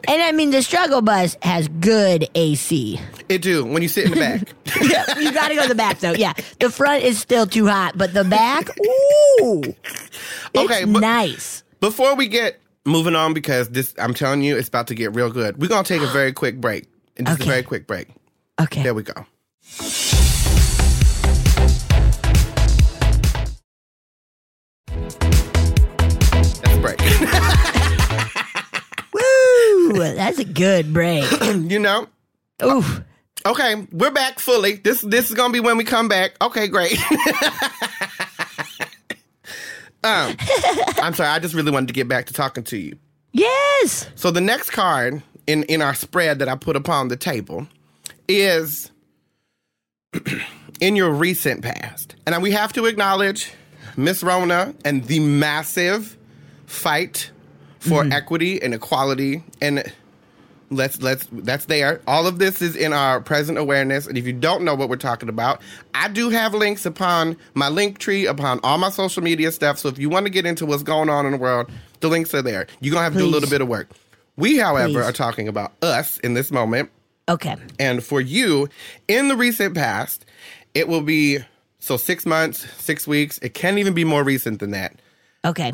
and 0.07 0.21
I 0.21 0.31
mean, 0.31 0.51
the 0.51 0.61
struggle 0.61 1.01
bus 1.01 1.37
has 1.41 1.67
good 1.67 2.27
AC. 2.35 2.99
it 3.29 3.41
do 3.41 3.63
when 3.65 3.81
you 3.81 3.87
sit 3.87 4.05
in 4.05 4.11
the 4.11 4.17
back. 4.17 4.53
Yeah, 4.81 5.17
you 5.19 5.31
got 5.33 5.47
to 5.47 5.55
go 5.55 5.63
to 5.63 5.69
the 5.69 5.75
back, 5.75 5.99
though. 5.99 6.11
Yeah. 6.11 6.33
The 6.59 6.69
front 6.69 7.03
is 7.03 7.19
still 7.19 7.47
too 7.47 7.67
hot, 7.67 7.97
but 7.97 8.13
the 8.13 8.23
back, 8.23 8.69
ooh. 8.79 9.63
It's 9.63 10.57
Okay, 10.57 10.85
nice. 10.85 11.63
Before 11.79 12.15
we 12.15 12.27
get 12.27 12.59
moving 12.85 13.15
on, 13.15 13.33
because 13.33 13.69
this, 13.69 13.93
I'm 13.97 14.13
telling 14.13 14.41
you, 14.43 14.57
it's 14.57 14.67
about 14.67 14.87
to 14.87 14.95
get 14.95 15.15
real 15.15 15.29
good. 15.31 15.57
We're 15.61 15.67
gonna 15.69 15.83
take 15.83 16.01
a 16.01 16.07
very 16.07 16.33
quick 16.33 16.59
break. 16.59 16.85
And 17.17 17.27
just 17.27 17.41
Okay. 17.41 17.49
a 17.49 17.53
very 17.53 17.63
quick 17.63 17.87
break. 17.87 18.09
Okay. 18.59 18.83
There 18.83 18.93
we 18.93 19.03
go. 19.03 19.25
That's 24.87 25.15
a 26.65 26.79
break. 26.81 26.99
Woo. 29.13 29.93
That's 30.15 30.39
a 30.39 30.45
good 30.45 30.93
break. 30.93 31.25
you 31.55 31.79
know. 31.79 32.07
Oof. 32.63 33.01
Okay, 33.45 33.87
we're 33.91 34.11
back 34.11 34.39
fully. 34.39 34.73
This 34.73 35.01
this 35.01 35.29
is 35.29 35.35
gonna 35.35 35.53
be 35.53 35.59
when 35.59 35.77
we 35.77 35.83
come 35.83 36.07
back. 36.07 36.35
Okay, 36.41 36.67
great. 36.67 36.93
um, 40.03 40.35
I'm 41.01 41.13
sorry. 41.13 41.29
I 41.29 41.39
just 41.39 41.53
really 41.53 41.71
wanted 41.71 41.87
to 41.87 41.93
get 41.93 42.07
back 42.07 42.25
to 42.27 42.33
talking 42.33 42.63
to 42.65 42.77
you. 42.77 42.97
Yes. 43.31 44.07
So 44.15 44.31
the 44.31 44.41
next 44.41 44.71
card 44.71 45.21
in 45.47 45.63
in 45.63 45.81
our 45.81 45.95
spread 45.95 46.39
that 46.39 46.47
I 46.47 46.55
put 46.55 46.75
upon 46.75 47.07
the 47.07 47.17
table 47.17 47.67
is 48.27 48.91
in 50.79 50.95
your 50.95 51.11
recent 51.11 51.63
past, 51.63 52.15
and 52.25 52.41
we 52.43 52.51
have 52.51 52.73
to 52.73 52.85
acknowledge 52.85 53.51
Miss 53.95 54.21
Rona 54.21 54.75
and 54.85 55.03
the 55.05 55.19
massive 55.19 56.17
fight 56.65 57.31
for 57.79 58.03
mm-hmm. 58.03 58.11
equity 58.11 58.61
and 58.61 58.73
equality. 58.73 59.43
And 59.61 59.91
let's 60.69 61.01
let's 61.01 61.27
that's 61.31 61.65
there. 61.65 62.01
All 62.05 62.27
of 62.27 62.39
this 62.39 62.61
is 62.61 62.75
in 62.75 62.93
our 62.93 63.21
present 63.21 63.57
awareness. 63.57 64.05
And 64.05 64.17
if 64.17 64.27
you 64.27 64.33
don't 64.33 64.63
know 64.63 64.75
what 64.75 64.89
we're 64.89 64.97
talking 64.97 65.29
about 65.29 65.61
i 65.93 66.07
do 66.07 66.29
have 66.29 66.53
links 66.53 66.85
upon 66.85 67.37
my 67.53 67.69
link 67.69 67.97
tree 67.97 68.25
upon 68.25 68.59
all 68.63 68.77
my 68.77 68.89
social 68.89 69.23
media 69.23 69.51
stuff. 69.51 69.79
So 69.79 69.89
if 69.89 69.97
you 69.97 70.09
want 70.09 70.25
to 70.25 70.29
get 70.29 70.45
into 70.45 70.65
what's 70.65 70.83
going 70.83 71.09
on 71.09 71.25
in 71.25 71.31
the 71.31 71.37
world 71.37 71.71
the 72.01 72.09
links 72.09 72.33
are 72.35 72.41
there. 72.41 72.67
You're 72.81 72.93
gonna 72.93 73.05
have 73.05 73.13
to 73.13 73.19
do 73.19 73.25
a 73.25 73.27
little 73.27 73.49
bit 73.49 73.61
of 73.61 73.67
work 73.67 73.89
We, 74.37 74.57
however, 74.57 74.93
Please. 74.93 75.05
are 75.05 75.11
talking 75.11 75.47
about 75.47 75.73
us 75.81 76.19
in 76.19 76.33
this 76.35 76.51
moment. 76.51 76.89
Okay. 77.27 77.55
And 77.79 78.03
for 78.03 78.21
you, 78.21 78.69
in 79.07 79.27
the 79.27 79.35
recent 79.35 79.75
past, 79.75 80.25
it 80.73 80.87
will 80.87 81.01
be 81.01 81.39
so 81.79 81.97
six 81.97 82.25
months, 82.25 82.65
six 82.81 83.05
weeks. 83.07 83.37
It 83.39 83.53
can't 83.53 83.77
even 83.79 83.93
be 83.93 84.03
more 84.05 84.23
recent 84.23 84.59
than 84.59 84.71
that. 84.71 84.95
Okay. 85.43 85.73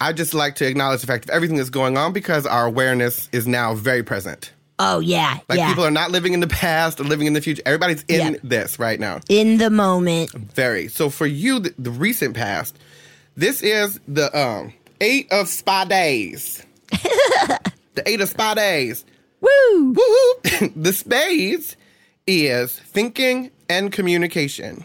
I 0.00 0.12
just 0.12 0.34
like 0.34 0.56
to 0.56 0.66
acknowledge 0.66 1.00
the 1.02 1.06
fact 1.06 1.24
of 1.24 1.30
everything 1.30 1.56
that's 1.56 1.70
going 1.70 1.96
on 1.96 2.12
because 2.12 2.46
our 2.46 2.66
awareness 2.66 3.28
is 3.32 3.46
now 3.46 3.74
very 3.74 4.02
present. 4.02 4.52
Oh 4.78 4.98
yeah. 5.00 5.38
Like 5.48 5.58
yeah. 5.58 5.68
people 5.68 5.84
are 5.84 5.90
not 5.90 6.10
living 6.10 6.32
in 6.32 6.40
the 6.40 6.46
past 6.46 7.00
or 7.00 7.04
living 7.04 7.26
in 7.26 7.34
the 7.34 7.42
future. 7.42 7.62
Everybody's 7.66 8.02
in 8.08 8.34
Yeah. 8.34 8.40
this 8.42 8.78
right 8.78 8.98
now. 8.98 9.20
in 9.28 9.58
the 9.58 9.68
moment. 9.68 10.30
Very. 10.32 10.88
So 10.88 11.10
for 11.10 11.26
you, 11.26 11.58
the, 11.60 11.74
the 11.78 11.90
recent 11.90 12.34
past, 12.34 12.78
this 13.36 13.62
is 13.62 14.00
the 14.08 14.34
um 14.38 14.72
eight 15.02 15.30
of 15.30 15.48
spades. 15.48 16.64
the 17.94 18.08
eight 18.08 18.20
of 18.20 18.28
spades. 18.28 19.04
Woo! 19.40 19.92
Woo-hoo. 19.92 20.68
the 20.76 20.92
spades 20.92 21.76
is 22.26 22.78
thinking 22.78 23.50
and 23.68 23.92
communication. 23.92 24.84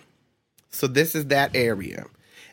So 0.69 0.87
this 0.87 1.15
is 1.15 1.27
that 1.27 1.55
area. 1.55 2.05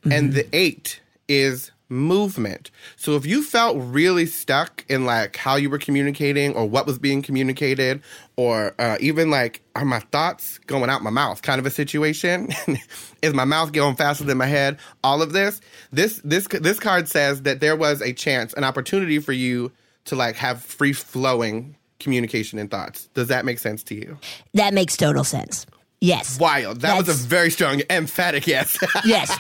And 0.04 0.32
the 0.32 0.48
eight 0.52 1.00
is 1.28 1.70
movement. 1.92 2.70
So 2.96 3.16
if 3.16 3.26
you 3.26 3.44
felt 3.44 3.76
really 3.78 4.26
stuck 4.26 4.84
in 4.88 5.04
like 5.04 5.36
how 5.36 5.56
you 5.56 5.70
were 5.70 5.78
communicating 5.78 6.54
or 6.54 6.66
what 6.66 6.86
was 6.86 6.98
being 6.98 7.22
communicated 7.22 8.02
or 8.36 8.74
uh, 8.78 8.96
even 9.00 9.30
like 9.30 9.62
are 9.76 9.84
my 9.84 10.00
thoughts 10.00 10.58
going 10.60 10.88
out 10.88 11.02
my 11.02 11.10
mouth 11.10 11.42
kind 11.42 11.58
of 11.58 11.66
a 11.66 11.70
situation 11.70 12.48
is 13.22 13.34
my 13.34 13.44
mouth 13.44 13.72
going 13.72 13.94
faster 13.94 14.24
than 14.24 14.38
my 14.38 14.46
head 14.46 14.78
all 15.04 15.20
of 15.20 15.32
this 15.32 15.60
this 15.92 16.20
this 16.24 16.48
this 16.48 16.80
card 16.80 17.08
says 17.08 17.42
that 17.42 17.60
there 17.60 17.76
was 17.76 18.00
a 18.00 18.12
chance 18.12 18.54
an 18.54 18.64
opportunity 18.64 19.18
for 19.18 19.32
you 19.32 19.70
to 20.04 20.16
like 20.16 20.36
have 20.36 20.62
free 20.62 20.92
flowing 20.92 21.76
communication 22.00 22.58
and 22.58 22.70
thoughts 22.70 23.06
does 23.14 23.28
that 23.28 23.44
make 23.44 23.58
sense 23.58 23.82
to 23.82 23.94
you 23.94 24.18
That 24.54 24.74
makes 24.74 24.96
total 24.96 25.24
sense. 25.24 25.66
Yes. 26.00 26.38
wild 26.40 26.80
that 26.80 26.98
was 26.98 27.08
a 27.08 27.12
very 27.12 27.50
strong 27.50 27.82
emphatic 27.90 28.46
yes 28.46 28.76
yes. 29.04 29.38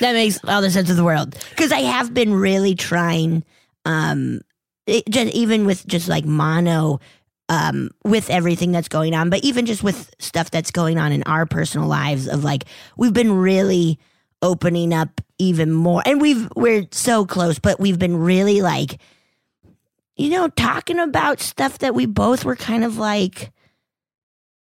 That 0.00 0.14
makes 0.14 0.38
all 0.44 0.60
the 0.60 0.70
sense 0.70 0.90
of 0.90 0.96
the 0.96 1.04
world. 1.04 1.36
Because 1.50 1.72
I 1.72 1.80
have 1.80 2.12
been 2.12 2.34
really 2.34 2.74
trying, 2.74 3.44
um, 3.84 4.40
it, 4.86 5.08
just 5.08 5.32
even 5.34 5.66
with 5.66 5.86
just 5.86 6.08
like 6.08 6.24
mono, 6.24 7.00
um, 7.48 7.90
with 8.04 8.28
everything 8.30 8.72
that's 8.72 8.88
going 8.88 9.14
on, 9.14 9.30
but 9.30 9.44
even 9.44 9.66
just 9.66 9.82
with 9.82 10.12
stuff 10.18 10.50
that's 10.50 10.70
going 10.70 10.98
on 10.98 11.12
in 11.12 11.22
our 11.24 11.46
personal 11.46 11.86
lives 11.86 12.26
of 12.26 12.42
like, 12.42 12.64
we've 12.96 13.12
been 13.12 13.32
really 13.32 13.98
opening 14.42 14.92
up 14.92 15.20
even 15.38 15.70
more. 15.72 16.02
And 16.04 16.20
we've, 16.20 16.48
we're 16.56 16.86
so 16.90 17.24
close, 17.24 17.58
but 17.58 17.78
we've 17.78 17.98
been 17.98 18.16
really 18.16 18.60
like, 18.60 19.00
you 20.16 20.30
know, 20.30 20.48
talking 20.48 20.98
about 20.98 21.40
stuff 21.40 21.78
that 21.78 21.94
we 21.94 22.06
both 22.06 22.44
were 22.44 22.56
kind 22.56 22.84
of 22.84 22.98
like, 22.98 23.52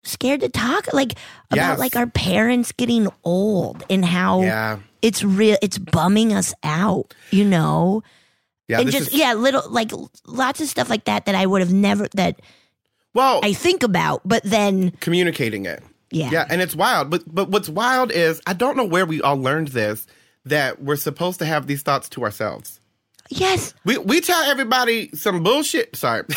scared 0.06 0.40
to 0.40 0.48
talk 0.50 0.92
like 0.92 1.12
about 1.50 1.70
Yes. 1.70 1.78
like 1.78 1.96
our 1.96 2.06
parents 2.06 2.72
getting 2.72 3.08
old 3.24 3.82
and 3.88 4.04
how 4.04 4.42
yeah 4.42 4.78
it's 5.00 5.24
real 5.24 5.56
it's 5.62 5.78
bumming 5.78 6.34
us 6.34 6.52
out 6.62 7.14
you 7.30 7.42
know 7.42 8.02
yeah 8.68 8.80
and 8.80 8.90
just 8.90 9.12
is, 9.12 9.14
yeah 9.14 9.32
little 9.32 9.62
like 9.70 9.90
lots 10.26 10.60
of 10.60 10.68
stuff 10.68 10.90
like 10.90 11.04
that 11.06 11.24
that 11.24 11.34
i 11.34 11.46
would 11.46 11.62
have 11.62 11.72
never 11.72 12.06
that 12.16 12.38
well 13.14 13.40
i 13.44 13.54
think 13.54 13.82
about 13.82 14.20
but 14.26 14.42
then 14.44 14.90
communicating 15.00 15.64
it 15.64 15.82
yeah 16.10 16.28
Yeah, 16.30 16.46
and 16.50 16.60
it's 16.60 16.76
wild. 16.76 17.08
But 17.08 17.22
but 17.26 17.48
what's 17.48 17.70
wild 17.70 18.12
is 18.12 18.42
I 18.46 18.52
don't 18.52 18.76
know 18.76 18.84
where 18.84 19.06
we 19.06 19.22
all 19.22 19.38
learned 19.38 19.68
this 19.68 20.06
that 20.44 20.82
we're 20.82 20.96
supposed 20.96 21.38
to 21.38 21.46
have 21.46 21.66
these 21.66 21.80
thoughts 21.80 22.10
to 22.10 22.24
ourselves. 22.24 22.78
Yes 23.30 23.74
We 23.84 23.98
we 23.98 24.20
tell 24.20 24.42
everybody 24.44 25.10
some 25.14 25.42
bullshit. 25.42 25.96
Sorry. 25.96 26.22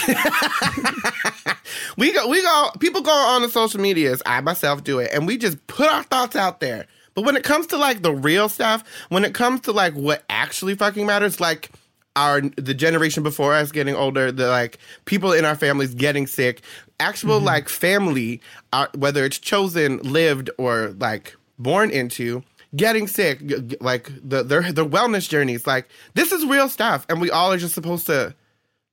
we 1.97 2.13
go 2.13 2.27
we 2.27 2.41
go 2.41 2.71
people 2.79 3.01
go 3.01 3.11
on 3.11 3.41
the 3.41 3.49
social 3.49 3.81
medias, 3.81 4.21
I 4.25 4.41
myself 4.41 4.83
do 4.83 4.99
it, 4.99 5.11
and 5.13 5.27
we 5.27 5.37
just 5.37 5.65
put 5.67 5.87
our 5.87 6.03
thoughts 6.03 6.35
out 6.35 6.59
there. 6.59 6.85
But 7.13 7.25
when 7.25 7.35
it 7.35 7.43
comes 7.43 7.67
to 7.67 7.77
like 7.77 8.03
the 8.03 8.13
real 8.13 8.47
stuff, 8.47 8.83
when 9.09 9.25
it 9.25 9.33
comes 9.33 9.61
to 9.61 9.71
like 9.71 9.93
what 9.93 10.23
actually 10.29 10.75
fucking 10.75 11.05
matters, 11.05 11.39
like 11.39 11.71
our 12.15 12.41
the 12.41 12.73
generation 12.73 13.23
before 13.23 13.55
us 13.55 13.71
getting 13.71 13.95
older, 13.95 14.31
the 14.31 14.47
like 14.49 14.77
people 15.05 15.33
in 15.33 15.45
our 15.45 15.55
families 15.55 15.95
getting 15.95 16.27
sick, 16.27 16.61
actual 16.99 17.39
like 17.39 17.69
family, 17.69 18.41
uh, 18.73 18.87
whether 18.95 19.25
it's 19.25 19.39
chosen, 19.39 19.97
lived, 19.99 20.49
or 20.57 20.93
like 20.99 21.35
born 21.57 21.89
into, 21.89 22.43
getting 22.77 23.07
sick, 23.07 23.41
like 23.81 24.09
the 24.23 24.43
their 24.43 24.71
their 24.71 24.85
wellness 24.85 25.27
journeys, 25.27 25.67
like 25.67 25.89
this 26.13 26.31
is 26.31 26.45
real 26.45 26.69
stuff, 26.69 27.05
and 27.09 27.19
we 27.19 27.29
all 27.31 27.51
are 27.51 27.57
just 27.57 27.73
supposed 27.75 28.05
to 28.07 28.33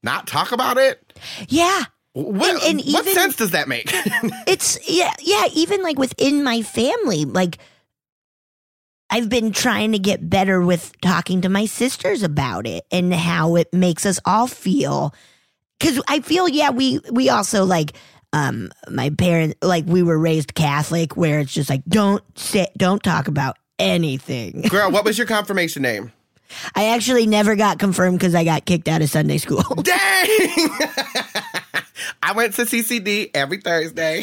not 0.02 0.26
talk 0.26 0.50
about 0.52 0.76
it. 0.78 1.12
yeah 1.48 1.84
What, 2.12 2.62
And- 2.64 2.80
and 2.80 2.92
what 2.92 3.02
even- 3.06 3.14
sense 3.14 3.36
does 3.36 3.50
that 3.52 3.68
make? 3.68 3.90
it's 4.46 4.78
yeah 4.90 5.14
yeah 5.20 5.46
even 5.54 5.82
like 5.82 5.98
within 5.98 6.42
my 6.44 6.62
family 6.62 7.24
like 7.24 7.58
i've 9.10 9.28
been 9.28 9.52
trying 9.52 9.92
to 9.92 9.98
get 9.98 10.28
better 10.28 10.60
with 10.62 10.92
talking 11.00 11.40
to 11.42 11.48
my 11.48 11.66
sisters 11.66 12.22
about 12.22 12.66
it 12.66 12.84
and 12.90 13.12
how 13.14 13.56
it 13.56 13.72
makes 13.72 14.06
us 14.06 14.18
all 14.24 14.46
feel 14.46 15.14
because 15.78 16.00
i 16.08 16.20
feel 16.20 16.48
yeah 16.48 16.70
we 16.70 17.00
we 17.12 17.28
also 17.28 17.64
like 17.64 17.92
um 18.32 18.70
my 18.90 19.10
parents 19.10 19.54
like 19.62 19.84
we 19.86 20.02
were 20.02 20.18
raised 20.18 20.54
catholic 20.54 21.16
where 21.16 21.38
it's 21.40 21.52
just 21.52 21.70
like 21.70 21.84
don't 21.86 22.22
sit 22.38 22.70
don't 22.76 23.02
talk 23.02 23.28
about 23.28 23.56
anything 23.78 24.62
Girl, 24.68 24.90
what 24.90 25.04
was 25.04 25.18
your 25.18 25.26
confirmation 25.26 25.82
name? 25.82 26.12
i 26.76 26.90
actually 26.90 27.26
never 27.26 27.56
got 27.56 27.78
confirmed 27.80 28.18
because 28.18 28.34
i 28.34 28.44
got 28.44 28.64
kicked 28.64 28.86
out 28.86 29.02
of 29.02 29.10
sunday 29.10 29.38
school 29.38 29.62
Dang! 29.82 30.68
I 32.22 32.32
went 32.32 32.54
to 32.54 32.62
CCD 32.62 33.30
every 33.34 33.58
Thursday. 33.58 34.22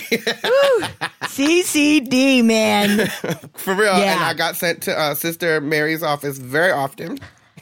ccd 1.24 2.44
man 2.44 3.08
For 3.56 3.74
real. 3.74 3.98
Yeah. 3.98 4.16
And 4.16 4.24
I 4.24 4.34
got 4.34 4.56
sent 4.56 4.84
to 4.84 4.98
uh, 4.98 5.16
Sister 5.16 5.62
Mary's 5.62 6.04
office 6.04 6.38
very 6.38 6.72
often 6.72 7.18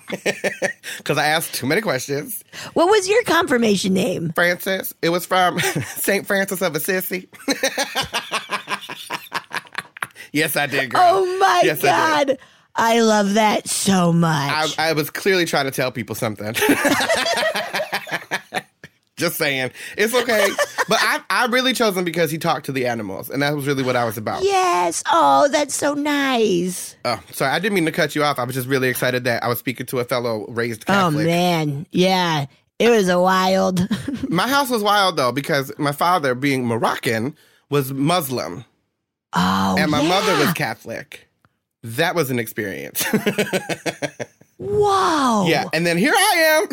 because 0.10 1.18
I 1.18 1.26
asked 1.28 1.54
too 1.54 1.68
many 1.68 1.82
questions. 1.82 2.44
what 2.74 2.90
was 2.90 3.08
your 3.08 3.22
confirmation 3.24 3.94
name 3.94 4.32
Francis, 4.34 4.94
it 5.02 5.10
was 5.10 5.26
from 5.26 5.60
St. 5.60 6.26
Francis 6.26 6.62
of 6.62 6.76
Assisi. 6.76 7.30
Yes, 10.32 10.56
I 10.56 10.68
did, 10.68 10.92
girl. 10.92 11.02
Oh 11.04 11.38
my 11.40 11.62
Yes, 11.64 11.84
I 11.84 12.26
god. 12.26 12.38
I, 12.76 13.02
love 13.02 13.34
that 13.34 13.68
so 13.68 14.14
much. 14.14 14.78
I, 14.78 14.90
I 14.90 14.94
was 14.94 15.10
clearly 15.10 15.46
trying 15.46 15.66
to 15.66 15.72
tell 15.72 15.92
people 15.92 16.16
something. 16.16 16.56
Just 19.18 19.36
saying. 19.38 19.72
It's 19.98 20.16
okay. 20.16 20.48
But 20.88 20.98
I, 21.02 21.20
I 21.30 21.46
really 21.48 21.74
chose 21.74 21.98
him 21.98 22.06
because 22.06 22.32
he 22.32 22.38
talked 22.38 22.66
to 22.68 22.72
the 22.72 22.88
animals, 22.88 23.30
and 23.30 23.42
that 23.42 23.54
was 23.54 23.68
really 23.68 23.84
what 23.84 23.98
I 23.98 24.06
was 24.06 24.18
about. 24.18 24.44
yes. 24.44 25.04
Oh, 25.12 25.50
that's 25.52 25.76
so 25.76 25.94
nice. 25.94 26.96
Oh, 27.04 27.22
sorry, 27.32 27.52
I 27.52 27.60
didn't 27.60 27.76
mean 27.76 27.86
to 27.86 27.92
cut 27.92 28.16
you 28.16 28.24
off. 28.24 28.40
I 28.40 28.46
was 28.46 28.56
just 28.56 28.68
really 28.70 28.88
excited 28.88 29.26
that 29.26 29.44
I 29.44 29.50
was 29.50 29.60
speaking 29.60 29.86
to 29.88 30.00
a 30.00 30.06
fellow 30.06 30.46
raised 30.48 30.84
oh, 30.84 30.94
Catholic. 30.94 31.26
Oh 31.26 31.30
man. 31.30 31.86
Yeah. 31.92 32.46
It 32.80 32.90
was 32.90 33.10
a 33.10 33.20
wild. 33.20 33.86
My 34.30 34.48
house 34.48 34.70
was 34.70 34.82
wild 34.82 35.18
though 35.18 35.34
because 35.34 35.70
my 35.78 35.92
father, 35.92 36.34
being 36.34 36.66
Moroccan, 36.66 37.36
was 37.70 37.92
Muslim, 37.92 38.64
Oh. 39.34 39.76
and 39.78 39.92
my 39.92 40.02
mother 40.02 40.34
was. 40.44 40.54
Catholic. 40.54 41.28
That 41.84 42.14
was 42.16 42.30
an 42.30 42.40
experience. 42.40 43.04
Whoa. 44.58 45.46
yeah, 45.48 45.66
and 45.72 45.86
then 45.88 45.98
here 45.98 46.14
I 46.14 46.68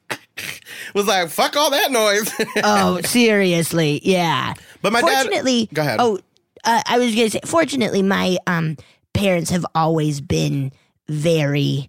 am. 0.00 0.18
was 0.94 1.06
like, 1.06 1.28
fuck 1.28 1.56
all 1.56 1.70
that 1.70 1.92
noise. 1.92 2.32
Oh, 2.64 3.00
seriously. 3.02 4.00
Yeah. 4.02 4.54
but 4.82 4.92
my 4.92 5.00
dad. 5.00 5.28
Go 5.72 5.82
ahead. 5.82 5.98
Oh, 6.00 6.18
uh, 6.64 6.82
I 6.86 6.98
was 6.98 7.14
gonna 7.14 7.30
say. 7.30 7.40
Fortunately, 7.44 8.02
my 8.02 8.36
um 8.46 8.76
parents 9.14 9.50
have 9.50 9.64
always 9.74 10.20
been 10.20 10.72
very 11.08 11.88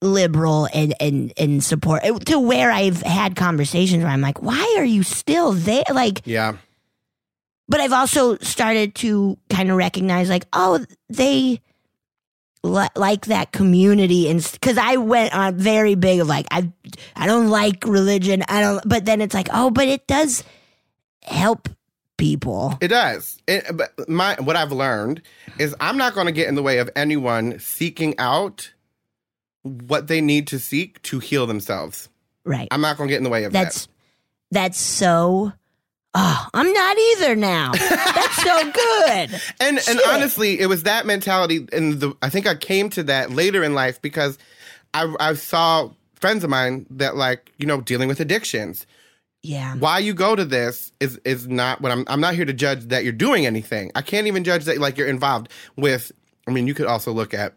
liberal 0.00 0.68
and 0.72 0.94
and 1.00 1.32
and 1.36 1.64
support 1.64 2.02
to 2.26 2.38
where 2.38 2.70
I've 2.70 3.02
had 3.02 3.34
conversations 3.34 4.04
where 4.04 4.12
I'm 4.12 4.20
like, 4.20 4.40
why 4.40 4.76
are 4.78 4.84
you 4.84 5.02
still 5.02 5.52
there? 5.52 5.82
Like, 5.92 6.22
Yeah. 6.24 6.56
But 7.68 7.80
I've 7.80 7.92
also 7.92 8.36
started 8.38 8.94
to 8.96 9.38
kind 9.50 9.70
of 9.70 9.76
recognize, 9.76 10.28
like, 10.28 10.46
oh, 10.52 10.84
they 11.08 11.60
li- 12.62 12.88
like 12.96 13.26
that 13.26 13.52
community, 13.52 14.28
and 14.28 14.46
because 14.52 14.78
I 14.78 14.96
went 14.96 15.34
on 15.34 15.56
very 15.56 15.94
big 15.94 16.20
of 16.20 16.28
like, 16.28 16.46
I 16.50 16.70
I 17.14 17.26
don't 17.26 17.50
like 17.50 17.84
religion, 17.84 18.42
I 18.48 18.60
don't, 18.60 18.88
but 18.88 19.04
then 19.04 19.20
it's 19.20 19.34
like, 19.34 19.48
oh, 19.52 19.70
but 19.70 19.88
it 19.88 20.06
does 20.06 20.44
help 21.22 21.68
people. 22.16 22.76
It 22.80 22.88
does. 22.88 23.38
It, 23.46 23.64
but 23.74 24.08
my 24.08 24.36
what 24.40 24.56
I've 24.56 24.72
learned 24.72 25.22
is 25.58 25.74
I'm 25.80 25.96
not 25.96 26.14
going 26.14 26.26
to 26.26 26.32
get 26.32 26.48
in 26.48 26.54
the 26.54 26.62
way 26.62 26.78
of 26.78 26.90
anyone 26.96 27.58
seeking 27.58 28.18
out 28.18 28.72
what 29.62 30.08
they 30.08 30.20
need 30.20 30.46
to 30.48 30.58
seek 30.58 31.00
to 31.02 31.18
heal 31.18 31.46
themselves. 31.46 32.08
Right. 32.44 32.68
I'm 32.70 32.80
not 32.80 32.96
going 32.96 33.08
to 33.08 33.12
get 33.12 33.18
in 33.18 33.24
the 33.24 33.30
way 33.30 33.44
of 33.44 33.52
That's 33.52 33.88
that's 34.50 34.78
so. 34.78 35.52
Oh, 36.14 36.46
I'm 36.54 36.72
not 36.72 36.96
either 36.98 37.36
now. 37.36 37.72
That's 37.72 38.42
so 38.42 38.64
good. 38.72 39.40
And 39.60 39.78
and 39.88 40.00
honestly, 40.08 40.58
it 40.58 40.66
was 40.66 40.84
that 40.84 41.06
mentality 41.06 41.68
and 41.72 42.00
the 42.00 42.16
I 42.22 42.30
think 42.30 42.46
I 42.46 42.54
came 42.54 42.90
to 42.90 43.02
that 43.04 43.30
later 43.30 43.62
in 43.62 43.74
life 43.74 44.00
because 44.00 44.38
I 44.94 45.14
I 45.20 45.34
saw 45.34 45.90
friends 46.14 46.44
of 46.44 46.50
mine 46.50 46.86
that 46.90 47.16
like 47.16 47.52
you 47.58 47.66
know 47.66 47.80
dealing 47.80 48.08
with 48.08 48.20
addictions. 48.20 48.86
Yeah. 49.42 49.76
Why 49.76 49.98
you 50.00 50.14
go 50.14 50.34
to 50.34 50.44
this 50.44 50.92
is 50.98 51.20
is 51.24 51.46
not 51.46 51.80
what 51.80 51.92
I'm. 51.92 52.04
I'm 52.08 52.20
not 52.20 52.34
here 52.34 52.44
to 52.44 52.52
judge 52.52 52.84
that 52.86 53.04
you're 53.04 53.12
doing 53.12 53.46
anything. 53.46 53.92
I 53.94 54.02
can't 54.02 54.26
even 54.26 54.44
judge 54.44 54.64
that 54.64 54.78
like 54.78 54.96
you're 54.98 55.06
involved 55.08 55.48
with. 55.76 56.10
I 56.46 56.50
mean, 56.50 56.66
you 56.66 56.74
could 56.74 56.86
also 56.86 57.12
look 57.12 57.34
at 57.34 57.54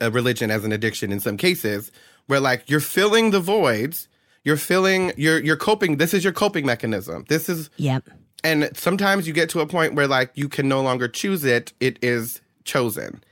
uh, 0.00 0.10
religion 0.10 0.50
as 0.50 0.64
an 0.64 0.72
addiction 0.72 1.12
in 1.12 1.20
some 1.20 1.36
cases, 1.36 1.90
where 2.26 2.40
like 2.40 2.68
you're 2.68 2.80
filling 2.80 3.30
the 3.30 3.40
voids. 3.40 4.08
You're 4.46 4.56
filling. 4.56 5.12
You're 5.16 5.40
you're 5.44 5.56
coping. 5.56 5.96
This 5.98 6.14
is 6.14 6.24
your 6.24 6.32
coping 6.32 6.64
mechanism. 6.64 7.24
This 7.28 7.48
is 7.50 7.68
Yep. 7.76 8.08
and 8.44 8.70
sometimes 8.74 9.26
you 9.26 9.32
get 9.34 9.50
to 9.50 9.60
a 9.60 9.66
point 9.66 9.94
where 9.94 10.06
like 10.06 10.30
you 10.34 10.48
can 10.48 10.68
no 10.68 10.80
longer 10.82 11.08
choose 11.08 11.42
it 11.44 11.72
it 11.80 11.98
is 12.02 12.40
chosen 12.64 13.22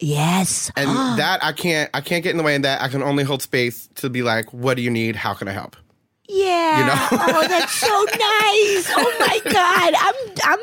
Yes. 0.00 0.70
and 0.76 0.88
that 1.18 1.42
i 1.44 1.52
can't 1.52 1.90
i 1.94 2.00
can't 2.00 2.22
get 2.24 2.30
in 2.30 2.38
the 2.38 2.42
way 2.42 2.56
of 2.56 2.62
that 2.62 2.80
i 2.82 2.88
can 2.88 3.02
only 3.02 3.22
hold 3.24 3.42
space 3.42 3.88
to 3.96 4.08
be 4.10 4.22
like 4.22 4.52
what 4.52 4.76
do 4.76 4.82
you 4.82 4.90
need 4.90 5.14
how 5.16 5.32
can 5.34 5.46
i 5.48 5.52
help 5.52 5.76
Yeah. 6.28 6.78
You 6.78 6.84
know? 6.86 7.24
oh, 7.38 7.48
that's 7.48 7.72
so 7.72 7.86
nice. 7.88 8.90
Oh 8.96 9.16
my 9.20 9.40
god. 9.52 9.94
I'm 9.98 10.14
I'm 10.44 10.58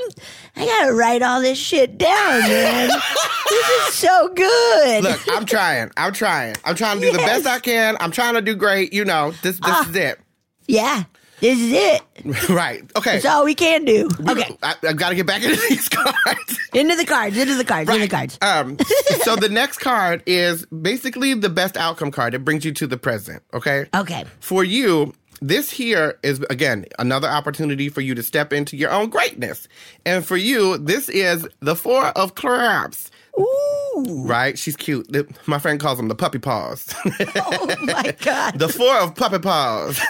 I 0.56 0.66
gotta 0.66 0.94
write 0.94 1.22
all 1.22 1.42
this 1.42 1.58
shit 1.58 1.98
down, 1.98 2.40
man. 2.42 2.90
this 2.90 3.70
is 3.90 3.94
so 3.94 4.34
good. 4.36 5.04
look 5.04 5.20
i'm 5.32 5.46
trying 5.46 5.90
i'm 5.98 6.12
trying 6.14 6.56
i'm 6.66 6.76
trying 6.76 7.00
to 7.00 7.06
do 7.06 7.12
the 7.14 7.18
best 7.20 7.46
i 7.48 7.60
can 7.60 7.96
i'm 8.00 8.12
trying 8.12 8.34
to 8.36 8.42
do 8.42 8.54
great 8.56 8.92
you 8.94 9.04
know 9.06 9.32
this 9.44 9.60
this 9.60 9.88
is 9.88 9.96
it 9.96 10.20
yeah. 10.68 11.04
This 11.40 11.60
is 11.60 11.72
it. 11.74 12.50
right 12.50 12.84
okay 12.96 13.14
That's 13.14 13.26
all 13.26 13.44
we 13.46 13.56
can 13.56 13.84
do. 13.84 14.08
Okay. 14.30 14.56
I, 14.62 14.76
i've 14.88 14.96
got 14.98 15.10
to 15.10 15.16
get 15.16 15.26
back 15.26 15.42
into 15.44 15.60
these 15.70 15.90
cards 15.90 16.60
Into 16.74 16.96
the 16.96 17.06
cards. 17.06 17.36
Into 17.38 17.56
the 17.56 17.66
cards. 17.66 17.90
Into 17.90 18.02
the 18.02 18.08
cards. 18.08 18.38
um 18.42 18.78
so 19.24 19.36
the 19.36 19.50
next 19.50 19.80
card 19.80 20.22
is 20.28 20.66
basically 20.68 21.34
the 21.34 21.50
best 21.50 21.78
outcome 21.78 22.12
card 22.12 22.34
it 22.36 22.46
brings 22.46 22.64
you 22.64 22.72
to 22.74 22.86
the 22.88 22.98
present 22.98 23.42
okay 23.54 23.88
Okay. 23.96 24.26
for 24.40 24.64
you, 24.64 25.14
this 25.42 25.72
here 25.72 26.18
is 26.24 26.40
again 26.50 26.86
another 27.00 27.28
opportunity 27.28 27.90
for 27.90 28.02
you 28.02 28.14
to 28.16 28.24
step 28.24 28.54
into 28.54 28.78
your 28.78 28.92
own 28.92 29.10
greatness. 29.10 29.68
And 30.06 30.26
for 30.26 30.38
you, 30.38 30.78
this 30.78 31.10
is 31.10 31.48
the 31.60 31.76
four 31.76 32.06
of 32.10 32.36
clubs. 32.36 33.10
Ooh. 33.40 34.24
Right? 34.26 34.58
She's 34.60 34.76
cute. 34.76 35.08
My 35.48 35.58
friend 35.58 35.80
calls 35.80 35.98
them 35.98 36.10
the 36.10 36.16
puppy 36.16 36.40
paws. 36.40 36.94
Oh 37.36 37.76
my 37.82 38.16
god. 38.22 38.60
the 38.60 38.70
four 38.70 38.96
of 38.98 39.16
puppy 39.16 39.40
paws. 39.40 40.00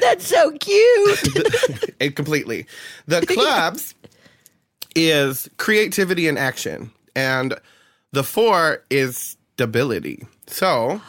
That's 0.00 0.26
so 0.26 0.52
cute. 0.52 1.20
it 2.00 2.16
completely. 2.16 2.66
The 3.06 3.26
clubs 3.26 3.94
is 4.94 5.48
creativity 5.56 6.28
and 6.28 6.38
action. 6.38 6.90
And 7.16 7.58
the 8.12 8.22
four 8.24 8.82
is 8.90 9.36
stability. 9.54 10.24
So 10.46 11.00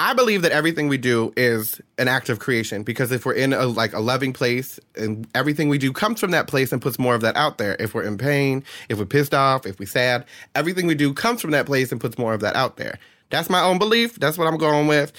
I 0.00 0.14
believe 0.14 0.42
that 0.42 0.52
everything 0.52 0.88
we 0.88 0.96
do 0.96 1.32
is 1.36 1.80
an 1.98 2.06
act 2.06 2.28
of 2.28 2.38
creation 2.38 2.84
because 2.84 3.10
if 3.10 3.26
we're 3.26 3.32
in 3.32 3.52
a 3.52 3.66
like 3.66 3.92
a 3.92 3.98
loving 3.98 4.32
place 4.32 4.78
and 4.94 5.26
everything 5.34 5.68
we 5.68 5.78
do 5.78 5.92
comes 5.92 6.20
from 6.20 6.30
that 6.30 6.46
place 6.46 6.72
and 6.72 6.80
puts 6.80 7.00
more 7.00 7.16
of 7.16 7.20
that 7.22 7.36
out 7.36 7.58
there. 7.58 7.76
If 7.80 7.94
we're 7.94 8.04
in 8.04 8.16
pain, 8.16 8.62
if 8.88 8.98
we're 8.98 9.06
pissed 9.06 9.34
off, 9.34 9.66
if 9.66 9.80
we're 9.80 9.86
sad, 9.86 10.24
everything 10.54 10.86
we 10.86 10.94
do 10.94 11.12
comes 11.12 11.40
from 11.40 11.50
that 11.50 11.66
place 11.66 11.90
and 11.90 12.00
puts 12.00 12.16
more 12.16 12.32
of 12.32 12.40
that 12.40 12.54
out 12.54 12.76
there. 12.76 12.98
That's 13.30 13.50
my 13.50 13.60
own 13.60 13.78
belief. 13.78 14.14
That's 14.20 14.38
what 14.38 14.46
I'm 14.46 14.56
going 14.56 14.86
with. 14.86 15.12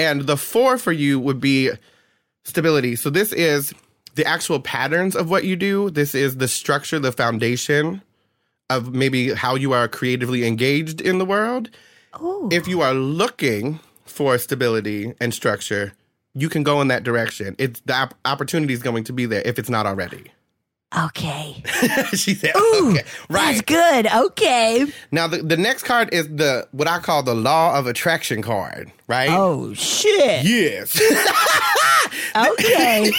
And 0.00 0.22
the 0.22 0.36
four 0.36 0.78
for 0.78 0.92
you 0.92 1.20
would 1.20 1.40
be 1.40 1.70
stability. 2.44 2.96
So 2.96 3.10
this 3.10 3.32
is 3.32 3.72
the 4.16 4.24
actual 4.26 4.58
patterns 4.58 5.14
of 5.14 5.30
what 5.30 5.44
you 5.44 5.54
do. 5.54 5.90
This 5.90 6.16
is 6.16 6.38
the 6.38 6.48
structure, 6.48 6.98
the 6.98 7.12
foundation 7.12 8.02
of 8.68 8.92
maybe 8.92 9.32
how 9.32 9.54
you 9.54 9.72
are 9.72 9.86
creatively 9.86 10.44
engaged 10.44 11.00
in 11.00 11.18
the 11.18 11.24
world. 11.24 11.70
Ooh. 12.20 12.48
If 12.50 12.66
you 12.66 12.80
are 12.80 12.94
looking 12.94 13.78
for 14.18 14.36
stability 14.36 15.14
and 15.20 15.32
structure, 15.32 15.92
you 16.34 16.48
can 16.48 16.64
go 16.64 16.80
in 16.80 16.88
that 16.88 17.04
direction. 17.04 17.54
It's 17.56 17.78
the 17.82 17.94
op- 17.94 18.14
opportunity 18.24 18.74
is 18.74 18.82
going 18.82 19.04
to 19.04 19.12
be 19.12 19.26
there 19.26 19.42
if 19.44 19.60
it's 19.60 19.70
not 19.70 19.86
already. 19.86 20.32
Okay. 21.04 21.62
she 22.14 22.34
said, 22.34 22.56
Ooh, 22.56 22.90
"Okay, 22.90 23.04
That's 23.30 23.60
good. 23.60 24.08
Okay. 24.12 24.86
Now 25.12 25.28
the, 25.28 25.38
the 25.38 25.56
next 25.56 25.84
card 25.84 26.12
is 26.12 26.26
the 26.26 26.66
what 26.72 26.88
I 26.88 26.98
call 26.98 27.22
the 27.22 27.34
law 27.34 27.78
of 27.78 27.86
attraction 27.86 28.42
card, 28.42 28.90
right? 29.06 29.30
Oh 29.30 29.72
shit. 29.74 30.44
Yes. 30.44 31.00
Okay. 32.36 33.10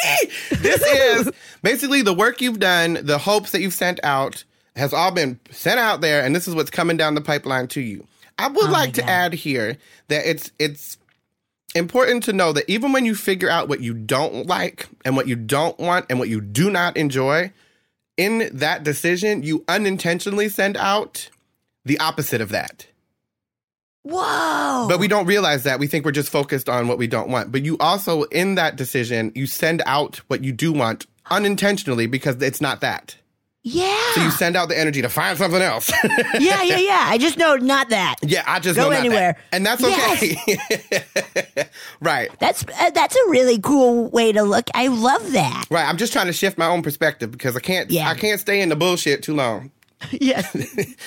this 0.60 0.82
is 0.82 1.30
basically 1.62 2.02
the 2.02 2.14
work 2.14 2.40
you've 2.40 2.60
done, 2.60 2.98
the 3.02 3.18
hopes 3.18 3.50
that 3.52 3.60
you've 3.60 3.74
sent 3.74 4.00
out 4.02 4.44
has 4.76 4.92
all 4.92 5.10
been 5.10 5.38
sent 5.50 5.78
out 5.80 6.00
there, 6.00 6.22
and 6.24 6.34
this 6.34 6.46
is 6.46 6.54
what's 6.54 6.70
coming 6.70 6.96
down 6.96 7.14
the 7.14 7.20
pipeline 7.20 7.66
to 7.68 7.80
you. 7.80 8.06
I 8.38 8.48
would 8.48 8.68
oh 8.68 8.72
like 8.72 8.94
to 8.94 9.00
God. 9.00 9.10
add 9.10 9.34
here 9.34 9.76
that 10.08 10.28
it's 10.28 10.52
it's 10.58 10.98
important 11.74 12.22
to 12.24 12.32
know 12.32 12.52
that 12.52 12.64
even 12.68 12.92
when 12.92 13.04
you 13.04 13.14
figure 13.14 13.50
out 13.50 13.68
what 13.68 13.80
you 13.80 13.92
don't 13.92 14.46
like 14.46 14.88
and 15.04 15.16
what 15.16 15.28
you 15.28 15.36
don't 15.36 15.78
want 15.78 16.06
and 16.08 16.18
what 16.18 16.28
you 16.28 16.40
do 16.40 16.70
not 16.70 16.96
enjoy, 16.96 17.52
in 18.16 18.50
that 18.52 18.84
decision, 18.84 19.42
you 19.42 19.64
unintentionally 19.68 20.48
send 20.48 20.76
out 20.76 21.30
the 21.84 21.98
opposite 22.00 22.40
of 22.40 22.50
that. 22.50 22.86
Whoa. 24.02 24.86
But 24.88 25.00
we 25.00 25.08
don't 25.08 25.26
realize 25.26 25.64
that. 25.64 25.78
We 25.78 25.86
think 25.86 26.04
we're 26.04 26.12
just 26.12 26.30
focused 26.30 26.68
on 26.68 26.88
what 26.88 26.98
we 26.98 27.06
don't 27.06 27.28
want. 27.28 27.52
But 27.52 27.64
you 27.64 27.76
also, 27.78 28.22
in 28.24 28.54
that 28.54 28.76
decision, 28.76 29.32
you 29.34 29.46
send 29.46 29.82
out 29.84 30.16
what 30.28 30.42
you 30.42 30.52
do 30.52 30.72
want 30.72 31.06
unintentionally 31.30 32.06
because 32.06 32.40
it's 32.40 32.60
not 32.60 32.80
that. 32.80 33.16
Yeah. 33.74 34.12
So 34.14 34.22
you 34.22 34.30
send 34.30 34.56
out 34.56 34.68
the 34.68 34.78
energy 34.78 35.02
to 35.02 35.08
find 35.08 35.36
something 35.38 35.60
else. 35.62 35.90
yeah, 36.38 36.62
yeah, 36.62 36.76
yeah. 36.78 37.04
I 37.04 37.18
just 37.18 37.36
know 37.38 37.56
not 37.56 37.90
that. 37.90 38.16
yeah, 38.22 38.42
I 38.46 38.60
just 38.60 38.76
Go 38.76 38.84
know 38.84 38.88
not 38.90 38.94
that. 38.96 39.00
anywhere. 39.06 39.36
and 39.52 39.64
that's 39.66 39.82
okay. 39.82 41.68
right, 42.00 42.30
That's 42.40 42.64
uh, 42.64 42.90
that's 42.90 43.16
a 43.16 43.30
really 43.30 43.58
cool 43.58 44.08
way 44.10 44.32
to 44.32 44.42
look. 44.42 44.68
I 44.74 44.88
love 44.88 45.32
that. 45.32 45.66
right. 45.70 45.88
I'm 45.88 45.96
just 45.96 46.12
trying 46.12 46.26
to 46.26 46.32
shift 46.32 46.58
my 46.58 46.66
own 46.66 46.82
perspective 46.82 47.30
because 47.30 47.56
I 47.56 47.60
can't. 47.60 47.90
Yeah. 47.90 48.08
I 48.08 48.14
can't 48.14 48.40
stay 48.40 48.60
in 48.60 48.68
the 48.68 48.76
bullshit 48.76 49.22
too 49.22 49.34
long. 49.34 49.70
Yes. 50.12 50.48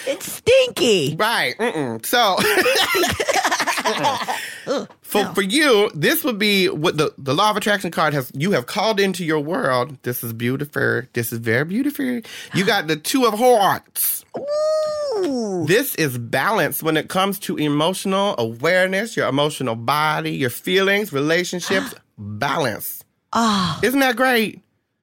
it's 0.05 0.31
stinky. 0.31 1.15
Right. 1.17 1.57
Mm-mm. 1.57 2.05
So. 2.05 2.37
For, 5.01 5.25
for 5.33 5.41
you, 5.41 5.89
this 5.93 6.23
would 6.23 6.39
be 6.39 6.69
what 6.69 6.95
the, 6.95 7.13
the 7.17 7.33
law 7.33 7.51
of 7.51 7.57
attraction 7.57 7.91
card 7.91 8.13
has. 8.13 8.31
You 8.33 8.51
have 8.51 8.65
called 8.65 8.99
into 8.99 9.25
your 9.25 9.39
world. 9.39 9.97
This 10.03 10.23
is 10.23 10.31
beautiful. 10.31 11.01
This 11.11 11.33
is 11.33 11.39
very 11.39 11.65
beautiful. 11.65 12.21
You 12.53 12.65
got 12.65 12.87
the 12.87 12.95
two 12.95 13.25
of 13.25 13.37
hearts. 13.37 14.23
Ooh. 14.37 15.65
This 15.67 15.95
is 15.95 16.17
balance 16.17 16.81
when 16.81 16.95
it 16.95 17.09
comes 17.09 17.39
to 17.39 17.57
emotional 17.57 18.35
awareness, 18.37 19.17
your 19.17 19.27
emotional 19.27 19.75
body, 19.75 20.31
your 20.31 20.49
feelings, 20.49 21.11
relationships, 21.11 21.93
balance. 22.17 23.03
Oh, 23.33 23.79
Isn't 23.83 23.99
that 23.99 24.15
great? 24.15 24.61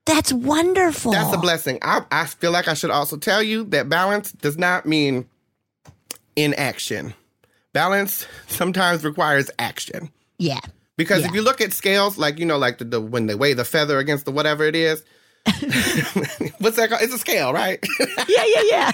That's 0.09 0.33
wonderful. 0.33 1.13
That's 1.13 1.33
a 1.35 1.39
blessing. 1.39 1.79
I, 1.83 2.01
I 2.11 2.25
feel 2.27 2.51
like 2.51 2.67
I 2.67 2.75
should 2.75 2.91
also 2.91 3.17
tell 3.17 3.43
you 3.43 3.65
that 3.67 3.89
balance 3.89 4.33
does 4.33 4.57
not 4.59 4.87
mean 4.87 5.29
inaction. 6.35 7.15
Balance 7.73 8.27
sometimes 8.49 9.05
requires 9.05 9.51
action. 9.59 10.11
Yeah. 10.39 10.61
Because 10.97 11.21
Yeah. 11.23 11.29
if 11.29 11.35
you 11.35 11.43
look 11.43 11.61
at 11.61 11.73
scales, 11.73 12.19
like 12.19 12.39
you 12.39 12.47
know, 12.47 12.59
like 12.59 12.79
the, 12.79 12.85
the 12.85 13.01
when 13.01 13.27
they 13.27 13.35
weigh 13.35 13.53
the 13.55 13.65
feather 13.65 13.99
against 13.99 14.25
the 14.25 14.33
whatever 14.33 14.65
it 14.65 14.75
is, 14.75 15.05
what's 16.59 16.77
that 16.77 16.89
called? 16.89 17.03
It's 17.03 17.15
a 17.15 17.19
scale, 17.19 17.53
right? 17.53 17.79
Yeah, 18.29 18.45
yeah, 18.47 18.63
yeah. 18.71 18.93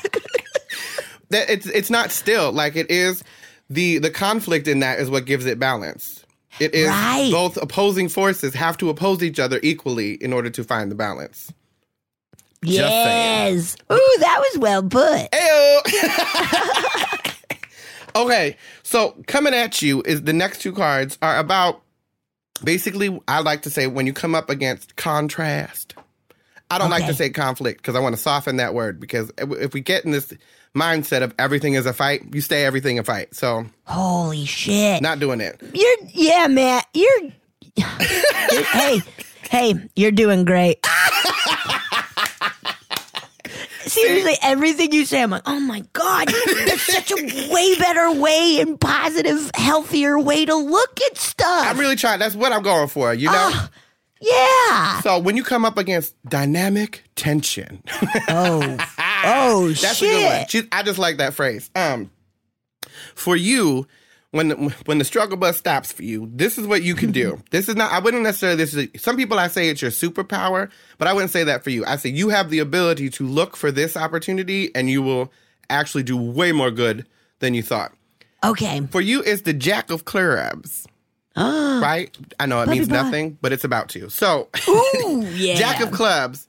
that 1.31 1.51
it's 1.51 1.67
it's 1.67 1.91
not 1.91 2.11
still 2.11 2.53
like 2.53 2.77
it 2.77 2.91
is 2.91 3.25
the 3.71 3.99
the 3.99 4.11
conflict 4.11 4.69
in 4.69 4.81
that 4.81 4.99
is 5.01 5.09
what 5.11 5.25
gives 5.25 5.47
it 5.47 5.59
balance. 5.59 6.24
It 6.61 6.75
is 6.75 6.89
Right. 6.89 7.31
both 7.33 7.57
opposing 7.57 8.09
forces 8.09 8.55
have 8.55 8.77
to 8.79 8.89
oppose 8.91 9.23
each 9.23 9.39
other 9.41 9.59
equally 9.63 10.15
in 10.15 10.33
order 10.33 10.51
to 10.51 10.65
find 10.65 10.91
the 10.91 10.95
balance. 10.95 11.53
Yes. 12.63 13.77
Ooh, 13.93 14.17
that 14.21 14.39
was 14.41 14.59
well 14.59 14.83
put. 14.83 15.31
Ayo! 15.33 15.83
okay, 18.17 18.57
so 18.83 19.17
coming 19.27 19.55
at 19.55 19.83
you 19.83 20.03
is 20.07 20.23
the 20.23 20.33
next 20.33 20.61
two 20.61 20.73
cards 20.73 21.19
are 21.21 21.39
about 21.39 21.83
basically 22.63 23.21
I 23.29 23.41
like 23.41 23.63
to 23.63 23.71
say 23.71 23.87
when 23.87 24.07
you 24.07 24.13
come 24.13 24.35
up 24.35 24.49
against 24.49 24.97
contrast. 24.97 25.95
I 26.71 26.79
don't 26.79 26.91
like 26.91 27.07
to 27.07 27.15
say 27.15 27.29
conflict 27.31 27.83
because 27.83 27.95
I 27.95 28.01
want 28.01 28.17
to 28.17 28.21
soften 28.21 28.57
that 28.57 28.75
word 28.75 28.99
because 28.99 29.31
if 29.39 29.75
we 29.75 29.81
get 29.81 30.05
in 30.05 30.11
this 30.13 30.33
mindset 30.75 31.23
of 31.23 31.35
everything 31.39 31.75
is 31.75 31.87
a 31.87 31.93
fight, 31.93 32.23
you 32.35 32.41
stay 32.41 32.65
everything 32.65 32.99
a 32.99 33.05
fight. 33.05 33.35
So 33.35 33.67
Holy 33.85 34.45
shit. 34.45 35.01
not 35.03 35.19
doing 35.21 35.41
it. 35.41 35.61
You're 35.73 35.97
yeah, 36.13 36.47
man. 36.49 36.83
You're 36.93 37.31
hey, 37.79 39.01
hey, 39.51 39.75
you're 39.97 40.11
doing 40.13 40.45
great. 40.45 40.79
Seriously, 43.87 44.35
everything 44.43 44.93
you 44.93 45.05
say, 45.05 45.23
I'm 45.23 45.31
like, 45.31 45.43
oh 45.47 45.61
my 45.61 45.85
god, 45.93 46.29
that's 46.67 46.83
such 46.83 47.11
a 47.13 47.51
way 47.53 47.75
better 47.79 48.13
way 48.13 48.59
and 48.61 48.81
positive, 48.81 49.51
healthier 49.55 50.19
way 50.19 50.45
to 50.47 50.55
look 50.55 51.01
at 51.03 51.17
stuff. 51.19 51.67
I'm 51.69 51.79
really 51.79 51.95
trying. 51.97 52.19
That's 52.19 52.35
what 52.35 52.51
I'm 52.53 52.63
going 52.63 52.89
for. 52.89 53.13
You 53.13 53.27
know. 53.27 53.51
Ah. 53.53 53.71
yeah. 54.21 55.01
so 55.03 55.19
when 55.19 55.37
you 55.37 55.45
come 55.45 55.65
up 55.67 55.77
against 55.77 56.15
dynamic 56.29 57.05
tension, 57.15 57.83
Oh, 58.29 58.79
oh 59.27 59.69
That's 59.69 60.01
a 60.01 60.05
good 60.05 60.25
one. 60.25 60.41
shit. 60.41 60.51
She, 60.51 60.69
I 60.73 60.83
just 60.83 60.99
like 60.99 61.19
that 61.19 61.35
phrase. 61.35 61.71
Um, 61.75 62.11
for 63.15 63.37
you, 63.37 63.87
when 64.31 64.49
the, 64.49 64.57
when 64.87 64.99
the 64.99 65.05
struggle 65.05 65.37
bus 65.37 65.57
stops 65.57 65.93
for 65.93 66.03
you, 66.03 66.29
this 66.33 66.59
is 66.59 66.67
what 66.67 66.83
you 66.83 66.95
can 66.95 67.13
do. 67.13 67.43
this 67.51 67.69
is 67.69 67.77
not. 67.77 67.93
I 67.93 68.01
wouldn't 68.01 68.23
necessarily. 68.23 68.57
This 68.57 68.75
is 68.75 68.89
some 69.03 69.17
people. 69.17 69.39
I 69.39 69.49
say 69.49 69.69
it's 69.69 69.83
your 69.83 69.91
superpower, 69.91 70.71
but 70.99 71.09
I 71.09 71.13
wouldn't 71.13 71.31
say 71.31 71.45
that 71.45 71.63
for 71.65 71.71
you. 71.71 71.85
I 71.85 71.97
say 71.97 72.11
you 72.11 72.29
have 72.31 72.51
the 72.51 72.59
ability 72.59 73.11
to 73.11 73.27
look 73.27 73.57
for 73.57 73.71
this 73.71 73.97
opportunity, 73.97 74.75
and 74.75 74.91
you 74.91 75.03
will 75.03 75.33
actually 75.71 76.03
do 76.03 76.17
way 76.17 76.53
more 76.53 76.71
good 76.71 77.07
than 77.39 77.55
you 77.55 77.63
thought. 77.63 77.93
Okay. 78.43 78.87
For 78.91 79.01
you, 79.01 79.23
it's 79.23 79.43
the 79.43 79.55
Jack 79.55 79.91
of 79.91 80.05
Clubs. 80.05 80.87
right? 81.37 82.17
I 82.39 82.47
know 82.47 82.61
it 82.63 82.69
means 82.69 82.89
boy. 82.89 82.95
nothing, 82.95 83.39
but 83.41 83.53
it's 83.53 83.65
about 83.65 83.89
to. 83.91 84.09
So, 84.09 84.49
Ooh, 84.69 85.27
yeah. 85.35 85.55
Jack 85.57 85.81
of 85.81 85.91
Clubs. 85.91 86.47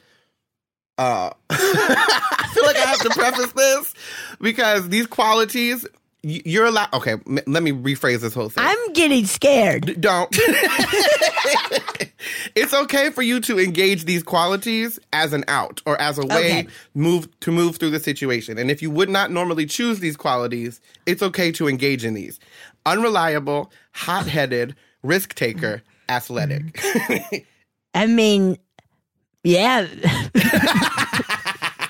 Uh, 0.97 1.29
I 1.49 2.49
feel 2.53 2.65
like 2.65 2.77
I 2.77 2.85
have 2.85 2.99
to 2.99 3.09
preface 3.09 3.51
this 3.53 3.93
because 4.39 4.89
these 4.89 5.07
qualities 5.07 5.85
you're 6.27 6.65
allowed. 6.65 6.91
Okay, 6.93 7.11
m- 7.27 7.39
let 7.45 7.61
me 7.61 7.71
rephrase 7.71 8.21
this 8.21 8.33
whole 8.33 8.49
thing. 8.49 8.63
I'm 8.65 8.93
getting 8.93 9.25
scared. 9.25 9.85
D- 9.85 9.93
don't. 9.93 10.29
it's 12.55 12.73
okay 12.73 13.09
for 13.11 13.21
you 13.21 13.39
to 13.41 13.59
engage 13.59 14.05
these 14.05 14.23
qualities 14.23 14.97
as 15.13 15.33
an 15.33 15.43
out 15.47 15.81
or 15.85 15.99
as 16.01 16.17
a 16.17 16.25
way 16.25 16.35
Okay. 16.61 16.67
move 16.93 17.27
to 17.41 17.51
move 17.51 17.77
through 17.77 17.91
the 17.91 17.99
situation. 17.99 18.57
And 18.57 18.71
if 18.71 18.81
you 18.81 18.89
would 18.91 19.09
not 19.09 19.31
normally 19.31 19.65
choose 19.65 19.99
these 19.99 20.17
qualities, 20.17 20.81
it's 21.05 21.21
okay 21.21 21.51
to 21.53 21.67
engage 21.67 22.03
in 22.03 22.13
these. 22.15 22.39
Unreliable, 22.87 23.71
hot-headed, 23.93 24.75
risk 25.03 25.35
taker, 25.35 25.81
athletic. 26.09 26.79
I 27.93 28.05
mean, 28.07 28.57
yeah. 29.45 29.87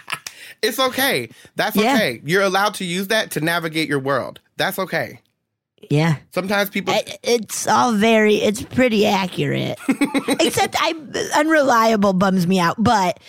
it's 0.62 0.80
okay. 0.80 1.30
That's 1.56 1.76
Yeah. 1.76 1.96
okay. 1.96 2.22
You're 2.26 2.44
allowed 2.44 2.76
to 2.76 2.86
use 2.86 3.08
that 3.08 3.32
to 3.32 3.42
navigate 3.42 3.88
your 3.90 4.00
world. 4.00 4.40
That's 4.58 4.80
okay. 4.80 5.20
yeah. 5.90 6.18
Sometimes 6.32 6.70
people 6.70 6.94
I- 6.94 7.18
It's 7.24 7.68
all 7.68 7.94
very, 7.94 8.36
it's 8.36 8.62
pretty 8.64 9.06
accurate. 9.06 9.78
Except 10.40 10.76
I, 10.80 10.94
unreliable 11.36 12.14
bums 12.14 12.48
me 12.48 12.60
out. 12.60 12.76
But 12.82 13.20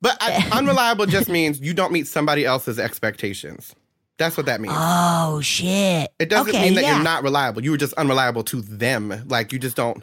But 0.00 0.16
I, 0.20 0.48
unreliable 0.52 1.06
just 1.06 1.28
means 1.28 1.60
you 1.60 1.74
don't 1.74 1.92
meet 1.92 2.06
somebody 2.06 2.44
else's 2.44 2.78
expectations. 2.78 3.74
That's 4.18 4.36
what 4.38 4.46
that 4.46 4.62
means. 4.62 4.74
oh, 4.76 5.42
shit. 5.42 6.10
it 6.18 6.30
doesn't 6.30 6.48
okay, 6.48 6.62
mean 6.64 6.74
that 6.76 6.84
yeah. 6.84 6.94
you're 6.94 7.04
not 7.04 7.22
reliable. 7.22 7.62
You 7.62 7.72
were 7.72 7.76
just 7.76 7.92
unreliable 7.94 8.44
to 8.44 8.62
them. 8.62 9.24
Like 9.28 9.52
you 9.52 9.58
just 9.58 9.76
don't 9.76 10.02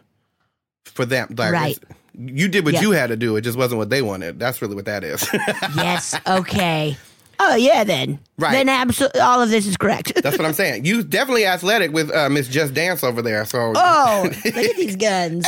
for 0.85 1.05
them. 1.05 1.33
Like 1.35 1.51
Right. 1.51 1.79
You 2.17 2.47
did 2.47 2.65
what 2.65 2.73
Yeah. 2.75 2.81
you 2.81 2.91
had 2.91 3.07
to 3.07 3.15
do. 3.17 3.35
It 3.35 3.41
just 3.41 3.57
wasn't 3.57 3.79
what 3.79 3.89
they 3.89 4.01
wanted. 4.01 4.39
That's 4.39 4.61
really 4.61 4.75
what 4.75 4.85
that 4.85 5.03
is. 5.03 5.27
Yes. 5.75 6.15
Okay. 6.27 6.97
Oh, 7.39 7.55
yeah, 7.55 7.83
then. 7.83 8.19
Right. 8.37 8.51
Then 8.53 8.69
absolutely 8.69 9.19
all 9.19 9.41
of 9.41 9.49
this 9.49 9.65
is 9.65 9.75
correct. 9.75 10.13
That's 10.23 10.37
what 10.37 10.45
I'm 10.45 10.53
saying. 10.53 10.85
You 10.85 11.03
definitely 11.03 11.45
athletic 11.45 11.91
with 11.91 12.11
uh, 12.13 12.29
Miss 12.29 12.47
Just 12.47 12.73
Dance 12.73 13.03
over 13.03 13.21
there. 13.21 13.43
So 13.45 13.73
oh, 13.75 14.21
look 14.45 14.55
at 14.55 14.75
these 14.77 14.95
guns. 14.95 15.45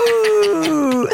Ooh. 0.00 1.08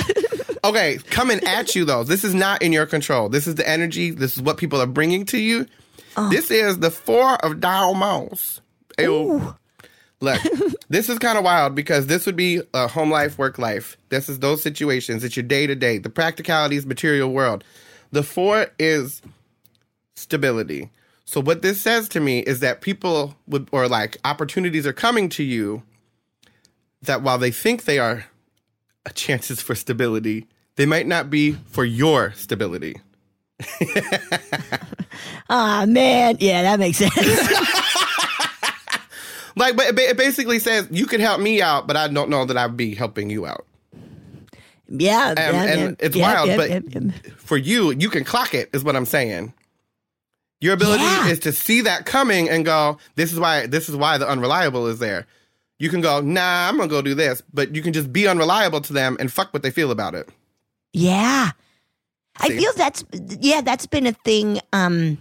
okay, 0.64 0.98
coming 1.10 1.40
at 1.44 1.74
you 1.74 1.84
though. 1.84 2.04
This 2.04 2.24
is 2.24 2.34
not 2.34 2.60
in 2.62 2.72
your 2.72 2.86
control. 2.86 3.28
This 3.28 3.46
is 3.46 3.54
the 3.54 3.66
energy. 3.68 4.10
This 4.10 4.36
is 4.36 4.42
what 4.42 4.56
people 4.58 4.80
are 4.80 4.86
bringing 4.86 5.24
to 5.26 5.38
you. 5.38 5.66
Oh. 6.16 6.28
This 6.28 6.50
is 6.50 6.78
the 6.80 6.90
four 6.90 7.36
of 7.44 7.60
diamonds. 7.60 8.60
Ew. 8.98 9.54
Look, 10.20 10.40
this 10.88 11.08
is 11.08 11.18
kind 11.18 11.38
of 11.38 11.44
wild 11.44 11.74
because 11.74 12.06
this 12.06 12.26
would 12.26 12.36
be 12.36 12.60
a 12.74 12.88
home 12.88 13.10
life, 13.10 13.38
work 13.38 13.58
life. 13.58 13.96
This 14.08 14.28
is 14.28 14.40
those 14.40 14.62
situations. 14.62 15.24
It's 15.24 15.36
your 15.36 15.44
day 15.44 15.66
to 15.66 15.74
day. 15.74 15.98
The 15.98 16.10
practicalities, 16.10 16.86
material 16.86 17.30
world. 17.32 17.64
The 18.10 18.22
four 18.22 18.66
is 18.78 19.22
stability. 20.16 20.90
So 21.24 21.40
what 21.40 21.62
this 21.62 21.80
says 21.80 22.08
to 22.10 22.20
me 22.20 22.40
is 22.40 22.60
that 22.60 22.80
people 22.80 23.36
would, 23.46 23.68
or 23.70 23.86
like 23.86 24.16
opportunities 24.24 24.86
are 24.86 24.92
coming 24.92 25.28
to 25.30 25.44
you 25.44 25.82
that 27.02 27.22
while 27.22 27.38
they 27.38 27.50
think 27.50 27.84
they 27.84 27.98
are 27.98 28.24
chances 29.14 29.60
for 29.60 29.74
stability, 29.74 30.46
they 30.76 30.86
might 30.86 31.06
not 31.06 31.30
be 31.30 31.52
for 31.52 31.84
your 31.84 32.32
stability. 32.32 32.96
Ah, 35.50 35.84
man. 35.88 36.36
Yeah, 36.40 36.62
that 36.62 36.78
makes 36.78 36.98
sense. 36.98 37.14
Like, 39.58 39.76
but 39.76 39.86
it 39.98 40.16
basically 40.16 40.58
says 40.58 40.86
you 40.90 41.06
could 41.06 41.20
help 41.20 41.40
me 41.40 41.60
out, 41.60 41.86
but 41.86 41.96
I 41.96 42.08
don't 42.08 42.30
know 42.30 42.44
that 42.44 42.56
I'd 42.56 42.76
be 42.76 42.94
helping 42.94 43.28
you 43.30 43.46
out. 43.46 43.66
yeah. 44.88 45.34
yeah, 45.36 45.64
and 45.64 45.80
yeah. 45.80 45.94
it's 45.98 46.16
Yep, 46.16 46.46
wild, 46.46 46.56
but 46.56 47.36
for 47.38 47.56
you, 47.56 47.90
you 47.92 48.08
can 48.08 48.24
clock 48.24 48.54
it, 48.54 48.70
is 48.72 48.84
what 48.84 48.96
I'm 48.96 49.04
saying. 49.06 49.52
Your 50.60 50.74
ability 50.74 51.04
Yeah. 51.04 51.28
is 51.28 51.38
to 51.40 51.52
see 51.52 51.82
that 51.82 52.04
coming 52.06 52.48
and 52.48 52.64
go, 52.64 52.98
this 53.14 53.32
is 53.32 53.38
why 53.38 53.66
this 53.66 53.88
is 53.88 53.94
why 53.96 54.18
the 54.18 54.28
unreliable 54.28 54.86
is 54.86 54.98
there. 54.98 55.26
You 55.78 55.88
can 55.90 56.00
go, 56.00 56.20
nah, 56.20 56.68
I'm 56.68 56.76
gonna 56.76 56.88
go 56.88 57.02
do 57.02 57.14
this, 57.14 57.42
but 57.54 57.74
you 57.76 57.82
can 57.82 57.92
just 57.92 58.12
be 58.12 58.26
unreliable 58.26 58.80
to 58.80 58.92
them 58.92 59.16
and 59.20 59.32
fuck 59.32 59.52
what 59.52 59.62
they 59.62 59.70
feel 59.70 59.90
about 59.92 60.14
it. 60.16 60.28
Yeah. 60.92 61.50
I 62.40 62.48
feel 62.50 62.72
that's 62.76 63.04
yeah, 63.40 63.60
that's 63.60 63.86
been 63.86 64.06
a 64.06 64.12
thing 64.12 64.60
um 64.72 65.18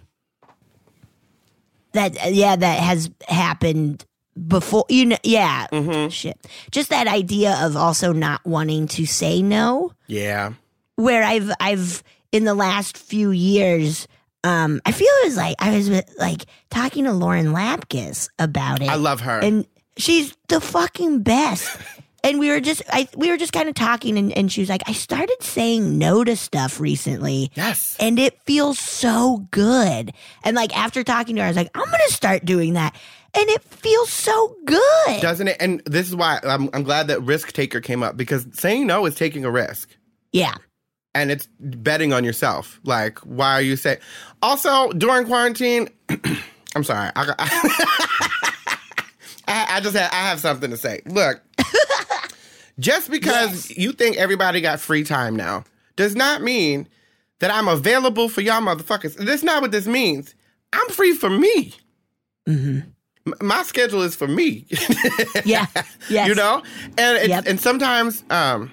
that 1.94 2.34
yeah, 2.34 2.56
that 2.56 2.80
has 2.80 3.10
happened 3.28 4.06
before 4.48 4.86
you 4.90 5.06
know 5.08 5.18
yeah. 5.24 5.68
Mm-hmm. 5.72 6.10
Shit. 6.10 6.38
Just 6.72 6.90
that 6.90 7.08
idea 7.08 7.58
of 7.62 7.76
also 7.76 8.14
not 8.14 8.46
wanting 8.46 8.88
to 8.90 9.06
say 9.06 9.42
no 9.42 9.92
Yeah. 10.08 10.54
where 10.96 11.24
I've 11.24 11.52
I've 11.60 12.04
in 12.32 12.44
the 12.44 12.54
last 12.56 12.98
few 12.98 13.32
years 13.32 14.08
um 14.44 14.82
I 14.86 14.92
feel 14.92 15.08
it 15.24 15.26
was 15.26 15.38
like 15.38 15.56
I 15.60 15.76
was 15.76 15.90
like 16.20 16.46
talking 16.70 17.06
to 17.06 17.14
Lauren 17.14 17.48
Lapkus 17.48 18.30
about 18.38 18.82
it 18.82 18.90
I 18.90 18.96
love 18.96 19.22
her. 19.22 19.40
and 19.40 19.66
she's 19.98 20.36
the 20.48 20.62
fucking 20.62 21.24
best. 21.24 21.76
And 22.24 22.40
we 22.40 22.50
were 22.50 22.60
just, 22.60 22.82
I, 22.92 23.08
we 23.16 23.30
were 23.30 23.38
just 23.38 23.54
kind 23.54 23.70
of 23.70 23.76
talking, 23.76 24.18
and, 24.18 24.34
and 24.36 24.52
she 24.52 24.60
was 24.60 24.68
like, 24.70 24.82
I 24.86 24.92
started 24.92 25.38
saying 25.40 25.98
no 25.98 26.26
to 26.26 26.36
stuff 26.36 26.80
recently, 26.80 27.52
yes. 27.54 27.96
and 28.02 28.20
it 28.20 28.42
feels 28.42 28.80
so 28.80 29.48
good. 29.52 30.12
And 30.44 30.56
like 30.56 30.76
after 30.76 31.04
talking 31.06 31.36
to 31.36 31.42
her, 31.42 31.46
I 31.46 31.50
was 31.52 31.56
like, 31.56 31.70
I'm 31.74 31.86
gonna 31.86 31.98
start 32.08 32.44
doing 32.44 32.74
that, 32.74 32.96
and 33.34 33.50
it 33.50 33.64
feels 33.64 34.10
so 34.10 34.56
good. 34.66 35.22
Doesn't 35.22 35.48
it? 35.48 35.58
And 35.60 35.82
this 35.86 36.08
is 36.08 36.16
why 36.16 36.40
I'm, 36.44 36.70
I'm 36.74 36.84
glad 36.84 37.08
that 37.08 37.22
risk 37.22 37.54
taker 37.54 37.82
came 37.82 38.04
up 38.04 38.18
because 38.18 38.46
saying 38.54 38.88
no 38.88 39.06
is 39.06 39.16
taking 39.16 39.46
a 39.46 39.52
risk. 39.52 39.96
yeah, 40.34 40.56
and 41.16 41.32
it's 41.32 41.48
betting 41.60 42.14
on 42.14 42.24
yourself. 42.24 42.80
Like, 42.84 43.20
why 43.20 43.54
are 43.54 43.62
you 43.62 43.76
saying? 43.76 43.98
Also, 44.42 44.92
during 44.92 45.26
quarantine, 45.26 45.90
I'm 46.76 46.84
sorry. 46.84 47.12
I, 47.16 47.34
I, 49.48 49.78
I 49.78 49.80
just 49.80 49.96
have, 49.96 50.12
I 50.12 50.16
have 50.30 50.40
something 50.40 50.70
to 50.72 50.78
say. 50.78 51.02
Look, 51.06 51.42
just 52.80 53.10
because 53.10 53.70
you 53.72 53.92
think 53.94 54.18
everybody 54.18 54.62
got 54.62 54.80
free 54.80 55.04
time 55.04 55.36
now 55.36 55.64
does 55.96 56.16
not 56.16 56.42
mean 56.44 56.88
that 57.40 57.52
I'm 57.52 57.68
available 57.68 58.30
for 58.30 58.42
y'all 58.42 58.62
motherfuckers. 58.62 59.16
That's 59.16 59.44
not 59.44 59.62
what 59.62 59.72
this 59.72 59.88
means. 59.88 60.36
I'm 60.74 60.90
free 60.90 61.14
for 61.14 61.30
me. 61.30 61.74
hmm 62.46 62.80
M- 62.80 62.94
My 63.42 63.64
schedule 63.64 64.02
is 64.04 64.16
for 64.16 64.28
me. 64.28 64.66
yeah, 65.46 65.66
yes. 66.10 66.28
you 66.28 66.36
know? 66.36 66.64
And 66.98 67.28
Yep. 67.30 67.46
and 67.48 67.60
sometimes 67.60 68.24
um 68.30 68.72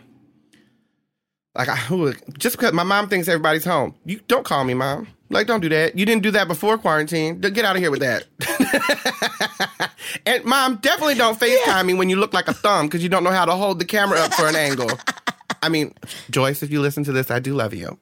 like 1.55 1.69
I, 1.69 1.79
just 2.39 2.57
because 2.57 2.73
my 2.73 2.83
mom 2.83 3.09
thinks 3.09 3.29
everybody's 3.29 3.65
home. 3.65 3.95
You 4.05 4.21
don't 4.29 4.45
call 4.45 4.65
me 4.65 4.75
mom. 4.75 5.07
Like 5.31 5.47
don't 5.47 5.61
do 5.61 5.69
that. 5.69 5.97
You 5.97 6.05
didn't 6.07 6.23
do 6.23 6.31
that 6.33 6.49
before 6.49 6.79
quarantine. 6.79 7.41
Get 7.41 7.65
out 7.65 7.77
of 7.77 7.83
here 7.83 7.91
with 7.91 8.01
that. 8.01 8.25
And 10.27 10.45
mom 10.45 10.77
definitely 10.77 11.15
don't 11.17 11.39
facetime 11.39 11.87
me 11.87 11.95
when 11.95 12.09
you 12.09 12.17
look 12.17 12.33
like 12.35 12.47
a 12.49 12.53
thumb 12.55 12.87
because 12.87 13.03
you 13.03 13.09
don't 13.09 13.25
know 13.25 13.31
how 13.31 13.45
to 13.45 13.53
hold 13.53 13.79
the 13.79 13.85
camera 13.85 14.21
up 14.21 14.33
for 14.35 14.47
an 14.47 14.55
angle 14.55 14.89
i 15.65 15.69
mean 15.69 15.93
joyce 16.31 16.63
if 16.63 16.71
you 16.71 16.81
listen 16.81 17.05
to 17.05 17.13
this 17.13 17.31
i 17.31 17.39
do 17.39 17.55
love 17.55 17.75
you. 17.75 17.97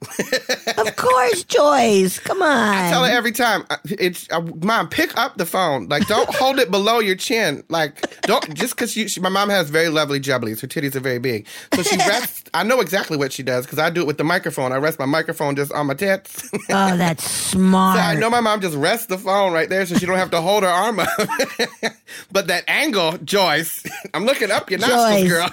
Of 0.79 0.97
course, 0.97 1.45
Joyce. 1.45 2.19
Come 2.19 2.43
on. 2.43 2.75
I 2.75 2.91
tell 2.91 3.05
her 3.05 3.11
every 3.11 3.33
time 3.33 3.65
it's 3.85 4.31
uh, 4.31 4.41
mom 4.63 4.89
pick 4.89 5.17
up 5.17 5.37
the 5.37 5.47
phone. 5.47 5.89
Like 5.89 6.07
don't 6.07 6.29
hold 6.35 6.59
it 6.59 6.71
below 6.71 6.99
your 6.99 7.17
chin. 7.17 7.63
Like 7.69 8.01
don't 8.23 8.55
just 8.55 8.75
because 8.75 8.97
you. 8.97 9.09
she 9.09 9.21
my 9.21 9.29
mom 9.29 9.49
has 9.51 9.71
very 9.71 9.89
lovely 9.89 10.21
jubblies. 10.21 10.61
Her 10.61 10.67
titties 10.67 10.95
are 10.95 11.01
very 11.01 11.19
big. 11.19 11.47
So 11.75 11.83
she 11.83 11.97
rests 12.09 12.45
i 12.55 12.63
know 12.63 12.81
exactly 12.81 13.17
what 13.17 13.33
she 13.33 13.43
does 13.43 13.65
because 13.65 13.79
i 13.79 13.89
do 13.89 14.03
it 14.03 14.07
with 14.07 14.19
the 14.19 14.25
microphone. 14.25 14.73
I 14.73 14.77
rest 14.77 14.99
my 14.99 15.07
microphone 15.07 15.57
just 15.57 15.73
on 15.73 15.87
my 15.87 15.95
tits. 15.95 16.49
Oh, 16.53 16.59
that's 16.97 17.25
smart. 17.25 17.99
i 17.99 18.15
know 18.15 18.31
my 18.31 18.41
mom 18.41 18.61
just 18.61 18.77
rests 18.77 19.07
the 19.07 19.19
phone 19.19 19.53
right 19.53 19.69
there 19.69 19.85
so 19.87 19.97
she 19.97 20.07
don't 20.07 20.19
have 20.19 20.31
to 20.31 20.41
hold 20.41 20.63
her 20.63 20.69
arm 20.69 21.01
up. 21.01 21.09
But 22.31 22.49
that 22.49 22.65
angle 22.69 23.19
joyce 23.19 23.83
i'm 24.15 24.25
looking 24.25 24.51
up 24.51 24.71
your 24.71 24.81
nostrils 24.81 25.29
girl 25.29 25.51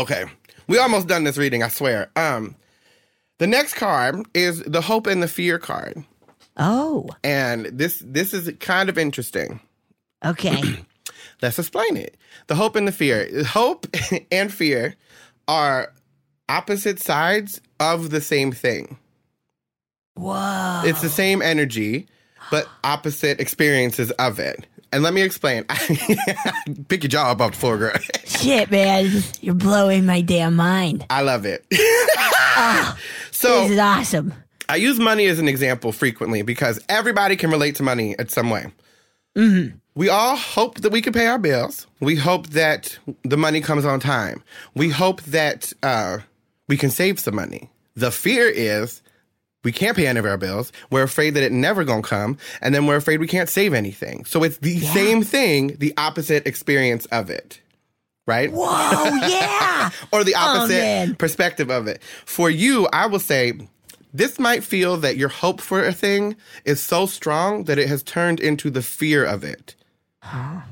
okay 0.00 0.24
we 0.66 0.78
almost 0.78 1.06
done 1.08 1.24
this 1.24 1.36
reading 1.38 1.62
i 1.62 1.68
swear 1.68 2.10
um 2.16 2.54
the 3.38 3.46
next 3.46 3.74
card 3.74 4.16
is 4.34 4.62
the 4.64 4.80
hope 4.80 5.06
and 5.06 5.22
the 5.22 5.28
fear 5.28 5.58
card 5.58 6.04
Oh, 6.56 7.08
and 7.24 7.66
this 7.66 8.02
this 8.04 8.34
is 8.34 8.52
kind 8.60 8.90
of 8.90 8.98
interesting. 8.98 9.60
okay. 10.22 10.84
Let's 11.42 11.58
explain 11.58 11.96
it. 11.96 12.18
The 12.48 12.54
hope 12.54 12.76
and 12.76 12.86
the 12.86 12.92
fear. 12.92 13.44
Hope 13.44 13.86
and 14.30 14.52
fear 14.52 14.94
are 15.48 15.92
opposite 16.50 17.00
sides 17.00 17.62
of 17.78 18.10
the 18.10 18.20
same 18.20 18.52
thing. 18.52 18.98
Whoa. 20.16 20.82
It's 20.84 21.00
the 21.00 21.08
same 21.08 21.40
energy. 21.40 22.08
But 22.50 22.68
opposite 22.84 23.40
experiences 23.40 24.10
of 24.12 24.38
it. 24.38 24.66
And 24.92 25.02
let 25.02 25.14
me 25.14 25.22
explain. 25.22 25.64
Pick 26.88 27.04
your 27.04 27.08
jaw 27.08 27.30
up 27.30 27.40
off 27.40 27.52
the 27.52 27.58
floor, 27.58 27.78
girl. 27.78 27.96
Shit, 28.24 28.70
man. 28.70 29.22
You're 29.40 29.54
blowing 29.54 30.04
my 30.04 30.20
damn 30.20 30.56
mind. 30.56 31.06
I 31.10 31.22
love 31.22 31.46
it. 31.46 31.64
This 31.70 31.80
so 33.30 33.62
this 33.62 33.72
is 33.72 33.78
awesome. 33.78 34.34
I 34.68 34.76
use 34.76 34.98
money 34.98 35.26
as 35.26 35.38
an 35.38 35.48
example 35.48 35.92
frequently 35.92 36.42
because 36.42 36.80
everybody 36.88 37.36
can 37.36 37.50
relate 37.50 37.76
to 37.76 37.82
money 37.82 38.14
in 38.18 38.28
some 38.28 38.50
way. 38.50 38.66
We 39.94 40.08
all 40.08 40.36
hope 40.36 40.80
that 40.80 40.92
we 40.92 41.02
can 41.02 41.12
pay 41.12 41.26
our 41.26 41.38
bills. 41.38 41.86
We 42.00 42.16
hope 42.16 42.48
that 42.48 42.98
the 43.22 43.36
money 43.36 43.60
comes 43.60 43.84
on 43.84 44.00
time. 44.00 44.42
We 44.74 44.90
hope 44.90 45.22
that 45.22 45.72
uh, 45.82 46.18
we 46.68 46.76
can 46.76 46.90
save 46.90 47.18
some 47.18 47.36
money. 47.36 47.70
The 47.94 48.10
fear 48.10 48.48
is 48.48 49.02
we 49.62 49.72
can't 49.72 49.96
pay 49.96 50.06
any 50.06 50.18
of 50.18 50.24
our 50.26 50.36
bills. 50.36 50.72
We're 50.90 51.02
afraid 51.02 51.34
that 51.34 51.42
it 51.42 51.52
never 51.52 51.84
gonna 51.84 52.02
come, 52.02 52.38
and 52.60 52.74
then 52.74 52.86
we're 52.86 52.96
afraid 52.96 53.20
we 53.20 53.26
can't 53.26 53.48
save 53.48 53.74
anything. 53.74 54.24
So 54.24 54.42
it's 54.42 54.58
the 54.58 54.80
same 54.80 55.22
thing, 55.22 55.76
the 55.78 55.92
opposite 55.96 56.46
experience 56.46 57.06
of 57.06 57.30
it, 57.30 57.60
right? 58.26 58.50
Whoa, 58.52 58.66
yeah. 59.28 59.90
or 60.12 60.24
the 60.24 60.34
Oh, 60.34 60.40
opposite 60.40 60.74
man. 60.74 61.14
perspective 61.16 61.70
of 61.70 61.86
it. 61.86 62.02
For 62.24 62.48
you, 62.50 62.88
I 62.92 63.06
will 63.06 63.18
say 63.20 63.52
this 64.12 64.38
might 64.38 64.64
feel 64.64 64.96
that 64.98 65.16
your 65.16 65.28
hope 65.28 65.60
for 65.60 65.84
a 65.84 65.92
thing 65.92 66.36
is 66.64 66.82
so 66.82 67.06
strong 67.06 67.64
that 67.64 67.78
it 67.78 67.88
has 67.88 68.02
turned 68.02 68.40
into 68.40 68.70
the 68.70 68.82
fear 68.82 69.24
of 69.24 69.44
it 69.44 69.74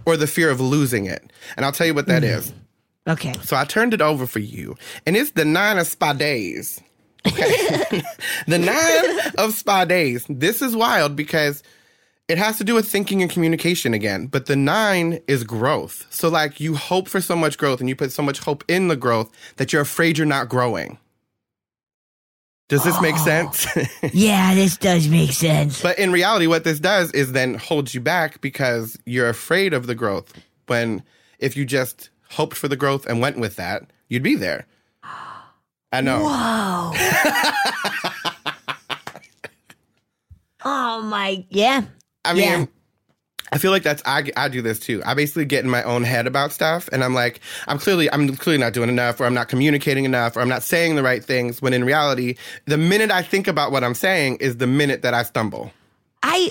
or 0.07 0.17
the 0.17 0.27
fear 0.27 0.51
of 0.51 0.61
losing 0.61 1.07
it. 1.07 1.33
And 1.57 1.65
I'll 1.65 1.73
tell 1.73 1.87
you 1.87 1.95
what 1.95 2.07
that 2.07 2.23
mm. 2.23 2.37
is. 2.37 2.53
Okay. 3.07 3.33
So 3.43 3.57
I 3.57 3.65
turned 3.65 3.95
it 3.95 4.03
over 4.03 4.27
for 4.27 4.39
you, 4.41 4.77
and 5.07 5.17
it's 5.17 5.31
the 5.31 5.45
nine 5.45 5.79
of 5.79 5.87
spades. 5.87 6.81
Okay. 7.27 8.03
the 8.47 8.59
nine 8.59 9.33
of 9.39 9.55
spades. 9.55 10.27
This 10.29 10.63
is 10.63 10.77
wild 10.77 11.17
because 11.17 11.63
it 12.29 12.39
has 12.39 12.59
to 12.59 12.65
do 12.65 12.75
with 12.75 12.89
thinking 12.89 13.23
and 13.23 13.31
communication 13.31 13.95
again. 13.95 14.27
But 14.27 14.47
the 14.47 14.57
nine 14.57 15.21
is 15.27 15.45
growth. 15.45 16.07
So, 16.11 16.29
like, 16.29 16.61
you 16.61 16.75
hope 16.75 17.09
for 17.09 17.21
so 17.21 17.35
much 17.35 17.59
growth 17.59 17.81
and 17.81 17.89
you 17.89 17.97
put 17.97 18.13
so 18.13 18.23
much 18.23 18.41
hope 18.41 18.65
in 18.69 18.89
the 18.89 18.97
growth 18.97 19.31
that 19.57 19.73
you're 19.73 19.83
afraid 19.83 20.19
you're 20.19 20.27
not 20.27 20.49
growing. 20.49 20.99
Does 22.69 22.85
this 22.85 23.01
make 23.01 23.15
ah. 23.15 23.25
sense? 23.25 23.67
Yeah, 24.13 24.55
this 24.55 24.77
does 24.77 25.09
make 25.09 25.33
sense. 25.33 25.83
but 25.83 25.99
in 25.99 26.13
reality, 26.13 26.47
what 26.47 26.65
this 26.65 26.79
does 26.79 27.11
is 27.13 27.33
then 27.33 27.55
holds 27.55 27.95
you 27.95 28.01
back 28.01 28.41
because 28.41 28.99
you're 29.07 29.29
afraid 29.29 29.73
of 29.73 29.87
the 29.87 29.95
growth. 29.95 30.33
When 30.67 31.03
if 31.39 31.57
you 31.57 31.65
just 31.65 32.11
hoped 32.31 32.57
for 32.57 32.69
the 32.69 32.77
growth 32.77 33.07
and 33.07 33.21
went 33.21 33.39
with 33.39 33.57
that, 33.57 33.85
you'd 34.09 34.23
be 34.23 34.35
there. 34.35 34.67
I 35.93 36.01
know. 36.01 36.23
Whoa. 36.23 36.93
oh 40.65 41.03
my, 41.03 41.45
yeah. 41.51 41.83
I 42.25 42.35
mean, 42.35 42.43
Yeah. 42.43 42.67
I 43.51 43.59
feel 43.59 43.71
like 43.71 43.83
that's 43.83 44.03
I, 44.05 44.31
I 44.37 44.49
do 44.49 44.61
this 44.61 44.79
too. 44.79 45.03
I 45.07 45.15
basically 45.15 45.47
get 45.47 45.65
in 45.65 45.71
my 45.71 45.83
own 45.83 46.05
head 46.05 46.27
about 46.27 46.53
stuff, 46.53 46.89
and 46.93 47.03
I'm 47.03 47.15
like, 47.15 47.41
I'm 47.67 47.79
clearly 47.79 48.11
I'm 48.13 48.37
clearly 48.37 48.61
not 48.61 48.75
doing 48.75 48.91
enough, 48.91 49.21
or 49.21 49.25
I'm 49.25 49.35
not 49.35 49.49
communicating 49.49 50.05
enough, 50.05 50.37
or 50.37 50.41
I'm 50.41 50.49
not 50.49 50.63
saying 50.63 50.97
the 50.97 51.03
right 51.03 51.25
things. 51.25 51.63
When 51.63 51.73
in 51.73 51.85
reality, 51.85 52.37
the 52.67 52.77
minute 52.77 53.11
I 53.11 53.23
think 53.23 53.49
about 53.49 53.73
what 53.73 53.85
I'm 53.85 53.95
saying 53.95 54.37
is 54.37 54.59
the 54.59 54.67
minute 54.67 55.03
that 55.03 55.15
I 55.15 55.23
stumble. 55.23 55.73
I 56.23 56.51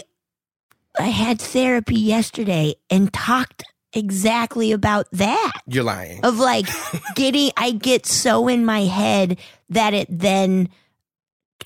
I 0.99 1.07
had 1.07 1.39
therapy 1.39 1.99
yesterday 1.99 2.73
and 2.89 3.13
talked 3.13 3.63
exactly 3.97 4.71
about 4.71 5.07
that. 5.11 5.51
You're 5.67 5.83
lying. 5.83 6.23
Of 6.23 6.39
like 6.39 6.67
getting 7.15 7.51
I 7.57 7.71
get 7.71 8.05
so 8.05 8.47
in 8.47 8.65
my 8.65 8.81
head 8.81 9.39
that 9.69 9.93
it 9.93 10.07
then 10.09 10.69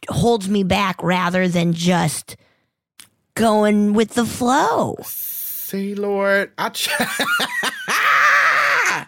holds 0.10 0.50
me 0.50 0.64
back 0.64 1.02
rather 1.04 1.48
than 1.48 1.74
just 1.74 2.36
going 3.36 3.94
with 3.94 4.16
the 4.16 4.26
flow. 4.26 4.98
See, 5.04 5.96
Lord, 5.96 6.52
I. 6.58 6.70
Ch- 6.70 6.90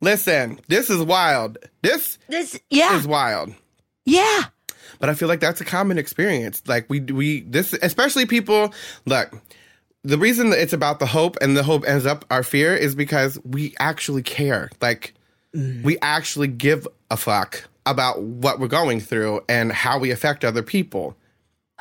Listen, 0.00 0.60
this 0.68 0.90
is 0.90 1.02
wild. 1.02 1.58
This 1.82 2.18
This 2.28 2.58
yeah. 2.70 2.96
is 2.98 3.06
wild. 3.06 3.54
Yeah. 4.04 4.44
but 5.00 5.08
I 5.08 5.14
feel 5.14 5.28
like 5.28 5.40
that's 5.40 5.60
a 5.60 5.64
common 5.64 5.98
experience. 5.98 6.62
Like 6.66 6.86
we 6.88 7.00
we 7.00 7.40
this 7.40 7.72
especially 7.82 8.26
people 8.26 8.72
look. 9.06 9.30
The 10.06 10.18
reason 10.18 10.50
that 10.50 10.60
it's 10.60 10.72
about 10.72 11.00
the 11.00 11.06
hope 11.06 11.36
and 11.40 11.56
the 11.56 11.64
hope 11.64 11.84
ends 11.84 12.06
up 12.06 12.24
our 12.30 12.44
fear 12.44 12.76
is 12.76 12.94
because 12.94 13.40
we 13.44 13.74
actually 13.80 14.22
care. 14.22 14.70
Like 14.80 15.14
we 15.52 15.98
actually 16.00 16.46
give 16.46 16.86
a 17.10 17.16
fuck 17.16 17.64
about 17.86 18.22
what 18.22 18.60
we're 18.60 18.68
going 18.68 19.00
through 19.00 19.40
and 19.48 19.72
how 19.72 19.98
we 19.98 20.12
affect 20.12 20.44
other 20.44 20.62
people. 20.62 21.16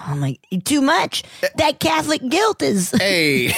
Oh 0.07 0.15
my 0.15 0.37
too 0.63 0.81
much. 0.81 1.23
That 1.57 1.79
Catholic 1.79 2.27
guilt 2.27 2.63
is 2.63 2.89
Hey, 2.99 3.53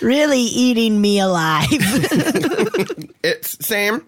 really 0.00 0.40
eating 0.40 1.00
me 1.00 1.20
alive. 1.20 1.68
it's 3.22 3.64
same. 3.64 4.04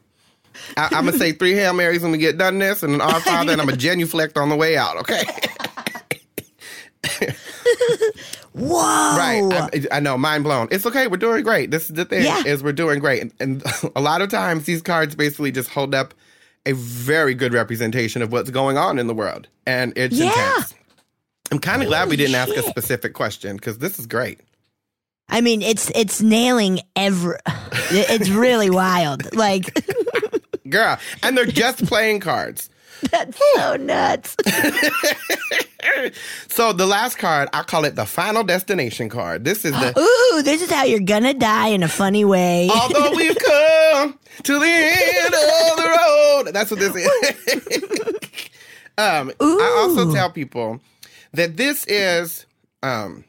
I, 0.76 0.88
I'm 0.93 1.05
gonna 1.07 1.16
say 1.16 1.30
three 1.30 1.55
Hail 1.55 1.74
Marys 1.74 2.03
when 2.03 2.11
we 2.11 2.18
get 2.18 2.38
done 2.38 2.59
this, 2.59 2.82
and 2.82 2.95
an 2.95 3.01
Our 3.01 3.20
Father, 3.20 3.53
and 3.53 3.61
I'm 3.61 3.68
a 3.68 3.76
genuflect 3.76 4.36
on 4.36 4.49
the 4.49 4.57
way 4.57 4.76
out. 4.76 4.97
Okay, 4.99 5.22
Whoa. 8.53 9.16
right? 9.16 9.70
I, 9.92 9.96
I 9.96 10.00
know, 10.00 10.18
mind 10.18 10.44
blown. 10.44 10.68
It's 10.70 10.84
okay. 10.86 11.07
We're 11.07 11.16
doing 11.16 11.42
great. 11.42 11.70
This 11.70 11.84
is 11.84 11.96
the 11.96 12.05
thing 12.05 12.24
Yeah. 12.24 12.42
is 12.46 12.62
we're 12.62 12.72
doing 12.72 12.98
great, 12.98 13.22
and, 13.22 13.32
and 13.40 13.62
a 13.96 14.00
lot 14.00 14.20
of 14.22 14.28
times 14.30 14.64
these 14.64 14.82
cards 14.82 15.14
basically 15.14 15.53
just 15.53 15.70
hold 15.70 15.94
up 15.94 16.14
a 16.66 16.72
very 16.72 17.34
good 17.34 17.53
representation 17.53 18.22
of 18.22 18.30
what's 18.30 18.50
going 18.50 18.76
on 18.78 18.98
in 18.98 19.07
the 19.07 19.14
world, 19.14 19.48
and 19.66 19.92
it's 19.96 20.16
Yeah. 20.16 20.26
intense. 20.28 20.74
I'm 21.50 21.59
kind 21.59 21.82
of 21.82 21.88
glad 21.88 22.09
we 22.09 22.16
didn't 22.16 22.34
ask 22.36 22.55
a 22.57 22.62
specific 22.62 23.12
question 23.14 23.57
because 23.57 23.78
this 23.78 23.98
is 23.98 24.07
great. 24.07 24.40
I 25.28 25.40
mean, 25.40 25.61
it's 25.62 25.90
it's 25.94 26.20
nailing 26.20 26.80
every. 26.96 27.36
It's 27.94 28.30
really 28.30 28.70
wild. 28.70 29.34
Like 29.34 29.70
Girl, 30.68 30.98
and 31.22 31.36
they're 31.36 31.44
just 31.44 31.84
playing 31.86 32.20
cards. 32.20 32.70
that's 33.11 33.40
so 33.55 33.76
nuts. 33.76 34.36
So 36.48 36.72
the 36.72 36.86
last 36.86 37.18
card, 37.18 37.48
I 37.53 37.62
call 37.62 37.84
it 37.84 37.96
the 37.96 38.07
final 38.07 38.44
destination 38.44 39.09
card. 39.09 39.44
This 39.44 39.64
is 39.64 39.72
the 39.72 39.98
Ooh, 40.38 40.42
this 40.42 40.62
is 40.62 40.70
how 40.70 40.84
you're 40.84 41.00
gonna 41.00 41.34
die 41.34 41.68
in 41.68 41.82
a 41.82 41.88
funny 41.88 42.24
way. 42.24 42.68
Although 42.72 43.11
we've 43.16 43.36
come 43.46 44.18
to 44.44 44.59
the 44.61 44.66
end 44.66 45.34
of 45.34 45.76
the 45.76 45.98
road. 45.98 46.55
That's 46.55 46.70
what 46.70 46.78
this 46.78 46.94
is. 46.94 48.05
um, 48.96 49.32
I 49.40 49.76
also 49.80 50.12
tell 50.14 50.30
people 50.30 50.80
that 51.32 51.57
this 51.57 51.84
is 51.86 52.46
um, 52.82 53.24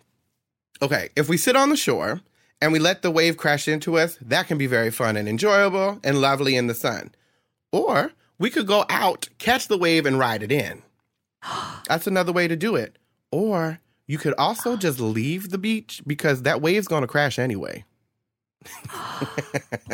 okay. 0.82 1.10
If 1.16 1.30
we 1.30 1.38
sit 1.38 1.56
on 1.56 1.70
the 1.70 1.78
shore 1.78 2.22
and 2.62 2.72
we 2.72 2.78
let 2.80 3.02
the 3.02 3.10
wave 3.12 3.38
crash 3.38 3.68
into 3.68 3.98
us, 3.98 4.18
that 4.22 4.48
can 4.48 4.60
be 4.60 4.68
very 4.68 4.92
fun 4.92 5.18
and 5.18 5.28
enjoyable 5.28 6.00
and 6.04 6.22
lovely 6.22 6.56
in 6.56 6.68
the 6.68 6.76
sun. 6.76 7.12
Or 7.72 8.12
we 8.40 8.50
could 8.50 8.68
go 8.68 8.86
out, 8.90 9.30
catch 9.38 9.68
the 9.68 9.78
wave, 9.78 10.06
and 10.06 10.20
ride 10.20 10.44
it 10.44 10.52
in. 10.52 10.82
That's 11.88 12.08
another 12.08 12.32
way 12.32 12.48
to 12.48 12.56
do 12.56 12.76
it. 12.76 12.98
Or 13.32 13.80
you 14.08 14.18
could 14.18 14.34
also 14.38 14.76
just 14.78 15.00
leave 15.00 15.50
the 15.50 15.58
beach 15.58 16.02
because 16.06 16.44
that 16.44 16.62
wave's 16.62 16.88
going 16.88 17.02
to 17.02 17.08
crash 17.08 17.40
anyway. 17.40 17.86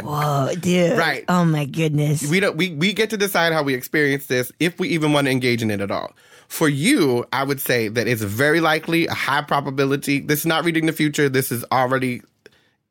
Whoa, 0.01 0.53
dude. 0.59 0.97
Right. 0.97 1.25
Oh 1.27 1.43
my 1.45 1.65
goodness. 1.65 2.29
we 2.29 2.39
don't 2.39 2.55
we, 2.55 2.71
we 2.71 2.93
get 2.93 3.09
to 3.09 3.17
decide 3.17 3.53
how 3.53 3.63
we 3.63 3.73
experience 3.73 4.27
this 4.27 4.51
if 4.59 4.79
we 4.79 4.89
even 4.89 5.13
want 5.13 5.25
to 5.25 5.31
engage 5.31 5.61
in 5.61 5.71
it 5.71 5.81
at 5.81 5.89
all 5.91 6.13
for 6.47 6.67
you 6.67 7.25
i 7.31 7.43
would 7.43 7.59
say 7.61 7.87
that 7.87 8.07
it's 8.07 8.21
very 8.23 8.59
likely 8.59 9.05
a 9.07 9.13
high 9.13 9.41
probability 9.41 10.19
this 10.19 10.39
is 10.39 10.45
not 10.45 10.63
reading 10.65 10.85
the 10.87 10.91
future 10.91 11.29
this 11.29 11.51
is 11.51 11.63
already 11.71 12.21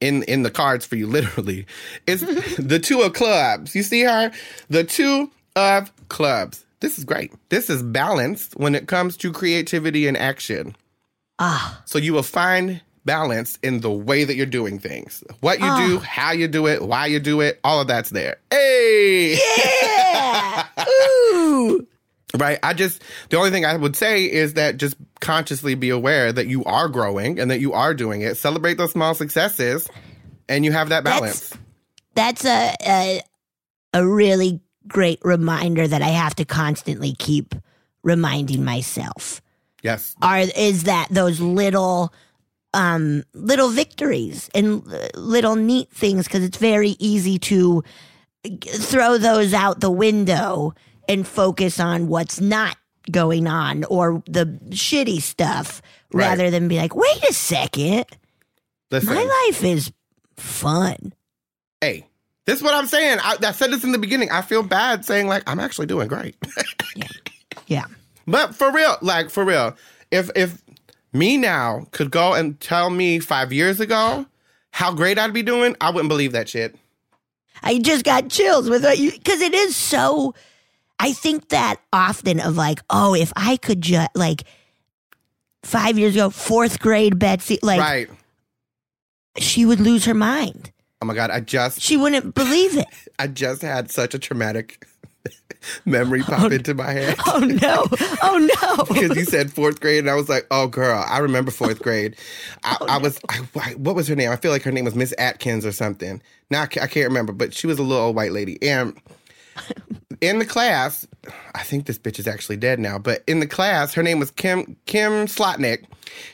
in 0.00 0.22
in 0.24 0.42
the 0.42 0.50
cards 0.50 0.86
for 0.86 0.96
you 0.96 1.06
literally 1.18 1.66
it's 2.06 2.22
the 2.56 2.78
two 2.78 3.00
of 3.00 3.12
clubs 3.12 3.74
you 3.74 3.82
see 3.82 4.02
her 4.02 4.30
the 4.68 4.84
two 4.84 5.30
of 5.58 6.08
clubs 6.08 6.64
this 6.80 6.98
is 6.98 7.04
great 7.04 7.32
this 7.48 7.68
is 7.68 7.82
balanced 7.82 8.56
when 8.56 8.74
it 8.74 8.88
comes 8.88 9.16
to 9.16 9.32
creativity 9.32 10.06
and 10.06 10.16
action 10.16 10.74
Ah, 11.40 11.80
so 11.84 11.98
you 11.98 12.12
will 12.12 12.24
find 12.24 12.80
balance 13.04 13.58
in 13.62 13.80
the 13.80 13.90
way 13.90 14.24
that 14.24 14.34
you're 14.34 14.44
doing 14.46 14.78
things 14.78 15.22
what 15.40 15.60
you 15.60 15.76
do 15.86 15.98
how 16.00 16.32
you 16.32 16.48
do 16.48 16.66
it 16.66 16.82
why 16.82 17.06
you 17.06 17.20
do 17.20 17.40
it 17.40 17.58
all 17.64 17.80
of 17.80 17.86
that's 17.86 18.10
there 18.10 18.36
hey 18.50 19.38
yeah. 19.58 20.66
Ooh. 20.88 21.86
Right. 22.36 22.58
I 22.62 22.74
just, 22.74 23.02
the 23.30 23.38
only 23.38 23.50
thing 23.50 23.64
I 23.64 23.76
would 23.76 23.96
say 23.96 24.24
is 24.30 24.54
that 24.54 24.76
just 24.76 24.96
consciously 25.20 25.74
be 25.74 25.90
aware 25.90 26.32
that 26.32 26.46
you 26.46 26.62
are 26.64 26.88
growing 26.88 27.38
and 27.38 27.50
that 27.50 27.60
you 27.60 27.72
are 27.72 27.94
doing 27.94 28.20
it. 28.20 28.36
Celebrate 28.36 28.76
those 28.76 28.92
small 28.92 29.14
successes 29.14 29.88
and 30.48 30.64
you 30.64 30.72
have 30.72 30.90
that 30.90 31.04
balance. 31.04 31.52
That's 32.14 32.44
a, 32.44 32.74
a 32.86 33.22
a 33.94 34.06
really 34.06 34.60
great 34.88 35.18
reminder 35.22 35.86
that 35.86 36.02
I 36.02 36.08
have 36.08 36.34
to 36.36 36.44
constantly 36.44 37.14
keep 37.18 37.54
reminding 38.02 38.64
myself. 38.64 39.40
yes. 39.82 40.14
Are 40.22 40.38
is 40.38 40.84
that 40.84 41.08
those 41.10 41.40
little 41.40 42.12
um 42.74 43.22
little 43.34 43.70
victories 43.70 44.50
and 44.54 44.82
uh, 44.92 45.08
little 45.14 45.56
neat 45.56 45.90
things 45.90 46.24
because 46.26 46.44
it's 46.44 46.58
very 46.58 46.96
easy 46.98 47.38
to 47.38 47.82
throw 48.66 49.18
those 49.18 49.52
out 49.54 49.80
the 49.80 49.90
window 49.90 50.74
and 51.08 51.26
focus 51.26 51.80
on 51.80 52.08
what's 52.08 52.40
not 52.40 52.76
going 53.10 53.46
on 53.46 53.84
or 53.84 54.22
the 54.26 54.44
shitty 54.70 55.20
stuff 55.22 55.80
Right. 56.12 56.28
rather 56.28 56.50
than 56.50 56.68
be 56.68 56.76
like, 56.78 56.94
wait 56.96 57.22
a 57.28 57.32
second, 57.34 58.04
Listen, 58.90 59.14
my 59.14 59.22
life 59.48 59.62
is 59.62 59.92
fun. 60.36 61.12
hey, 61.82 62.07
this 62.48 62.56
is 62.56 62.62
what 62.62 62.72
I'm 62.72 62.86
saying. 62.86 63.18
I, 63.20 63.36
I 63.44 63.52
said 63.52 63.70
this 63.70 63.84
in 63.84 63.92
the 63.92 63.98
beginning. 63.98 64.30
I 64.30 64.40
feel 64.40 64.62
bad 64.62 65.04
saying 65.04 65.26
like 65.26 65.42
I'm 65.46 65.60
actually 65.60 65.86
doing 65.86 66.08
great. 66.08 66.34
Yeah. 67.66 67.84
But 68.26 68.54
for 68.54 68.72
real, 68.72 68.96
like 69.02 69.28
for 69.28 69.44
real, 69.44 69.76
if 70.10 70.30
if 70.34 70.62
me 71.12 71.36
now 71.36 71.86
could 71.90 72.10
go 72.10 72.32
and 72.32 72.58
tell 72.60 72.88
me 72.88 73.18
five 73.18 73.52
years 73.52 73.78
ago 73.78 74.24
how 74.70 74.94
great 74.94 75.18
I'd 75.18 75.34
be 75.34 75.42
doing, 75.42 75.76
I 75.78 75.90
wouldn't 75.90 76.08
believe 76.08 76.32
that 76.32 76.48
shit. 76.48 76.74
I 77.62 77.78
just 77.78 78.06
got 78.06 78.30
chills 78.30 78.70
with 78.70 78.84
what 78.84 78.96
you 78.96 79.12
because 79.12 79.42
it 79.42 79.52
is 79.52 79.76
so. 79.76 80.34
I 80.98 81.12
think 81.12 81.50
that 81.50 81.76
often 81.92 82.40
of 82.40 82.56
like, 82.56 82.80
oh, 82.88 83.14
if 83.14 83.34
I 83.36 83.58
could 83.58 83.82
just 83.82 84.08
like 84.14 84.44
five 85.62 85.98
years 85.98 86.14
ago, 86.14 86.30
fourth 86.30 86.80
grade 86.80 87.18
Betsy, 87.18 87.58
like 87.62 87.80
right. 87.80 88.08
she 89.36 89.66
would 89.66 89.80
lose 89.80 90.06
her 90.06 90.14
mind. 90.14 90.72
Oh 91.00 91.06
my 91.06 91.14
god, 91.14 91.30
I 91.30 91.40
just 91.40 91.80
She 91.80 91.96
wouldn't 91.96 92.34
believe 92.34 92.76
it. 92.76 92.86
I 93.18 93.26
just 93.26 93.62
had 93.62 93.90
such 93.90 94.14
a 94.14 94.18
traumatic 94.18 94.86
memory 95.84 96.22
pop 96.22 96.42
oh, 96.42 96.46
into 96.46 96.74
my 96.74 96.90
head. 96.90 97.16
Oh 97.26 97.38
no! 97.40 97.86
Oh 98.22 98.38
no! 98.38 98.84
Because 98.88 99.16
you 99.16 99.24
said 99.24 99.52
fourth 99.52 99.80
grade, 99.80 100.00
and 100.00 100.10
I 100.10 100.14
was 100.14 100.28
like, 100.28 100.46
"Oh, 100.50 100.66
girl, 100.66 101.04
I 101.08 101.18
remember 101.18 101.50
fourth 101.50 101.80
grade." 101.82 102.16
I, 102.64 102.76
Oh, 102.80 102.86
I 102.86 102.98
was, 102.98 103.20
I, 103.28 103.36
what 103.74 103.94
was 103.94 104.08
her 104.08 104.16
name? 104.16 104.30
I 104.30 104.36
feel 104.36 104.50
like 104.50 104.62
her 104.62 104.72
name 104.72 104.84
was 104.84 104.94
Miss 104.94 105.14
Atkins 105.18 105.66
or 105.66 105.72
something. 105.72 106.22
Now 106.50 106.62
I 106.62 106.64
I 106.64 106.86
can't 106.86 107.08
remember, 107.08 107.32
but 107.32 107.54
she 107.54 107.66
was 107.66 107.78
a 107.78 107.82
little 107.82 108.04
old 108.04 108.16
white 108.16 108.32
lady. 108.32 108.58
And 108.62 108.96
in 110.20 110.38
the 110.38 110.46
class, 110.46 111.06
I 111.54 111.62
think 111.62 111.86
this 111.86 111.98
bitch 111.98 112.18
is 112.18 112.26
actually 112.26 112.56
dead 112.56 112.78
now. 112.78 112.98
But 112.98 113.22
in 113.26 113.40
the 113.40 113.46
class, 113.46 113.94
her 113.94 114.02
name 114.02 114.18
was 114.18 114.30
Kim 114.30 114.76
Kim 114.86 115.26
Slotnick. 115.26 115.84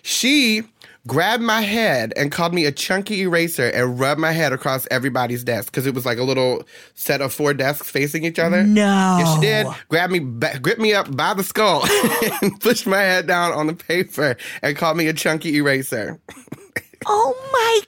She 0.03 0.63
grabbed 1.07 1.43
my 1.43 1.61
head 1.61 2.13
and 2.17 2.33
called 2.33 2.55
me 2.55 2.65
a 2.65 2.73
chunky 2.73 3.23
eraser 3.23 3.69
and 3.69 3.99
rubbed 3.99 4.21
my 4.21 4.33
head 4.33 4.53
across 4.53 4.87
everybody's 4.91 5.45
desk 5.45 5.73
because 5.73 5.87
it 5.87 5.95
was 5.95 6.07
like 6.07 6.19
a 6.19 6.23
little 6.23 6.65
set 6.95 7.21
of 7.21 7.33
four 7.33 7.55
desks 7.55 7.91
facing 7.91 8.25
each 8.25 8.39
other. 8.39 8.63
No. 8.65 9.17
Yes, 9.19 9.35
she 9.35 9.41
did. 9.41 9.67
Grabbed 9.89 10.13
me, 10.13 10.21
ba- 10.21 10.59
gripped 10.61 10.81
me 10.81 10.95
up 10.95 11.15
by 11.17 11.35
the 11.35 11.45
skull, 11.45 11.85
and 12.43 12.61
pushed 12.61 12.87
my 12.87 13.01
head 13.01 13.27
down 13.27 13.53
on 13.53 13.67
the 13.67 13.75
paper, 13.75 14.37
and 14.63 14.77
called 14.77 14.97
me 14.97 15.07
a 15.09 15.13
chunky 15.13 15.57
eraser. 15.57 16.19
Oh 17.07 17.35
my 17.53 17.81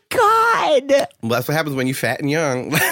god! 0.90 1.06
Well, 1.22 1.30
that's 1.30 1.48
what 1.48 1.56
happens 1.56 1.74
when 1.74 1.86
you're 1.86 1.94
fat 1.96 2.20
and 2.20 2.30
young. 2.30 2.76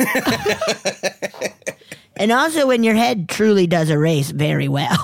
And 2.17 2.31
also 2.31 2.69
when 2.69 2.85
your 2.85 2.95
head 2.95 3.29
truly 3.29 3.67
does 3.67 3.91
erase 3.91 4.31
very 4.31 4.69
well. 4.69 4.97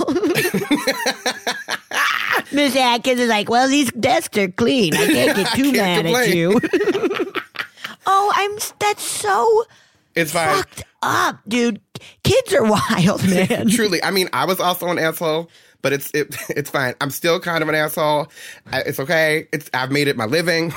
Miss 2.53 2.75
Atkins 2.77 3.21
is 3.21 3.29
like, 3.29 3.49
well, 3.49 3.69
these 3.69 3.91
desks 3.93 4.37
are 4.39 4.49
clean. 4.49 4.95
I 4.95 5.07
can't 5.07 5.37
get 5.37 5.47
too 5.55 5.73
mad 5.73 6.07
at 6.07 6.13
complain. 6.13 6.37
you. 6.37 6.61
oh, 8.07 8.33
I'm. 8.35 8.59
That's 8.79 9.03
so 9.03 9.65
it's 10.15 10.33
fine. 10.33 10.57
fucked 10.57 10.85
up, 11.03 11.39
dude. 11.49 11.81
Kids 12.25 12.53
are 12.55 12.65
wild, 12.91 13.23
man. 13.29 13.69
Truly, 13.69 14.03
I 14.03 14.11
mean, 14.11 14.29
I 14.33 14.45
was 14.45 14.59
also 14.61 14.89
an 14.89 14.99
asshole, 14.99 15.51
but 15.83 15.93
it's 15.93 16.11
it, 16.15 16.35
it's 16.51 16.71
fine. 16.71 16.95
I'm 17.01 17.11
still 17.11 17.39
kind 17.41 17.63
of 17.63 17.69
an 17.69 17.75
asshole. 17.75 18.29
I, 18.73 18.81
it's 18.81 18.99
okay. 19.01 19.47
It's 19.53 19.71
I've 19.75 19.91
made 19.93 20.09
it 20.09 20.17
my 20.17 20.27
living. 20.27 20.73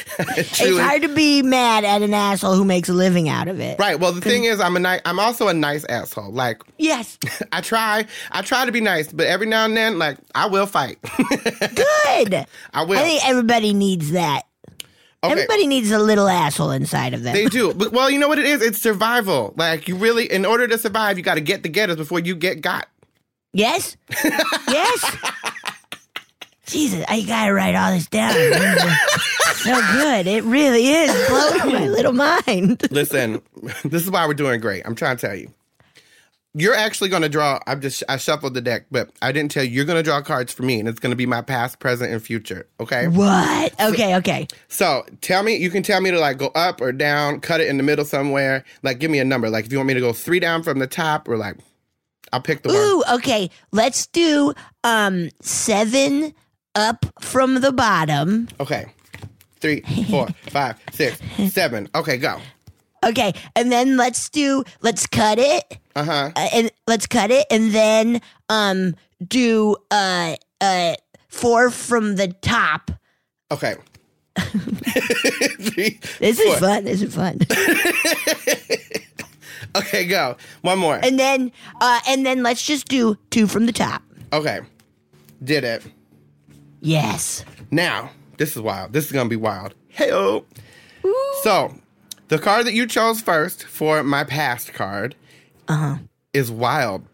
It's 0.36 0.78
hard 0.78 1.02
to 1.02 1.08
be 1.08 1.42
mad 1.42 1.84
at 1.84 2.02
an 2.02 2.14
asshole 2.14 2.54
who 2.54 2.64
makes 2.64 2.88
a 2.88 2.92
living 2.92 3.28
out 3.28 3.48
of 3.48 3.60
it. 3.60 3.78
Right. 3.78 3.98
Well, 3.98 4.12
the 4.12 4.20
thing 4.20 4.44
is, 4.44 4.60
I'm 4.60 4.76
a 4.76 4.80
ni- 4.80 5.00
I'm 5.04 5.18
also 5.18 5.48
a 5.48 5.54
nice 5.54 5.84
asshole. 5.84 6.30
Like 6.32 6.62
Yes. 6.78 7.18
I 7.52 7.60
try, 7.60 8.06
I 8.30 8.42
try 8.42 8.64
to 8.66 8.72
be 8.72 8.80
nice, 8.80 9.12
but 9.12 9.26
every 9.26 9.46
now 9.46 9.64
and 9.64 9.76
then, 9.76 9.98
like 9.98 10.18
I 10.34 10.46
will 10.46 10.66
fight. 10.66 10.98
Good. 11.28 12.46
I 12.74 12.82
will. 12.84 12.98
I 12.98 13.02
think 13.02 13.28
everybody 13.28 13.72
needs 13.74 14.12
that. 14.12 14.42
okay. 15.24 15.32
Everybody 15.32 15.66
needs 15.66 15.90
a 15.90 15.98
little 15.98 16.28
asshole 16.28 16.70
inside 16.70 17.14
of 17.14 17.22
them. 17.22 17.34
They 17.34 17.46
do. 17.46 17.72
But, 17.74 17.92
well, 17.92 18.10
you 18.10 18.18
know 18.18 18.28
what 18.28 18.38
it 18.38 18.46
is? 18.46 18.62
It's 18.62 18.80
survival. 18.80 19.54
Like 19.56 19.88
you 19.88 19.96
really, 19.96 20.30
in 20.30 20.44
order 20.44 20.66
to 20.68 20.78
survive, 20.78 21.16
you 21.18 21.24
got 21.24 21.34
to 21.34 21.40
get 21.40 21.62
the 21.62 21.68
getters 21.68 21.96
before 21.96 22.18
you 22.20 22.34
get 22.34 22.60
got. 22.60 22.88
yes? 23.52 23.96
yes? 24.68 25.16
Jesus, 26.72 27.04
I 27.08 27.22
gotta 27.22 27.52
write 27.52 27.74
all 27.74 27.92
this 27.92 28.06
down. 28.06 28.32
so 29.56 29.80
good. 29.92 30.26
It 30.26 30.42
really 30.44 30.88
is 30.88 31.28
blowing 31.28 31.72
my 31.74 31.88
little 31.88 32.12
mind. 32.12 32.90
Listen, 32.90 33.42
this 33.84 34.02
is 34.02 34.10
why 34.10 34.26
we're 34.26 34.34
doing 34.34 34.60
great. 34.60 34.82
I'm 34.84 34.94
trying 34.94 35.16
to 35.16 35.26
tell 35.26 35.36
you. 35.36 35.52
You're 36.54 36.74
actually 36.74 37.08
going 37.08 37.22
to 37.22 37.30
draw. 37.30 37.60
I'm 37.66 37.80
just 37.80 38.02
I 38.10 38.18
shuffled 38.18 38.52
the 38.52 38.60
deck, 38.60 38.84
but 38.90 39.10
I 39.22 39.32
didn't 39.32 39.52
tell 39.52 39.64
you. 39.64 39.70
You're 39.70 39.86
going 39.86 39.96
to 39.96 40.02
draw 40.02 40.20
cards 40.20 40.52
for 40.52 40.64
me, 40.64 40.78
and 40.78 40.86
it's 40.86 41.00
going 41.00 41.12
to 41.12 41.16
be 41.16 41.24
my 41.24 41.40
past, 41.40 41.78
present, 41.78 42.12
and 42.12 42.22
future. 42.22 42.66
Okay. 42.78 43.08
What? 43.08 43.80
Okay, 43.80 44.16
okay. 44.16 44.46
So 44.68 45.06
tell 45.22 45.42
me. 45.42 45.56
You 45.56 45.70
can 45.70 45.82
tell 45.82 46.02
me 46.02 46.10
to 46.10 46.18
like 46.18 46.36
go 46.36 46.48
up 46.48 46.82
or 46.82 46.92
down, 46.92 47.40
cut 47.40 47.62
it 47.62 47.68
in 47.68 47.78
the 47.78 47.82
middle 47.82 48.04
somewhere. 48.04 48.64
Like 48.82 48.98
give 48.98 49.10
me 49.10 49.18
a 49.18 49.24
number. 49.24 49.48
Like 49.48 49.64
if 49.64 49.72
you 49.72 49.78
want 49.78 49.88
me 49.88 49.94
to 49.94 50.00
go 50.00 50.12
three 50.12 50.40
down 50.40 50.62
from 50.62 50.78
the 50.78 50.86
top, 50.86 51.26
or 51.26 51.38
like 51.38 51.56
I'll 52.34 52.42
pick 52.42 52.62
the 52.62 52.68
one. 52.68 52.76
Ooh, 52.76 53.02
okay. 53.16 53.48
Let's 53.70 54.06
do 54.08 54.52
um 54.84 55.30
seven 55.40 56.34
up 56.74 57.06
from 57.20 57.60
the 57.60 57.72
bottom. 57.72 58.48
Okay. 58.60 58.86
Three, 59.60 59.82
four, 60.10 60.28
five, 60.48 60.76
six, 60.92 61.18
seven. 61.52 61.88
Okay, 61.94 62.16
go. 62.18 62.38
Okay, 63.04 63.32
and 63.56 63.70
then 63.72 63.96
let's 63.96 64.28
do 64.28 64.64
let's 64.80 65.06
cut 65.06 65.38
it. 65.38 65.78
Uh 65.94 66.04
huh. 66.04 66.30
uh, 66.36 66.48
and 66.54 66.70
let's 66.86 67.06
cut 67.06 67.30
it 67.30 67.46
and 67.50 67.72
then 67.72 68.20
um 68.48 68.94
do 69.26 69.76
uh 69.90 70.34
uh 70.60 70.94
four 71.28 71.70
from 71.70 72.16
the 72.16 72.28
top 72.42 72.90
Okay. 73.50 73.74
Three, 74.38 75.98
this 76.20 76.40
four. 76.40 76.54
is 76.54 76.58
fun 76.60 76.84
this 76.84 77.02
is 77.02 77.14
fun 77.14 77.38
Okay, 79.74 80.06
go. 80.06 80.36
One 80.62 80.78
more. 80.78 80.98
and 81.02 81.18
then 81.18 81.50
uh 81.80 82.00
and 82.08 82.24
then 82.26 82.42
let's 82.42 82.64
just 82.64 82.88
do 82.88 83.16
two 83.30 83.46
from 83.46 83.66
the 83.66 83.72
top 83.72 84.02
Okay. 84.32 84.60
Did 85.44 85.64
it. 85.64 85.82
Yes 86.82 87.44
Now, 87.70 88.10
this 88.36 88.54
is 88.56 88.62
wild. 88.62 88.92
This 88.92 89.06
is 89.06 89.12
going 89.12 89.26
to 89.26 89.30
be 89.30 89.36
wild. 89.36 89.74
Hey, 89.88 90.10
So, 91.42 91.74
the 92.28 92.38
card 92.38 92.66
that 92.66 92.74
you 92.74 92.86
chose 92.86 93.20
first 93.20 93.64
for 93.64 94.02
my 94.02 94.24
past 94.24 94.74
card 94.74 95.14
uh-huh. 95.68 95.98
is 96.32 96.50
wild. 96.50 97.06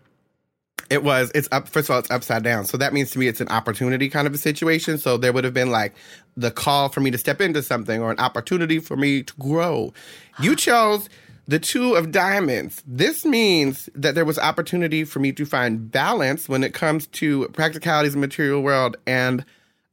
It 0.90 1.04
was, 1.04 1.30
it's 1.34 1.48
up, 1.52 1.68
first 1.68 1.88
of 1.88 1.92
all, 1.92 1.98
it's 1.98 2.10
upside 2.10 2.42
down. 2.42 2.64
So 2.64 2.78
that 2.78 2.94
means 2.94 3.10
to 3.10 3.18
me 3.18 3.28
it's 3.28 3.40
an 3.40 3.48
opportunity 3.48 4.08
kind 4.08 4.26
of 4.26 4.34
a 4.34 4.38
situation. 4.38 4.96
So 4.96 5.16
there 5.18 5.32
would 5.32 5.44
have 5.44 5.52
been 5.52 5.70
like 5.70 5.94
the 6.36 6.50
call 6.50 6.88
for 6.88 7.00
me 7.00 7.10
to 7.10 7.18
step 7.18 7.40
into 7.40 7.62
something 7.62 8.00
or 8.00 8.10
an 8.10 8.18
opportunity 8.18 8.78
for 8.78 8.96
me 8.96 9.22
to 9.22 9.34
grow. 9.38 9.92
You 10.40 10.56
chose 10.56 11.10
the 11.46 11.58
two 11.58 11.94
of 11.94 12.10
diamonds. 12.10 12.82
This 12.86 13.24
means 13.24 13.90
that 13.94 14.14
there 14.14 14.24
was 14.24 14.38
opportunity 14.38 15.04
for 15.04 15.18
me 15.18 15.32
to 15.32 15.44
find 15.44 15.90
balance 15.90 16.48
when 16.48 16.64
it 16.64 16.74
comes 16.74 17.06
to 17.08 17.48
practicalities 17.48 18.14
of 18.14 18.20
material 18.20 18.62
world. 18.62 18.96
And 19.06 19.44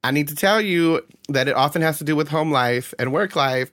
I 0.06 0.12
need 0.12 0.28
to 0.28 0.36
tell 0.36 0.62
you 0.62 1.01
that 1.30 1.47
it 1.47 1.56
often 1.56 1.82
has 1.82 1.97
to 1.97 2.03
do 2.03 2.16
with 2.16 2.28
home 2.28 2.51
life 2.51 2.93
and 2.99 3.12
work 3.12 3.36
life. 3.36 3.72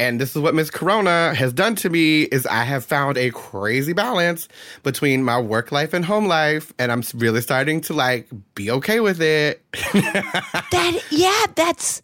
And 0.00 0.20
this 0.20 0.34
is 0.34 0.40
what 0.40 0.54
Miss 0.54 0.70
Corona 0.70 1.34
has 1.34 1.52
done 1.52 1.74
to 1.76 1.90
me 1.90 2.22
is 2.22 2.46
I 2.46 2.62
have 2.62 2.84
found 2.84 3.18
a 3.18 3.30
crazy 3.30 3.92
balance 3.92 4.48
between 4.82 5.24
my 5.24 5.38
work 5.40 5.72
life 5.72 5.92
and 5.92 6.04
home 6.04 6.26
life 6.26 6.72
and 6.78 6.90
I'm 6.92 7.02
really 7.14 7.40
starting 7.40 7.80
to 7.82 7.92
like 7.94 8.28
be 8.54 8.70
okay 8.70 9.00
with 9.00 9.20
it. 9.20 9.60
that 9.92 11.00
yeah 11.10 11.46
that's 11.54 12.00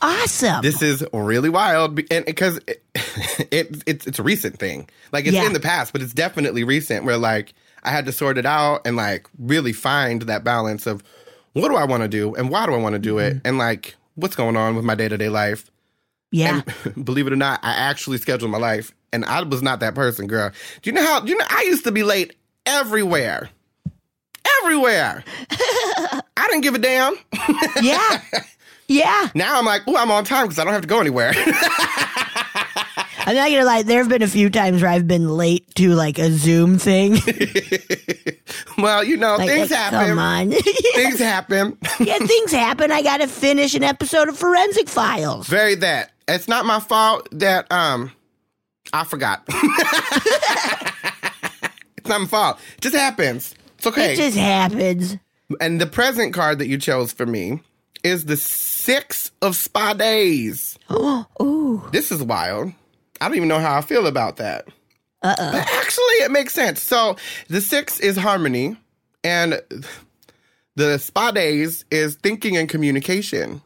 awesome 0.00 0.62
this 0.62 0.82
is 0.82 1.04
really 1.12 1.48
wild 1.48 2.00
and 2.10 2.24
because 2.24 2.58
it, 2.66 2.82
it 3.52 3.82
it's 3.86 4.06
it's 4.06 4.18
a 4.18 4.22
recent 4.22 4.58
thing. 4.58 4.88
Like 5.12 5.26
it's 5.26 5.34
Yeah. 5.34 5.46
in 5.46 5.52
the 5.52 5.60
past, 5.60 5.92
but 5.92 6.02
it's 6.02 6.14
definitely 6.14 6.64
recent 6.64 7.04
where 7.04 7.18
like 7.18 7.54
I 7.84 7.90
had 7.90 8.06
to 8.06 8.12
sort 8.12 8.38
it 8.38 8.46
out 8.46 8.86
and 8.86 8.96
like 8.96 9.26
really 9.38 9.72
find 9.72 10.22
that 10.22 10.44
balance 10.44 10.86
of 10.86 11.02
what 11.52 11.68
do 11.68 11.76
I 11.76 11.84
want 11.84 12.02
to 12.02 12.08
do 12.08 12.34
and 12.34 12.50
why 12.50 12.66
do 12.66 12.74
I 12.74 12.78
want 12.78 12.94
to 12.94 12.98
do 12.98 13.18
it 13.18 13.34
mm-hmm. 13.34 13.46
and 13.46 13.58
like 13.58 13.96
what's 14.14 14.36
going 14.36 14.56
on 14.56 14.76
with 14.76 14.84
my 14.84 14.94
day-to-day 14.94 15.28
life. 15.28 15.70
yeah 16.30 16.62
And 16.94 17.04
believe 17.04 17.26
it 17.26 17.32
or 17.32 17.36
not, 17.36 17.60
I 17.62 17.72
actually 17.72 18.18
scheduled 18.18 18.50
my 18.50 18.58
life, 18.58 18.92
and 19.12 19.24
I 19.24 19.42
was 19.42 19.62
not 19.62 19.80
that 19.80 19.94
person, 19.94 20.26
girl. 20.26 20.50
Do 20.82 20.90
you 20.90 20.94
know 20.94 21.02
how? 21.02 21.20
Do 21.20 21.30
you 21.30 21.38
know 21.38 21.44
I 21.48 21.62
used 21.62 21.84
to 21.84 21.92
be 21.92 22.02
late 22.02 22.34
everywhere, 22.66 23.50
everywhere. 24.62 25.24
I 25.50 26.46
didn't 26.48 26.62
give 26.62 26.74
a 26.74 26.78
damn. 26.78 27.14
yeah 27.80 28.20
yeah 28.88 29.28
Now 29.34 29.58
I'm 29.58 29.64
like, 29.64 29.82
oh, 29.86 29.96
I'm 29.96 30.10
on 30.10 30.24
time 30.24 30.46
because 30.46 30.58
I 30.58 30.64
don't 30.64 30.72
have 30.72 30.82
to 30.82 30.88
go 30.88 31.00
anywhere. 31.00 31.32
I'm 33.26 33.34
not 33.36 33.50
gonna 33.50 33.64
lie 33.64 33.82
there 33.82 33.98
have 33.98 34.08
been 34.08 34.22
a 34.22 34.28
few 34.28 34.48
times 34.50 34.82
where 34.82 34.90
i've 34.90 35.06
been 35.08 35.28
late 35.28 35.72
to 35.74 35.90
like 35.94 36.18
a 36.18 36.30
zoom 36.30 36.78
thing 36.78 37.12
well, 38.78 39.02
you 39.04 39.16
know, 39.16 39.36
like 39.36 39.48
things 39.48 39.70
like, 39.70 39.78
happen. 39.80 40.08
come 40.08 40.18
on 40.18 40.50
Things 40.94 41.18
happen. 41.18 41.76
yeah 42.00 42.18
things 42.18 42.52
happen 42.52 42.90
i 42.92 43.02
gotta 43.02 43.26
finish 43.28 43.74
an 43.74 43.82
episode 43.82 44.28
of 44.28 44.36
forensic 44.38 44.88
files 44.88 45.46
Very 45.48 45.74
that. 45.76 46.10
It's 46.28 46.48
not 46.48 46.64
my 46.66 46.80
fault 46.80 47.28
that 47.32 47.70
um 47.72 48.12
I 48.92 49.04
forgot. 49.04 49.42
it's 51.96 52.06
not 52.08 52.20
my 52.20 52.26
fault. 52.26 52.58
It 52.76 52.80
just 52.82 52.94
happens. 52.96 53.54
It's 53.78 53.86
okay. 53.86 54.12
It 54.12 54.16
just 54.16 54.36
happens. 54.36 55.16
and 55.60 55.80
the 55.80 55.86
present 55.86 56.34
card 56.34 56.58
that 56.58 56.66
you 56.68 56.78
chose 56.78 57.12
for 57.12 57.24
me 57.26 57.60
is 58.04 58.24
the 58.26 58.36
six 58.36 59.30
of 59.40 59.56
spades. 59.56 60.78
Oh, 60.94 61.24
ooh. 61.40 61.88
This 61.90 62.12
is 62.12 62.22
wild. 62.22 62.72
I 63.22 63.28
don't 63.28 63.36
even 63.36 63.48
know 63.48 63.60
how 63.60 63.76
I 63.76 63.80
feel 63.80 64.06
about 64.06 64.36
that. 64.36 64.66
Uh-uh. 65.22 65.52
But 65.52 65.68
actually, 65.74 66.14
it 66.24 66.30
makes 66.30 66.52
sense. 66.52 66.82
So 66.82 67.16
the 67.48 67.60
six 67.60 68.00
is 68.00 68.16
harmony, 68.16 68.76
and 69.22 69.60
the 70.74 70.98
spades 70.98 71.84
is 71.90 72.16
thinking 72.16 72.56
and 72.56 72.68
communication. 72.68 73.62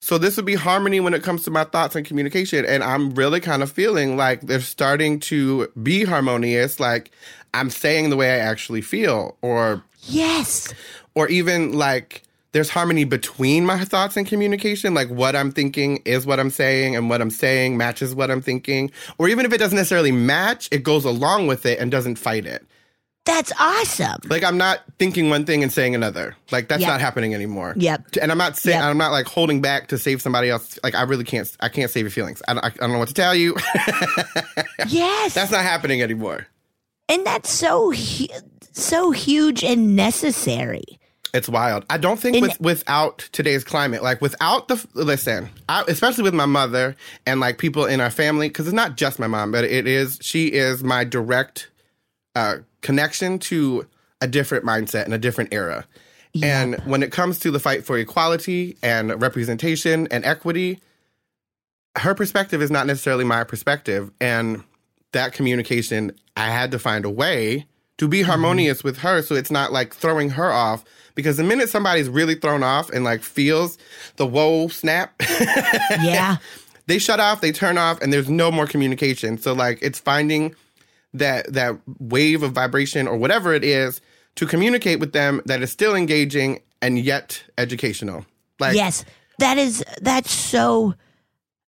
So 0.00 0.18
this 0.18 0.36
would 0.36 0.44
be 0.46 0.56
harmony 0.56 0.98
when 1.00 1.14
it 1.14 1.22
comes 1.22 1.44
to 1.44 1.50
my 1.50 1.64
thoughts 1.64 1.94
and 1.94 2.04
communication. 2.04 2.66
And 2.66 2.82
I'm 2.82 3.14
really 3.14 3.38
kind 3.40 3.62
of 3.62 3.70
feeling 3.70 4.16
like 4.16 4.40
they're 4.42 4.60
starting 4.60 5.20
to 5.20 5.68
be 5.80 6.04
harmonious. 6.04 6.80
Like 6.80 7.12
I'm 7.54 7.70
saying 7.70 8.10
the 8.10 8.16
way 8.16 8.32
I 8.34 8.38
actually 8.38 8.82
feel, 8.82 9.36
or 9.42 9.82
Yes. 10.08 10.74
or 11.14 11.28
even 11.28 11.72
like 11.72 12.24
there's 12.52 12.68
harmony 12.70 13.04
between 13.04 13.64
my 13.66 13.84
thoughts 13.84 14.16
and 14.16 14.26
communication 14.26 14.94
like 14.94 15.08
what 15.08 15.34
i'm 15.34 15.50
thinking 15.50 16.00
is 16.04 16.24
what 16.26 16.38
i'm 16.38 16.50
saying 16.50 16.94
and 16.96 17.08
what 17.10 17.20
i'm 17.20 17.30
saying 17.30 17.76
matches 17.76 18.14
what 18.14 18.30
i'm 18.30 18.42
thinking 18.42 18.90
or 19.18 19.28
even 19.28 19.44
if 19.46 19.52
it 19.52 19.58
doesn't 19.58 19.76
necessarily 19.76 20.12
match 20.12 20.68
it 20.70 20.82
goes 20.82 21.04
along 21.04 21.46
with 21.46 21.64
it 21.66 21.78
and 21.78 21.90
doesn't 21.90 22.16
fight 22.16 22.44
it 22.46 22.64
That's 23.24 23.52
awesome. 23.58 24.18
like 24.28 24.44
i'm 24.44 24.58
not 24.58 24.80
thinking 24.98 25.30
one 25.30 25.44
thing 25.46 25.62
and 25.62 25.72
saying 25.72 25.94
another 25.94 26.36
like 26.50 26.68
that's 26.68 26.80
Yep. 26.82 26.88
not 26.90 27.00
happening 27.00 27.34
anymore 27.34 27.74
Yep. 27.76 28.16
and 28.20 28.30
i'm 28.30 28.38
not 28.38 28.56
saying 28.56 28.78
Yep. 28.78 28.84
i'm 28.84 28.98
not 28.98 29.12
like 29.12 29.26
holding 29.26 29.60
back 29.60 29.88
to 29.88 29.98
save 29.98 30.20
somebody 30.22 30.50
else 30.50 30.78
like 30.84 30.94
i 30.94 31.02
really 31.02 31.24
can't 31.24 31.50
i 31.60 31.68
can't 31.68 31.90
save 31.90 32.04
your 32.04 32.10
feelings 32.10 32.42
i 32.48 32.52
don't, 32.54 32.64
I 32.64 32.68
don't 32.70 32.92
know 32.92 32.98
what 32.98 33.08
to 33.08 33.14
tell 33.14 33.34
you 33.34 33.56
Yes. 34.88 35.34
that's 35.34 35.50
not 35.52 35.62
happening 35.62 36.02
anymore 36.02 36.46
and 37.08 37.24
that's 37.26 37.50
so 37.50 37.92
so 38.74 39.10
huge 39.10 39.62
and 39.64 39.94
necessary. 39.96 40.82
It's 41.34 41.48
wild. 41.48 41.86
I 41.88 41.96
don't 41.96 42.20
think 42.20 42.40
with, 42.42 42.60
without 42.60 43.18
today's 43.32 43.64
climate, 43.64 44.02
like 44.02 44.20
without 44.20 44.68
the 44.68 44.86
listen, 44.92 45.48
I, 45.68 45.82
especially 45.88 46.24
with 46.24 46.34
my 46.34 46.44
mother 46.44 46.94
and 47.26 47.40
like 47.40 47.56
people 47.56 47.86
in 47.86 48.00
our 48.00 48.10
family, 48.10 48.48
because 48.48 48.66
it's 48.66 48.74
not 48.74 48.96
just 48.96 49.18
my 49.18 49.26
mom, 49.26 49.50
but 49.50 49.64
it 49.64 49.86
is 49.86 50.18
she 50.20 50.48
is 50.48 50.84
my 50.84 51.04
direct 51.04 51.70
uh, 52.34 52.56
connection 52.82 53.38
to 53.38 53.86
a 54.20 54.26
different 54.26 54.64
mindset 54.64 55.04
and 55.06 55.14
a 55.14 55.18
different 55.18 55.54
era. 55.54 55.86
And 56.42 56.76
when 56.86 57.02
it 57.02 57.12
comes 57.12 57.38
to 57.40 57.50
the 57.50 57.60
fight 57.60 57.84
for 57.84 57.98
equality 57.98 58.78
and 58.82 59.20
representation 59.20 60.08
and 60.10 60.24
equity, 60.24 60.80
her 61.96 62.14
perspective 62.14 62.62
is 62.62 62.70
not 62.70 62.86
necessarily 62.86 63.24
my 63.24 63.44
perspective, 63.44 64.10
and 64.18 64.64
that 65.12 65.34
communication, 65.34 66.12
I 66.36 66.46
had 66.46 66.70
to 66.70 66.78
find 66.78 67.04
a 67.04 67.10
way 67.10 67.66
to 67.98 68.08
be 68.08 68.20
mm-hmm. 68.20 68.30
harmonious 68.30 68.82
with 68.82 68.98
her 68.98 69.22
so 69.22 69.34
it's 69.34 69.50
not 69.50 69.72
like 69.72 69.94
throwing 69.94 70.30
her 70.30 70.52
off. 70.52 70.84
Because 71.14 71.36
the 71.36 71.44
minute 71.44 71.68
somebody's 71.68 72.08
really 72.08 72.34
thrown 72.34 72.62
off 72.62 72.88
and 72.88 73.04
like 73.04 73.22
feels 73.22 73.76
the 74.16 74.26
whoa 74.26 74.68
snap, 74.68 75.12
Yeah. 76.00 76.36
they 76.86 76.98
shut 76.98 77.20
off, 77.20 77.42
they 77.42 77.52
turn 77.52 77.76
off, 77.76 78.00
and 78.00 78.10
there's 78.12 78.30
no 78.30 78.50
more 78.50 78.66
communication. 78.66 79.36
So 79.36 79.52
like 79.52 79.78
it's 79.82 79.98
finding 79.98 80.54
that 81.12 81.52
that 81.52 81.78
wave 81.98 82.42
of 82.42 82.52
vibration 82.52 83.06
or 83.06 83.18
whatever 83.18 83.52
it 83.52 83.62
is 83.62 84.00
to 84.36 84.46
communicate 84.46 85.00
with 85.00 85.12
them 85.12 85.42
that 85.44 85.60
is 85.62 85.70
still 85.70 85.94
engaging 85.94 86.60
and 86.80 86.98
yet 86.98 87.42
educational. 87.58 88.24
Like 88.58 88.74
yes. 88.74 89.04
That 89.38 89.58
is 89.58 89.84
that's 90.00 90.30
so 90.30 90.94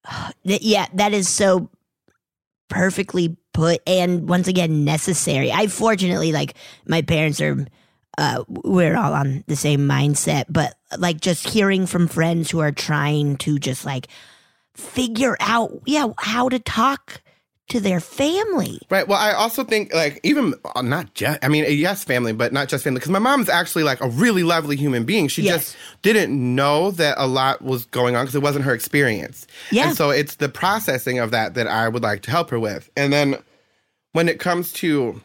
yeah, 0.44 0.86
that 0.94 1.12
is 1.12 1.28
so 1.28 1.70
perfectly 2.68 3.36
put 3.52 3.80
and 3.86 4.28
once 4.28 4.48
again 4.48 4.84
necessary. 4.84 5.52
I 5.52 5.66
fortunately 5.66 6.32
like 6.32 6.54
my 6.86 7.02
parents 7.02 7.40
are 7.40 7.66
uh 8.18 8.44
we're 8.48 8.96
all 8.96 9.14
on 9.14 9.44
the 9.46 9.56
same 9.56 9.80
mindset, 9.80 10.44
but 10.48 10.74
like 10.98 11.20
just 11.20 11.48
hearing 11.48 11.86
from 11.86 12.08
friends 12.08 12.50
who 12.50 12.60
are 12.60 12.72
trying 12.72 13.36
to 13.38 13.58
just 13.58 13.84
like 13.84 14.08
figure 14.74 15.36
out 15.40 15.82
yeah, 15.86 16.08
how 16.18 16.48
to 16.48 16.58
talk 16.58 17.22
to 17.72 17.80
their 17.80 18.00
family. 18.00 18.78
Right. 18.88 19.06
Well, 19.06 19.18
I 19.18 19.32
also 19.32 19.64
think 19.64 19.92
like 19.92 20.20
even 20.22 20.54
uh, 20.74 20.82
not 20.82 21.12
just 21.14 21.38
I 21.42 21.48
mean 21.48 21.64
yes 21.68 22.04
family, 22.04 22.32
but 22.32 22.52
not 22.52 22.68
just 22.68 22.84
family 22.84 22.98
because 23.00 23.10
my 23.10 23.18
mom's 23.18 23.48
actually 23.48 23.82
like 23.84 24.00
a 24.00 24.08
really 24.08 24.42
lovely 24.44 24.76
human 24.76 25.04
being. 25.04 25.28
She 25.28 25.42
Yes. 25.42 25.72
just 25.72 25.76
didn't 26.02 26.32
know 26.54 26.90
that 26.92 27.16
a 27.18 27.26
lot 27.26 27.60
was 27.62 27.84
going 27.86 28.16
on 28.16 28.24
because 28.24 28.34
it 28.36 28.42
wasn't 28.42 28.64
her 28.64 28.72
experience. 28.74 29.46
Yeah. 29.70 29.88
And 29.88 29.96
so 29.96 30.10
it's 30.10 30.36
the 30.36 30.48
processing 30.48 31.18
of 31.18 31.30
that 31.32 31.54
that 31.54 31.66
I 31.66 31.88
would 31.88 32.02
like 32.02 32.22
to 32.22 32.30
help 32.30 32.50
her 32.50 32.58
with. 32.60 32.88
And 32.96 33.12
then 33.12 33.36
when 34.12 34.28
it 34.28 34.38
comes 34.38 34.72
to 34.74 35.20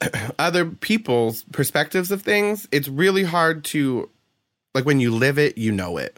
other 0.38 0.66
people's 0.66 1.44
perspectives 1.52 2.10
of 2.10 2.22
things, 2.22 2.68
it's 2.70 2.88
really 2.88 3.24
hard 3.24 3.64
to 3.64 4.10
like 4.74 4.84
when 4.84 5.00
you 5.00 5.10
live 5.10 5.38
it, 5.38 5.56
you 5.56 5.72
know 5.72 5.96
it. 5.96 6.16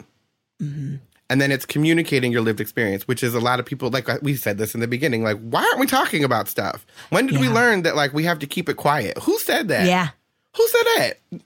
And 1.30 1.40
then 1.40 1.52
it's 1.52 1.66
communicating 1.66 2.32
your 2.32 2.40
lived 2.40 2.60
experience, 2.60 3.06
which 3.06 3.22
is 3.22 3.34
a 3.34 3.40
lot 3.40 3.60
of 3.60 3.66
people 3.66 3.90
like 3.90 4.08
we 4.22 4.34
said 4.34 4.56
this 4.58 4.74
in 4.74 4.80
the 4.80 4.88
beginning. 4.88 5.22
Like, 5.22 5.38
why 5.40 5.60
aren't 5.62 5.78
we 5.78 5.86
talking 5.86 6.24
about 6.24 6.48
stuff? 6.48 6.86
When 7.10 7.26
did 7.26 7.38
we 7.38 7.48
learn 7.48 7.82
that 7.82 7.96
like 7.96 8.12
we 8.14 8.24
have 8.24 8.38
to 8.38 8.46
keep 8.46 8.68
it 8.68 8.74
quiet? 8.74 9.18
Who 9.18 9.38
said 9.38 9.68
that? 9.68 9.86
Yeah. 9.86 10.08
Who 10.56 10.66
said 10.68 10.82
that? 10.96 11.12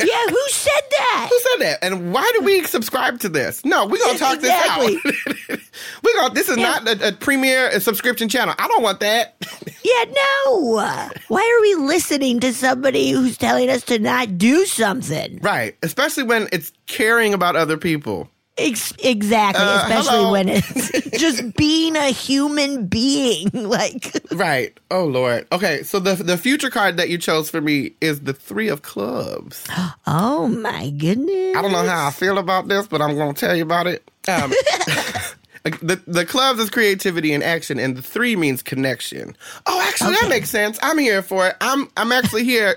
Yeah, 0.00 0.26
who 0.30 0.42
said 0.50 0.82
that? 0.90 1.28
Who 1.30 1.38
said 1.40 1.66
that? 1.66 1.78
And 1.82 2.12
why 2.12 2.30
do 2.38 2.42
we 2.44 2.62
subscribe 2.64 3.18
to 3.20 3.28
this? 3.28 3.64
No, 3.64 3.86
we're 3.86 3.98
gonna 3.98 4.18
talk 4.18 4.36
Exactly. 4.36 4.96
this 5.02 5.38
out. 5.50 5.58
we're 6.04 6.14
gonna. 6.14 6.34
This 6.34 6.48
is 6.48 6.56
not 6.56 6.86
a, 6.86 7.08
a 7.08 7.12
premiere 7.12 7.68
a 7.68 7.80
subscription 7.80 8.28
channel. 8.28 8.54
I 8.58 8.68
don't 8.68 8.82
want 8.82 9.00
that. 9.00 9.36
Yeah, 9.84 10.04
no. 10.44 11.08
Why 11.28 11.40
are 11.40 11.62
we 11.62 11.86
listening 11.86 12.40
to 12.40 12.52
somebody 12.52 13.10
who's 13.10 13.38
telling 13.38 13.70
us 13.70 13.82
to 13.84 13.98
not 13.98 14.36
do 14.36 14.66
something? 14.66 15.38
right. 15.40 15.76
Especially 15.82 16.24
when 16.24 16.48
it's 16.52 16.72
caring 16.86 17.32
about 17.32 17.56
other 17.56 17.78
people. 17.78 18.28
Ex- 18.58 18.92
exactly, 19.02 19.62
Uh, 19.64 19.82
especially 19.82 20.16
hello. 20.18 20.32
when 20.32 20.48
it's 20.48 21.10
just 21.18 21.54
being 21.56 21.96
a 21.96 22.10
human 22.10 22.86
being. 22.86 23.50
Like, 23.68 24.12
Right. 24.32 24.76
Oh 24.90 25.04
Lord. 25.04 25.46
Okay. 25.52 25.82
So 25.82 25.98
the 26.00 26.14
the 26.14 26.36
future 26.38 26.70
card 26.70 26.96
that 26.96 27.08
you 27.08 27.18
chose 27.18 27.50
for 27.50 27.60
me 27.60 27.92
is 28.00 28.20
the 28.20 28.32
three 28.32 28.68
of 28.68 28.82
clubs. 28.82 29.64
oh 30.06 30.48
my 30.48 30.90
goodness. 30.90 31.56
I 31.56 31.62
don't 31.62 31.72
know 31.72 31.86
how 31.86 32.06
I 32.08 32.10
feel 32.10 32.38
about 32.38 32.68
this, 32.68 32.86
but 32.86 33.00
I'm 33.02 33.14
going 33.16 33.34
to 33.34 33.38
tell 33.40 33.54
you 33.54 33.62
about 33.62 33.86
it. 33.86 34.10
Um, 34.28 34.50
the 35.64 36.00
the 36.06 36.24
clubs 36.24 36.60
is 36.60 36.70
creativity 36.70 37.32
and 37.34 37.42
action, 37.44 37.78
and 37.78 37.96
the 37.96 38.02
three 38.02 38.36
means 38.36 38.62
connection. 38.62 39.36
Oh, 39.66 39.84
actually, 39.88 40.14
that 40.14 40.28
makes 40.28 40.50
sense. 40.50 40.78
I'm 40.82 40.98
here 40.98 41.22
for 41.22 41.46
it. 41.48 41.56
I'm 41.60 41.88
I'm 41.96 42.12
actually 42.12 42.44
here 42.44 42.74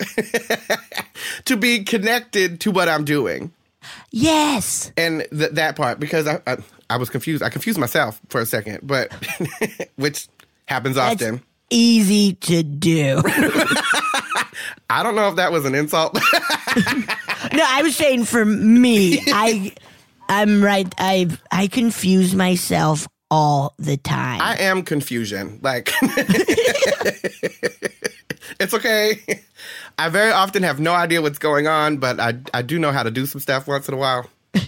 to 1.46 1.56
be 1.58 1.84
connected 1.84 2.60
to 2.62 2.72
what 2.72 2.90
I'm 2.90 3.06
doing, 3.06 3.52
Yes. 4.12 4.92
and 4.98 5.26
th- 5.32 5.52
that 5.52 5.76
part 5.76 6.00
because 6.00 6.28
I, 6.28 6.42
I 6.46 6.58
I 6.90 6.98
was 6.98 7.10
confused. 7.10 7.42
I 7.42 7.50
confused 7.50 7.80
myself 7.80 8.20
for 8.30 8.42
a 8.42 8.46
second, 8.46 8.80
but 8.84 9.14
which 9.96 10.28
happens 10.66 10.98
That's 10.98 11.22
often. 11.22 11.42
easy 11.70 12.34
to 12.34 12.64
do. 12.64 13.22
I 14.90 15.04
don't 15.04 15.16
know 15.16 15.30
if 15.30 15.38
that 15.38 15.52
was 15.54 15.64
an 15.66 15.74
insult. 15.76 16.14
no, 16.16 16.22
I 17.66 17.82
was 17.82 17.96
saying 17.96 18.26
for 18.26 18.44
me, 18.44 19.22
I 19.28 19.74
I'm 20.28 20.62
right. 20.62 20.94
I 20.98 21.30
I 21.50 21.68
confuse 21.68 22.36
myself 22.36 23.08
all 23.30 23.74
the 23.80 23.96
time. 23.96 24.42
I 24.42 24.58
am 24.58 24.84
confusion. 24.84 25.60
Like, 25.62 25.94
it's 28.60 28.74
okay. 28.74 29.22
I 29.98 30.10
very 30.10 30.32
often 30.32 30.64
have 30.64 30.80
no 30.80 30.94
idea 30.94 31.22
what's 31.22 31.40
going 31.40 31.68
on, 31.68 31.98
but 31.98 32.20
I, 32.20 32.34
I 32.54 32.62
do 32.62 32.80
know 32.80 32.92
how 32.92 33.04
to 33.04 33.12
do 33.12 33.26
some 33.26 33.40
stuff 33.42 33.68
once 33.68 33.88
in 33.88 33.94
a 33.94 33.98
while. 33.98 34.30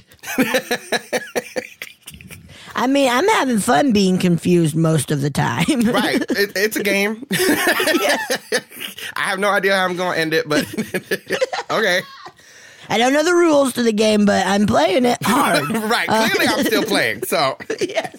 I 2.75 2.87
mean, 2.87 3.09
I'm 3.09 3.27
having 3.29 3.59
fun 3.59 3.93
being 3.93 4.17
confused 4.17 4.75
most 4.75 5.11
of 5.11 5.21
the 5.21 5.29
time. 5.29 5.63
Right. 5.93 6.21
It, 6.21 6.51
it's 6.55 6.75
a 6.75 6.83
game. 6.83 7.25
I 7.31 8.61
have 9.15 9.37
no 9.37 9.49
idea 9.49 9.75
how 9.75 9.85
I'm 9.85 9.95
going 9.95 10.15
to 10.15 10.19
end 10.19 10.33
it, 10.33 10.49
but 10.49 10.65
okay. 11.69 12.01
I 12.89 12.97
don't 12.97 13.13
know 13.13 13.23
the 13.23 13.33
rules 13.33 13.73
to 13.73 13.83
the 13.83 13.93
game, 13.93 14.25
but 14.25 14.45
I'm 14.47 14.65
playing 14.65 15.05
it 15.05 15.19
hard. 15.21 15.69
Right. 15.69 16.09
Uh, 16.09 16.29
Clearly, 16.29 16.47
I'm 16.51 16.65
still 16.65 16.83
playing. 16.83 17.23
So, 17.23 17.57
yes. 17.79 18.17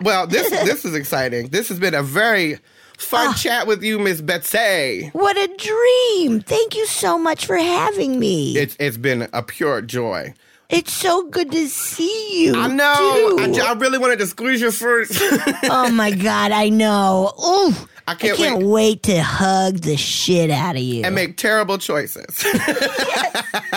well, 0.00 0.26
this 0.26 0.50
this 0.50 0.84
is 0.84 0.94
exciting. 0.94 1.48
This 1.48 1.68
has 1.68 1.80
been 1.80 1.94
a 1.94 2.02
very 2.02 2.58
fun 3.02 3.28
ah. 3.28 3.34
chat 3.34 3.66
with 3.66 3.82
you, 3.82 3.98
Miss 3.98 4.20
Betsy. 4.20 5.08
What 5.12 5.36
a 5.36 5.48
dream! 5.56 6.40
Thank 6.40 6.76
you 6.76 6.86
so 6.86 7.18
much 7.18 7.46
for 7.46 7.56
having 7.56 8.18
me. 8.18 8.56
It's 8.56 8.76
it's 8.78 8.96
been 8.96 9.28
a 9.32 9.42
pure 9.42 9.82
joy. 9.82 10.34
it's 10.70 10.92
so 10.92 11.28
good 11.28 11.50
to 11.52 11.68
see 11.68 12.44
you. 12.46 12.54
I 12.56 12.68
know. 12.68 13.36
I. 13.38 13.60
I 13.64 13.72
really 13.74 13.98
wanted 13.98 14.18
to 14.20 14.26
squeeze 14.26 14.60
your 14.60 14.72
fruit. 14.72 15.08
oh 15.64 15.90
my 15.92 16.10
god, 16.12 16.52
I 16.52 16.68
know. 16.70 17.32
Ooh, 17.38 17.74
I 18.08 18.14
can't 18.14 18.38
wait. 18.38 18.66
wait. 18.66 19.02
to 19.04 19.22
hug 19.22 19.78
the 19.80 19.96
shit 19.96 20.50
out 20.50 20.76
of 20.76 20.82
you. 20.82 21.04
and 21.04 21.14
make 21.14 21.36
terrible 21.36 21.78
choices. 21.78 22.44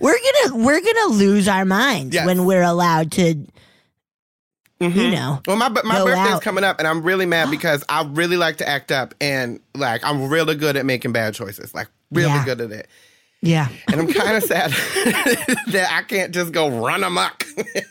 we're 0.00 0.18
gonna 0.18 0.56
we're 0.64 0.80
gonna 0.80 1.14
lose 1.14 1.48
our 1.48 1.64
minds 1.64 2.14
Yes. 2.14 2.26
when 2.26 2.44
we're 2.44 2.62
allowed 2.62 3.12
to 3.12 3.34
Mm-hmm. 4.80 4.98
you 4.98 5.10
know. 5.12 5.40
Well, 5.46 5.56
my 5.56 5.68
my 5.68 5.98
birthday's 6.04 6.34
out. 6.34 6.42
coming 6.42 6.64
up, 6.64 6.78
and 6.78 6.86
I'm 6.88 7.02
really 7.02 7.26
mad 7.26 7.50
because 7.50 7.82
I 7.88 8.04
really 8.04 8.36
like 8.36 8.56
to 8.58 8.68
act 8.68 8.92
up, 8.92 9.14
and 9.20 9.60
like 9.74 10.04
I'm 10.04 10.28
really 10.28 10.54
good 10.54 10.76
at 10.76 10.84
making 10.84 11.12
bad 11.12 11.34
choices, 11.34 11.74
like 11.74 11.88
really 12.10 12.28
Yeah. 12.28 12.44
good 12.44 12.60
at 12.60 12.70
it. 12.72 12.88
Yeah. 13.42 13.68
And 13.92 14.00
I'm 14.00 14.08
kind 14.12 14.36
of 14.36 14.42
sad 14.44 14.70
that 15.68 15.88
I 15.92 16.02
can't 16.02 16.32
just 16.34 16.52
go 16.52 16.68
run 16.68 17.04
amok. 17.04 17.44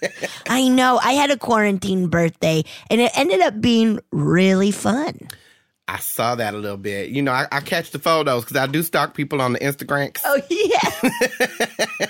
I 0.49 0.67
know. 0.67 0.99
I 1.01 1.13
had 1.13 1.29
a 1.31 1.37
quarantine 1.37 2.07
birthday 2.07 2.63
and 2.89 2.99
it 2.99 3.11
ended 3.15 3.41
up 3.41 3.61
being 3.61 3.99
really 4.11 4.71
fun. 4.71 5.17
I 5.87 5.99
saw 5.99 6.33
that 6.35 6.55
a 6.55 6.57
little 6.57 6.77
bit. 6.77 7.09
You 7.11 7.21
know, 7.21 7.31
I, 7.31 7.47
I 7.51 7.59
catch 7.59 7.91
the 7.91 7.99
photos 7.99 8.43
because 8.43 8.57
I 8.57 8.65
do 8.65 8.81
stalk 8.81 9.13
people 9.13 9.39
on 9.39 9.53
the 9.53 9.59
Instagrams. 9.59 10.17
Oh, 10.25 10.41
yeah. 10.49 12.04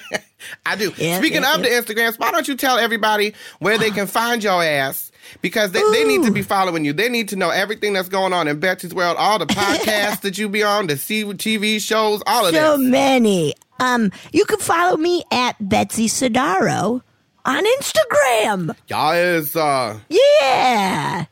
I 0.65 0.75
do. 0.75 0.91
Yeah, 0.97 1.19
Speaking 1.19 1.43
yeah, 1.43 1.55
of 1.55 1.61
the 1.61 1.67
Instagrams, 1.69 2.17
why 2.17 2.31
don't 2.31 2.47
you 2.47 2.55
tell 2.55 2.77
everybody 2.77 3.33
where 3.59 3.77
they 3.77 3.91
can 3.91 4.07
find 4.07 4.43
your 4.43 4.63
ass? 4.63 5.11
Because 5.41 5.71
they, 5.71 5.81
they 5.91 6.03
need 6.03 6.23
to 6.23 6.31
be 6.31 6.41
following 6.43 6.85
you. 6.85 6.93
They 6.93 7.09
need 7.09 7.29
to 7.29 7.35
know 7.35 7.49
everything 7.49 7.93
that's 7.93 8.09
going 8.09 8.31
on 8.33 8.47
in 8.47 8.59
Betsy's 8.59 8.93
world, 8.93 9.17
all 9.17 9.39
the 9.39 9.45
podcasts 9.47 10.21
that 10.21 10.37
you 10.37 10.49
be 10.49 10.63
on, 10.63 10.87
the 10.87 10.93
TV 10.93 11.81
shows, 11.81 12.21
all 12.27 12.45
of 12.45 12.53
that. 12.53 12.59
so 12.61 12.77
this. 12.77 12.87
many. 12.87 13.53
Um, 13.79 14.11
you 14.31 14.45
can 14.45 14.59
follow 14.59 14.97
me 14.97 15.23
at 15.31 15.55
Betsy 15.59 16.07
Sodaro 16.07 17.01
on 17.43 17.63
Instagram. 17.79 18.75
Y'all 18.87 19.13
is 19.13 19.55
uh 19.55 19.99
Yeah. 20.09 21.25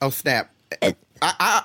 oh 0.00 0.10
snap. 0.10 0.50
I, 0.82 0.94
I 1.22 1.64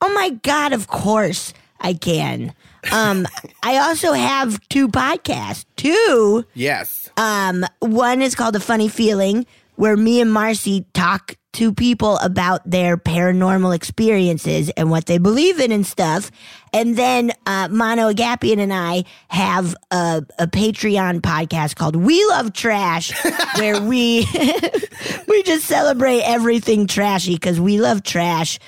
Oh 0.00 0.12
my 0.14 0.30
God, 0.42 0.72
of 0.72 0.88
course 0.88 1.52
I 1.80 1.94
can. 1.94 2.54
Um, 2.90 3.26
I 3.62 3.78
also 3.78 4.12
have 4.12 4.60
two 4.68 4.88
podcasts. 4.88 5.64
Two. 5.76 6.44
yes. 6.54 7.10
Um, 7.16 7.64
one 7.80 8.22
is 8.22 8.34
called 8.34 8.56
A 8.56 8.60
Funny 8.60 8.88
Feeling, 8.88 9.46
where 9.76 9.96
me 9.96 10.20
and 10.20 10.32
Marcy 10.32 10.84
talk 10.94 11.36
to 11.54 11.72
people 11.72 12.16
about 12.18 12.62
their 12.68 12.96
paranormal 12.96 13.74
experiences 13.74 14.70
and 14.70 14.90
what 14.90 15.04
they 15.06 15.18
believe 15.18 15.60
in 15.60 15.70
and 15.70 15.86
stuff. 15.86 16.30
And 16.72 16.96
then 16.96 17.32
uh, 17.44 17.68
Mano 17.70 18.10
Agapion 18.10 18.58
and 18.58 18.72
I 18.72 19.04
have 19.28 19.74
a, 19.90 20.24
a 20.38 20.46
Patreon 20.46 21.20
podcast 21.20 21.76
called 21.76 21.94
We 21.94 22.24
Love 22.26 22.54
Trash, 22.54 23.12
where 23.58 23.82
we 23.82 24.26
we 25.28 25.42
just 25.42 25.66
celebrate 25.66 26.22
everything 26.22 26.86
trashy 26.86 27.34
because 27.34 27.60
we 27.60 27.78
love 27.78 28.02
trash 28.02 28.58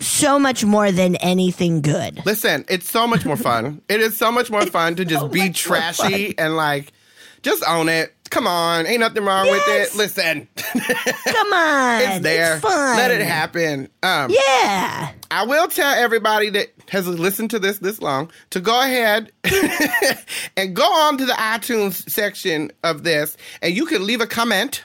so 0.00 0.38
much 0.38 0.64
more 0.64 0.90
than 0.92 1.16
anything 1.16 1.80
good. 1.82 2.24
Listen, 2.24 2.64
it's 2.68 2.88
so 2.90 3.06
much 3.06 3.24
more 3.24 3.36
fun. 3.36 3.82
it 3.88 4.00
is 4.00 4.16
so 4.16 4.30
much 4.32 4.50
more 4.50 4.64
fun 4.66 4.94
to 4.96 5.04
just 5.04 5.30
be 5.32 5.50
trashy 5.50 6.36
and 6.38 6.56
like 6.56 6.92
just 7.42 7.62
own 7.68 7.88
it. 7.88 8.14
Come 8.30 8.46
on, 8.46 8.86
ain't 8.86 9.00
nothing 9.00 9.24
wrong 9.24 9.46
with 9.50 9.62
it. 9.66 9.94
Listen, 9.94 10.48
Come 10.56 11.52
on, 11.52 12.00
it's 12.00 12.20
there. 12.20 12.58
fun. 12.60 12.96
Let 12.96 13.10
it 13.10 13.20
happen. 13.20 13.88
Um, 14.02 14.30
Yeah. 14.30 15.12
I 15.30 15.44
will 15.44 15.68
tell 15.68 15.92
everybody 15.92 16.48
that 16.50 16.68
has 16.88 17.06
listened 17.06 17.50
to 17.50 17.58
this 17.58 17.78
this 17.78 18.00
long 18.00 18.30
to 18.50 18.60
go 18.60 18.80
ahead 18.80 19.32
and 20.56 20.74
go 20.74 20.84
on 20.84 21.18
to 21.18 21.26
the 21.26 21.32
iTunes 21.34 22.08
section 22.08 22.70
of 22.84 23.02
this, 23.02 23.36
and 23.60 23.74
you 23.76 23.84
can 23.86 24.06
leave 24.06 24.20
a 24.22 24.26
comment, 24.26 24.84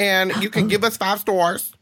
and 0.00 0.32
you 0.42 0.50
can 0.50 0.66
give 0.68 0.82
us 0.84 0.96
five 0.96 1.20
stars. 1.20 1.72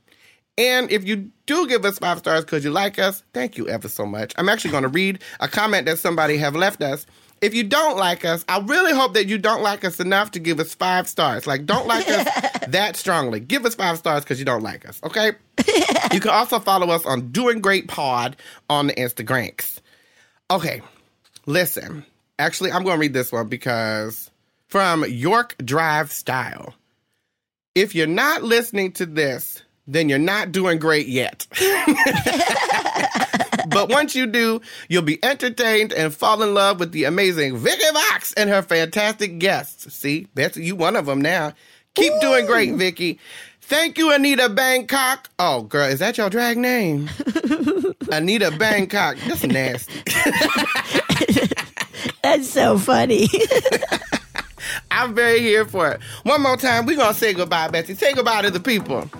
And 0.58 0.90
if 0.90 1.06
you 1.06 1.30
do 1.44 1.66
give 1.66 1.84
us 1.84 1.98
five 1.98 2.18
stars 2.18 2.44
because 2.44 2.64
you 2.64 2.70
like 2.70 2.98
us, 2.98 3.22
thank 3.34 3.58
you 3.58 3.68
ever 3.68 3.88
so 3.88 4.06
much. 4.06 4.32
I'm 4.36 4.48
actually 4.48 4.70
going 4.70 4.84
to 4.84 4.88
read 4.88 5.22
a 5.40 5.48
comment 5.48 5.86
that 5.86 5.98
somebody 5.98 6.38
have 6.38 6.54
left 6.54 6.82
us. 6.82 7.06
If 7.42 7.52
you 7.54 7.64
don't 7.64 7.98
like 7.98 8.24
us, 8.24 8.42
I 8.48 8.60
really 8.60 8.94
hope 8.94 9.12
that 9.14 9.26
you 9.26 9.36
don't 9.36 9.62
like 9.62 9.84
us 9.84 10.00
enough 10.00 10.30
to 10.30 10.38
give 10.38 10.58
us 10.58 10.74
five 10.74 11.06
stars. 11.06 11.46
Like, 11.46 11.66
don't 11.66 11.86
like 11.86 12.08
us 12.08 12.26
that 12.68 12.96
strongly. 12.96 13.40
Give 13.40 13.66
us 13.66 13.74
five 13.74 13.98
stars 13.98 14.24
because 14.24 14.38
you 14.38 14.46
don't 14.46 14.62
like 14.62 14.88
us, 14.88 14.98
okay? 15.04 15.32
you 16.12 16.20
can 16.20 16.30
also 16.30 16.58
follow 16.58 16.88
us 16.88 17.04
on 17.04 17.30
Doing 17.32 17.60
Great 17.60 17.88
Pod 17.88 18.36
on 18.70 18.86
the 18.86 18.94
Instagrams. 18.94 19.80
Okay, 20.50 20.80
listen. 21.44 22.06
Actually, 22.38 22.72
I'm 22.72 22.84
going 22.84 22.96
to 22.96 23.00
read 23.00 23.12
this 23.12 23.30
one 23.30 23.48
because 23.48 24.30
from 24.68 25.04
York 25.06 25.54
Drive 25.62 26.10
Style. 26.10 26.74
If 27.74 27.94
you're 27.94 28.06
not 28.06 28.42
listening 28.42 28.92
to 28.92 29.04
this, 29.04 29.62
then 29.86 30.08
you're 30.08 30.18
not 30.18 30.52
doing 30.52 30.78
great 30.78 31.06
yet. 31.06 31.46
but 33.68 33.88
once 33.88 34.14
you 34.14 34.26
do, 34.26 34.60
you'll 34.88 35.02
be 35.02 35.22
entertained 35.24 35.92
and 35.92 36.14
fall 36.14 36.42
in 36.42 36.54
love 36.54 36.80
with 36.80 36.92
the 36.92 37.04
amazing 37.04 37.56
Vicky 37.56 37.90
Vox 37.92 38.32
and 38.34 38.50
her 38.50 38.62
fantastic 38.62 39.38
guests. 39.38 39.92
See, 39.94 40.26
Betsy, 40.34 40.64
you 40.64 40.76
one 40.76 40.96
of 40.96 41.06
them 41.06 41.20
now. 41.20 41.52
Keep 41.94 42.20
doing 42.20 42.46
great, 42.46 42.74
Vicky. 42.74 43.18
Thank 43.62 43.98
you, 43.98 44.12
Anita 44.12 44.48
Bangkok. 44.48 45.28
Oh, 45.38 45.62
girl, 45.62 45.88
is 45.88 45.98
that 45.98 46.18
your 46.18 46.30
drag 46.30 46.56
name? 46.56 47.10
Anita 48.12 48.52
Bangkok. 48.52 49.16
That's 49.26 49.42
nasty. 49.44 50.02
That's 52.22 52.48
so 52.48 52.78
funny. 52.78 53.28
I'm 54.90 55.14
very 55.14 55.40
here 55.40 55.64
for 55.64 55.90
it. 55.90 56.00
One 56.22 56.42
more 56.42 56.56
time, 56.56 56.86
we're 56.86 56.96
going 56.96 57.12
to 57.12 57.18
say 57.18 57.32
goodbye, 57.34 57.68
Betsy. 57.68 57.94
Say 57.94 58.12
goodbye 58.12 58.42
to 58.42 58.50
the 58.50 58.60
people. 58.60 59.10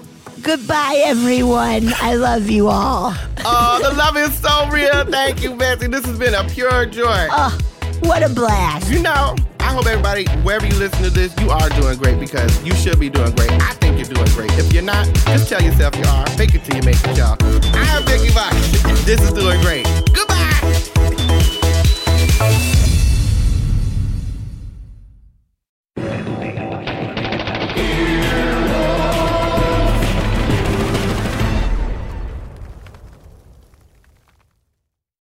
Goodbye, 0.42 1.02
everyone. 1.04 1.92
I 1.96 2.14
love 2.14 2.48
you 2.48 2.68
all. 2.68 3.14
Oh, 3.44 3.80
the 3.82 3.96
love 3.96 4.16
is 4.16 4.36
so 4.38 4.68
real. 4.68 5.04
Thank 5.04 5.42
you, 5.42 5.54
Betsy. 5.56 5.88
This 5.88 6.04
has 6.04 6.18
been 6.18 6.34
a 6.34 6.44
pure 6.44 6.86
joy. 6.86 7.26
Oh, 7.30 7.58
what 8.00 8.22
a 8.22 8.28
blast. 8.28 8.90
You 8.90 9.02
know, 9.02 9.34
I 9.60 9.72
hope 9.72 9.86
everybody, 9.86 10.26
wherever 10.42 10.66
you 10.66 10.74
listen 10.74 11.02
to 11.02 11.10
this, 11.10 11.34
you 11.40 11.50
are 11.50 11.68
doing 11.70 11.98
great 11.98 12.20
because 12.20 12.62
you 12.64 12.74
should 12.74 13.00
be 13.00 13.08
doing 13.08 13.34
great. 13.34 13.50
I 13.50 13.72
think 13.74 13.96
you're 13.96 14.14
doing 14.14 14.30
great. 14.34 14.52
If 14.58 14.72
you're 14.72 14.82
not, 14.82 15.06
just 15.26 15.48
tell 15.48 15.62
yourself 15.62 15.96
you 15.96 16.04
are. 16.04 16.26
Fake 16.30 16.54
it 16.54 16.64
till 16.64 16.76
you 16.76 16.82
make 16.82 17.02
it, 17.02 17.16
y'all. 17.16 17.36
I 17.74 17.96
am 17.96 18.04
Vicky 18.04 18.28
Vox. 18.28 18.54
This 19.04 19.20
is 19.20 19.32
doing 19.32 19.60
great. 19.62 19.86
Goodbye. 20.12 20.62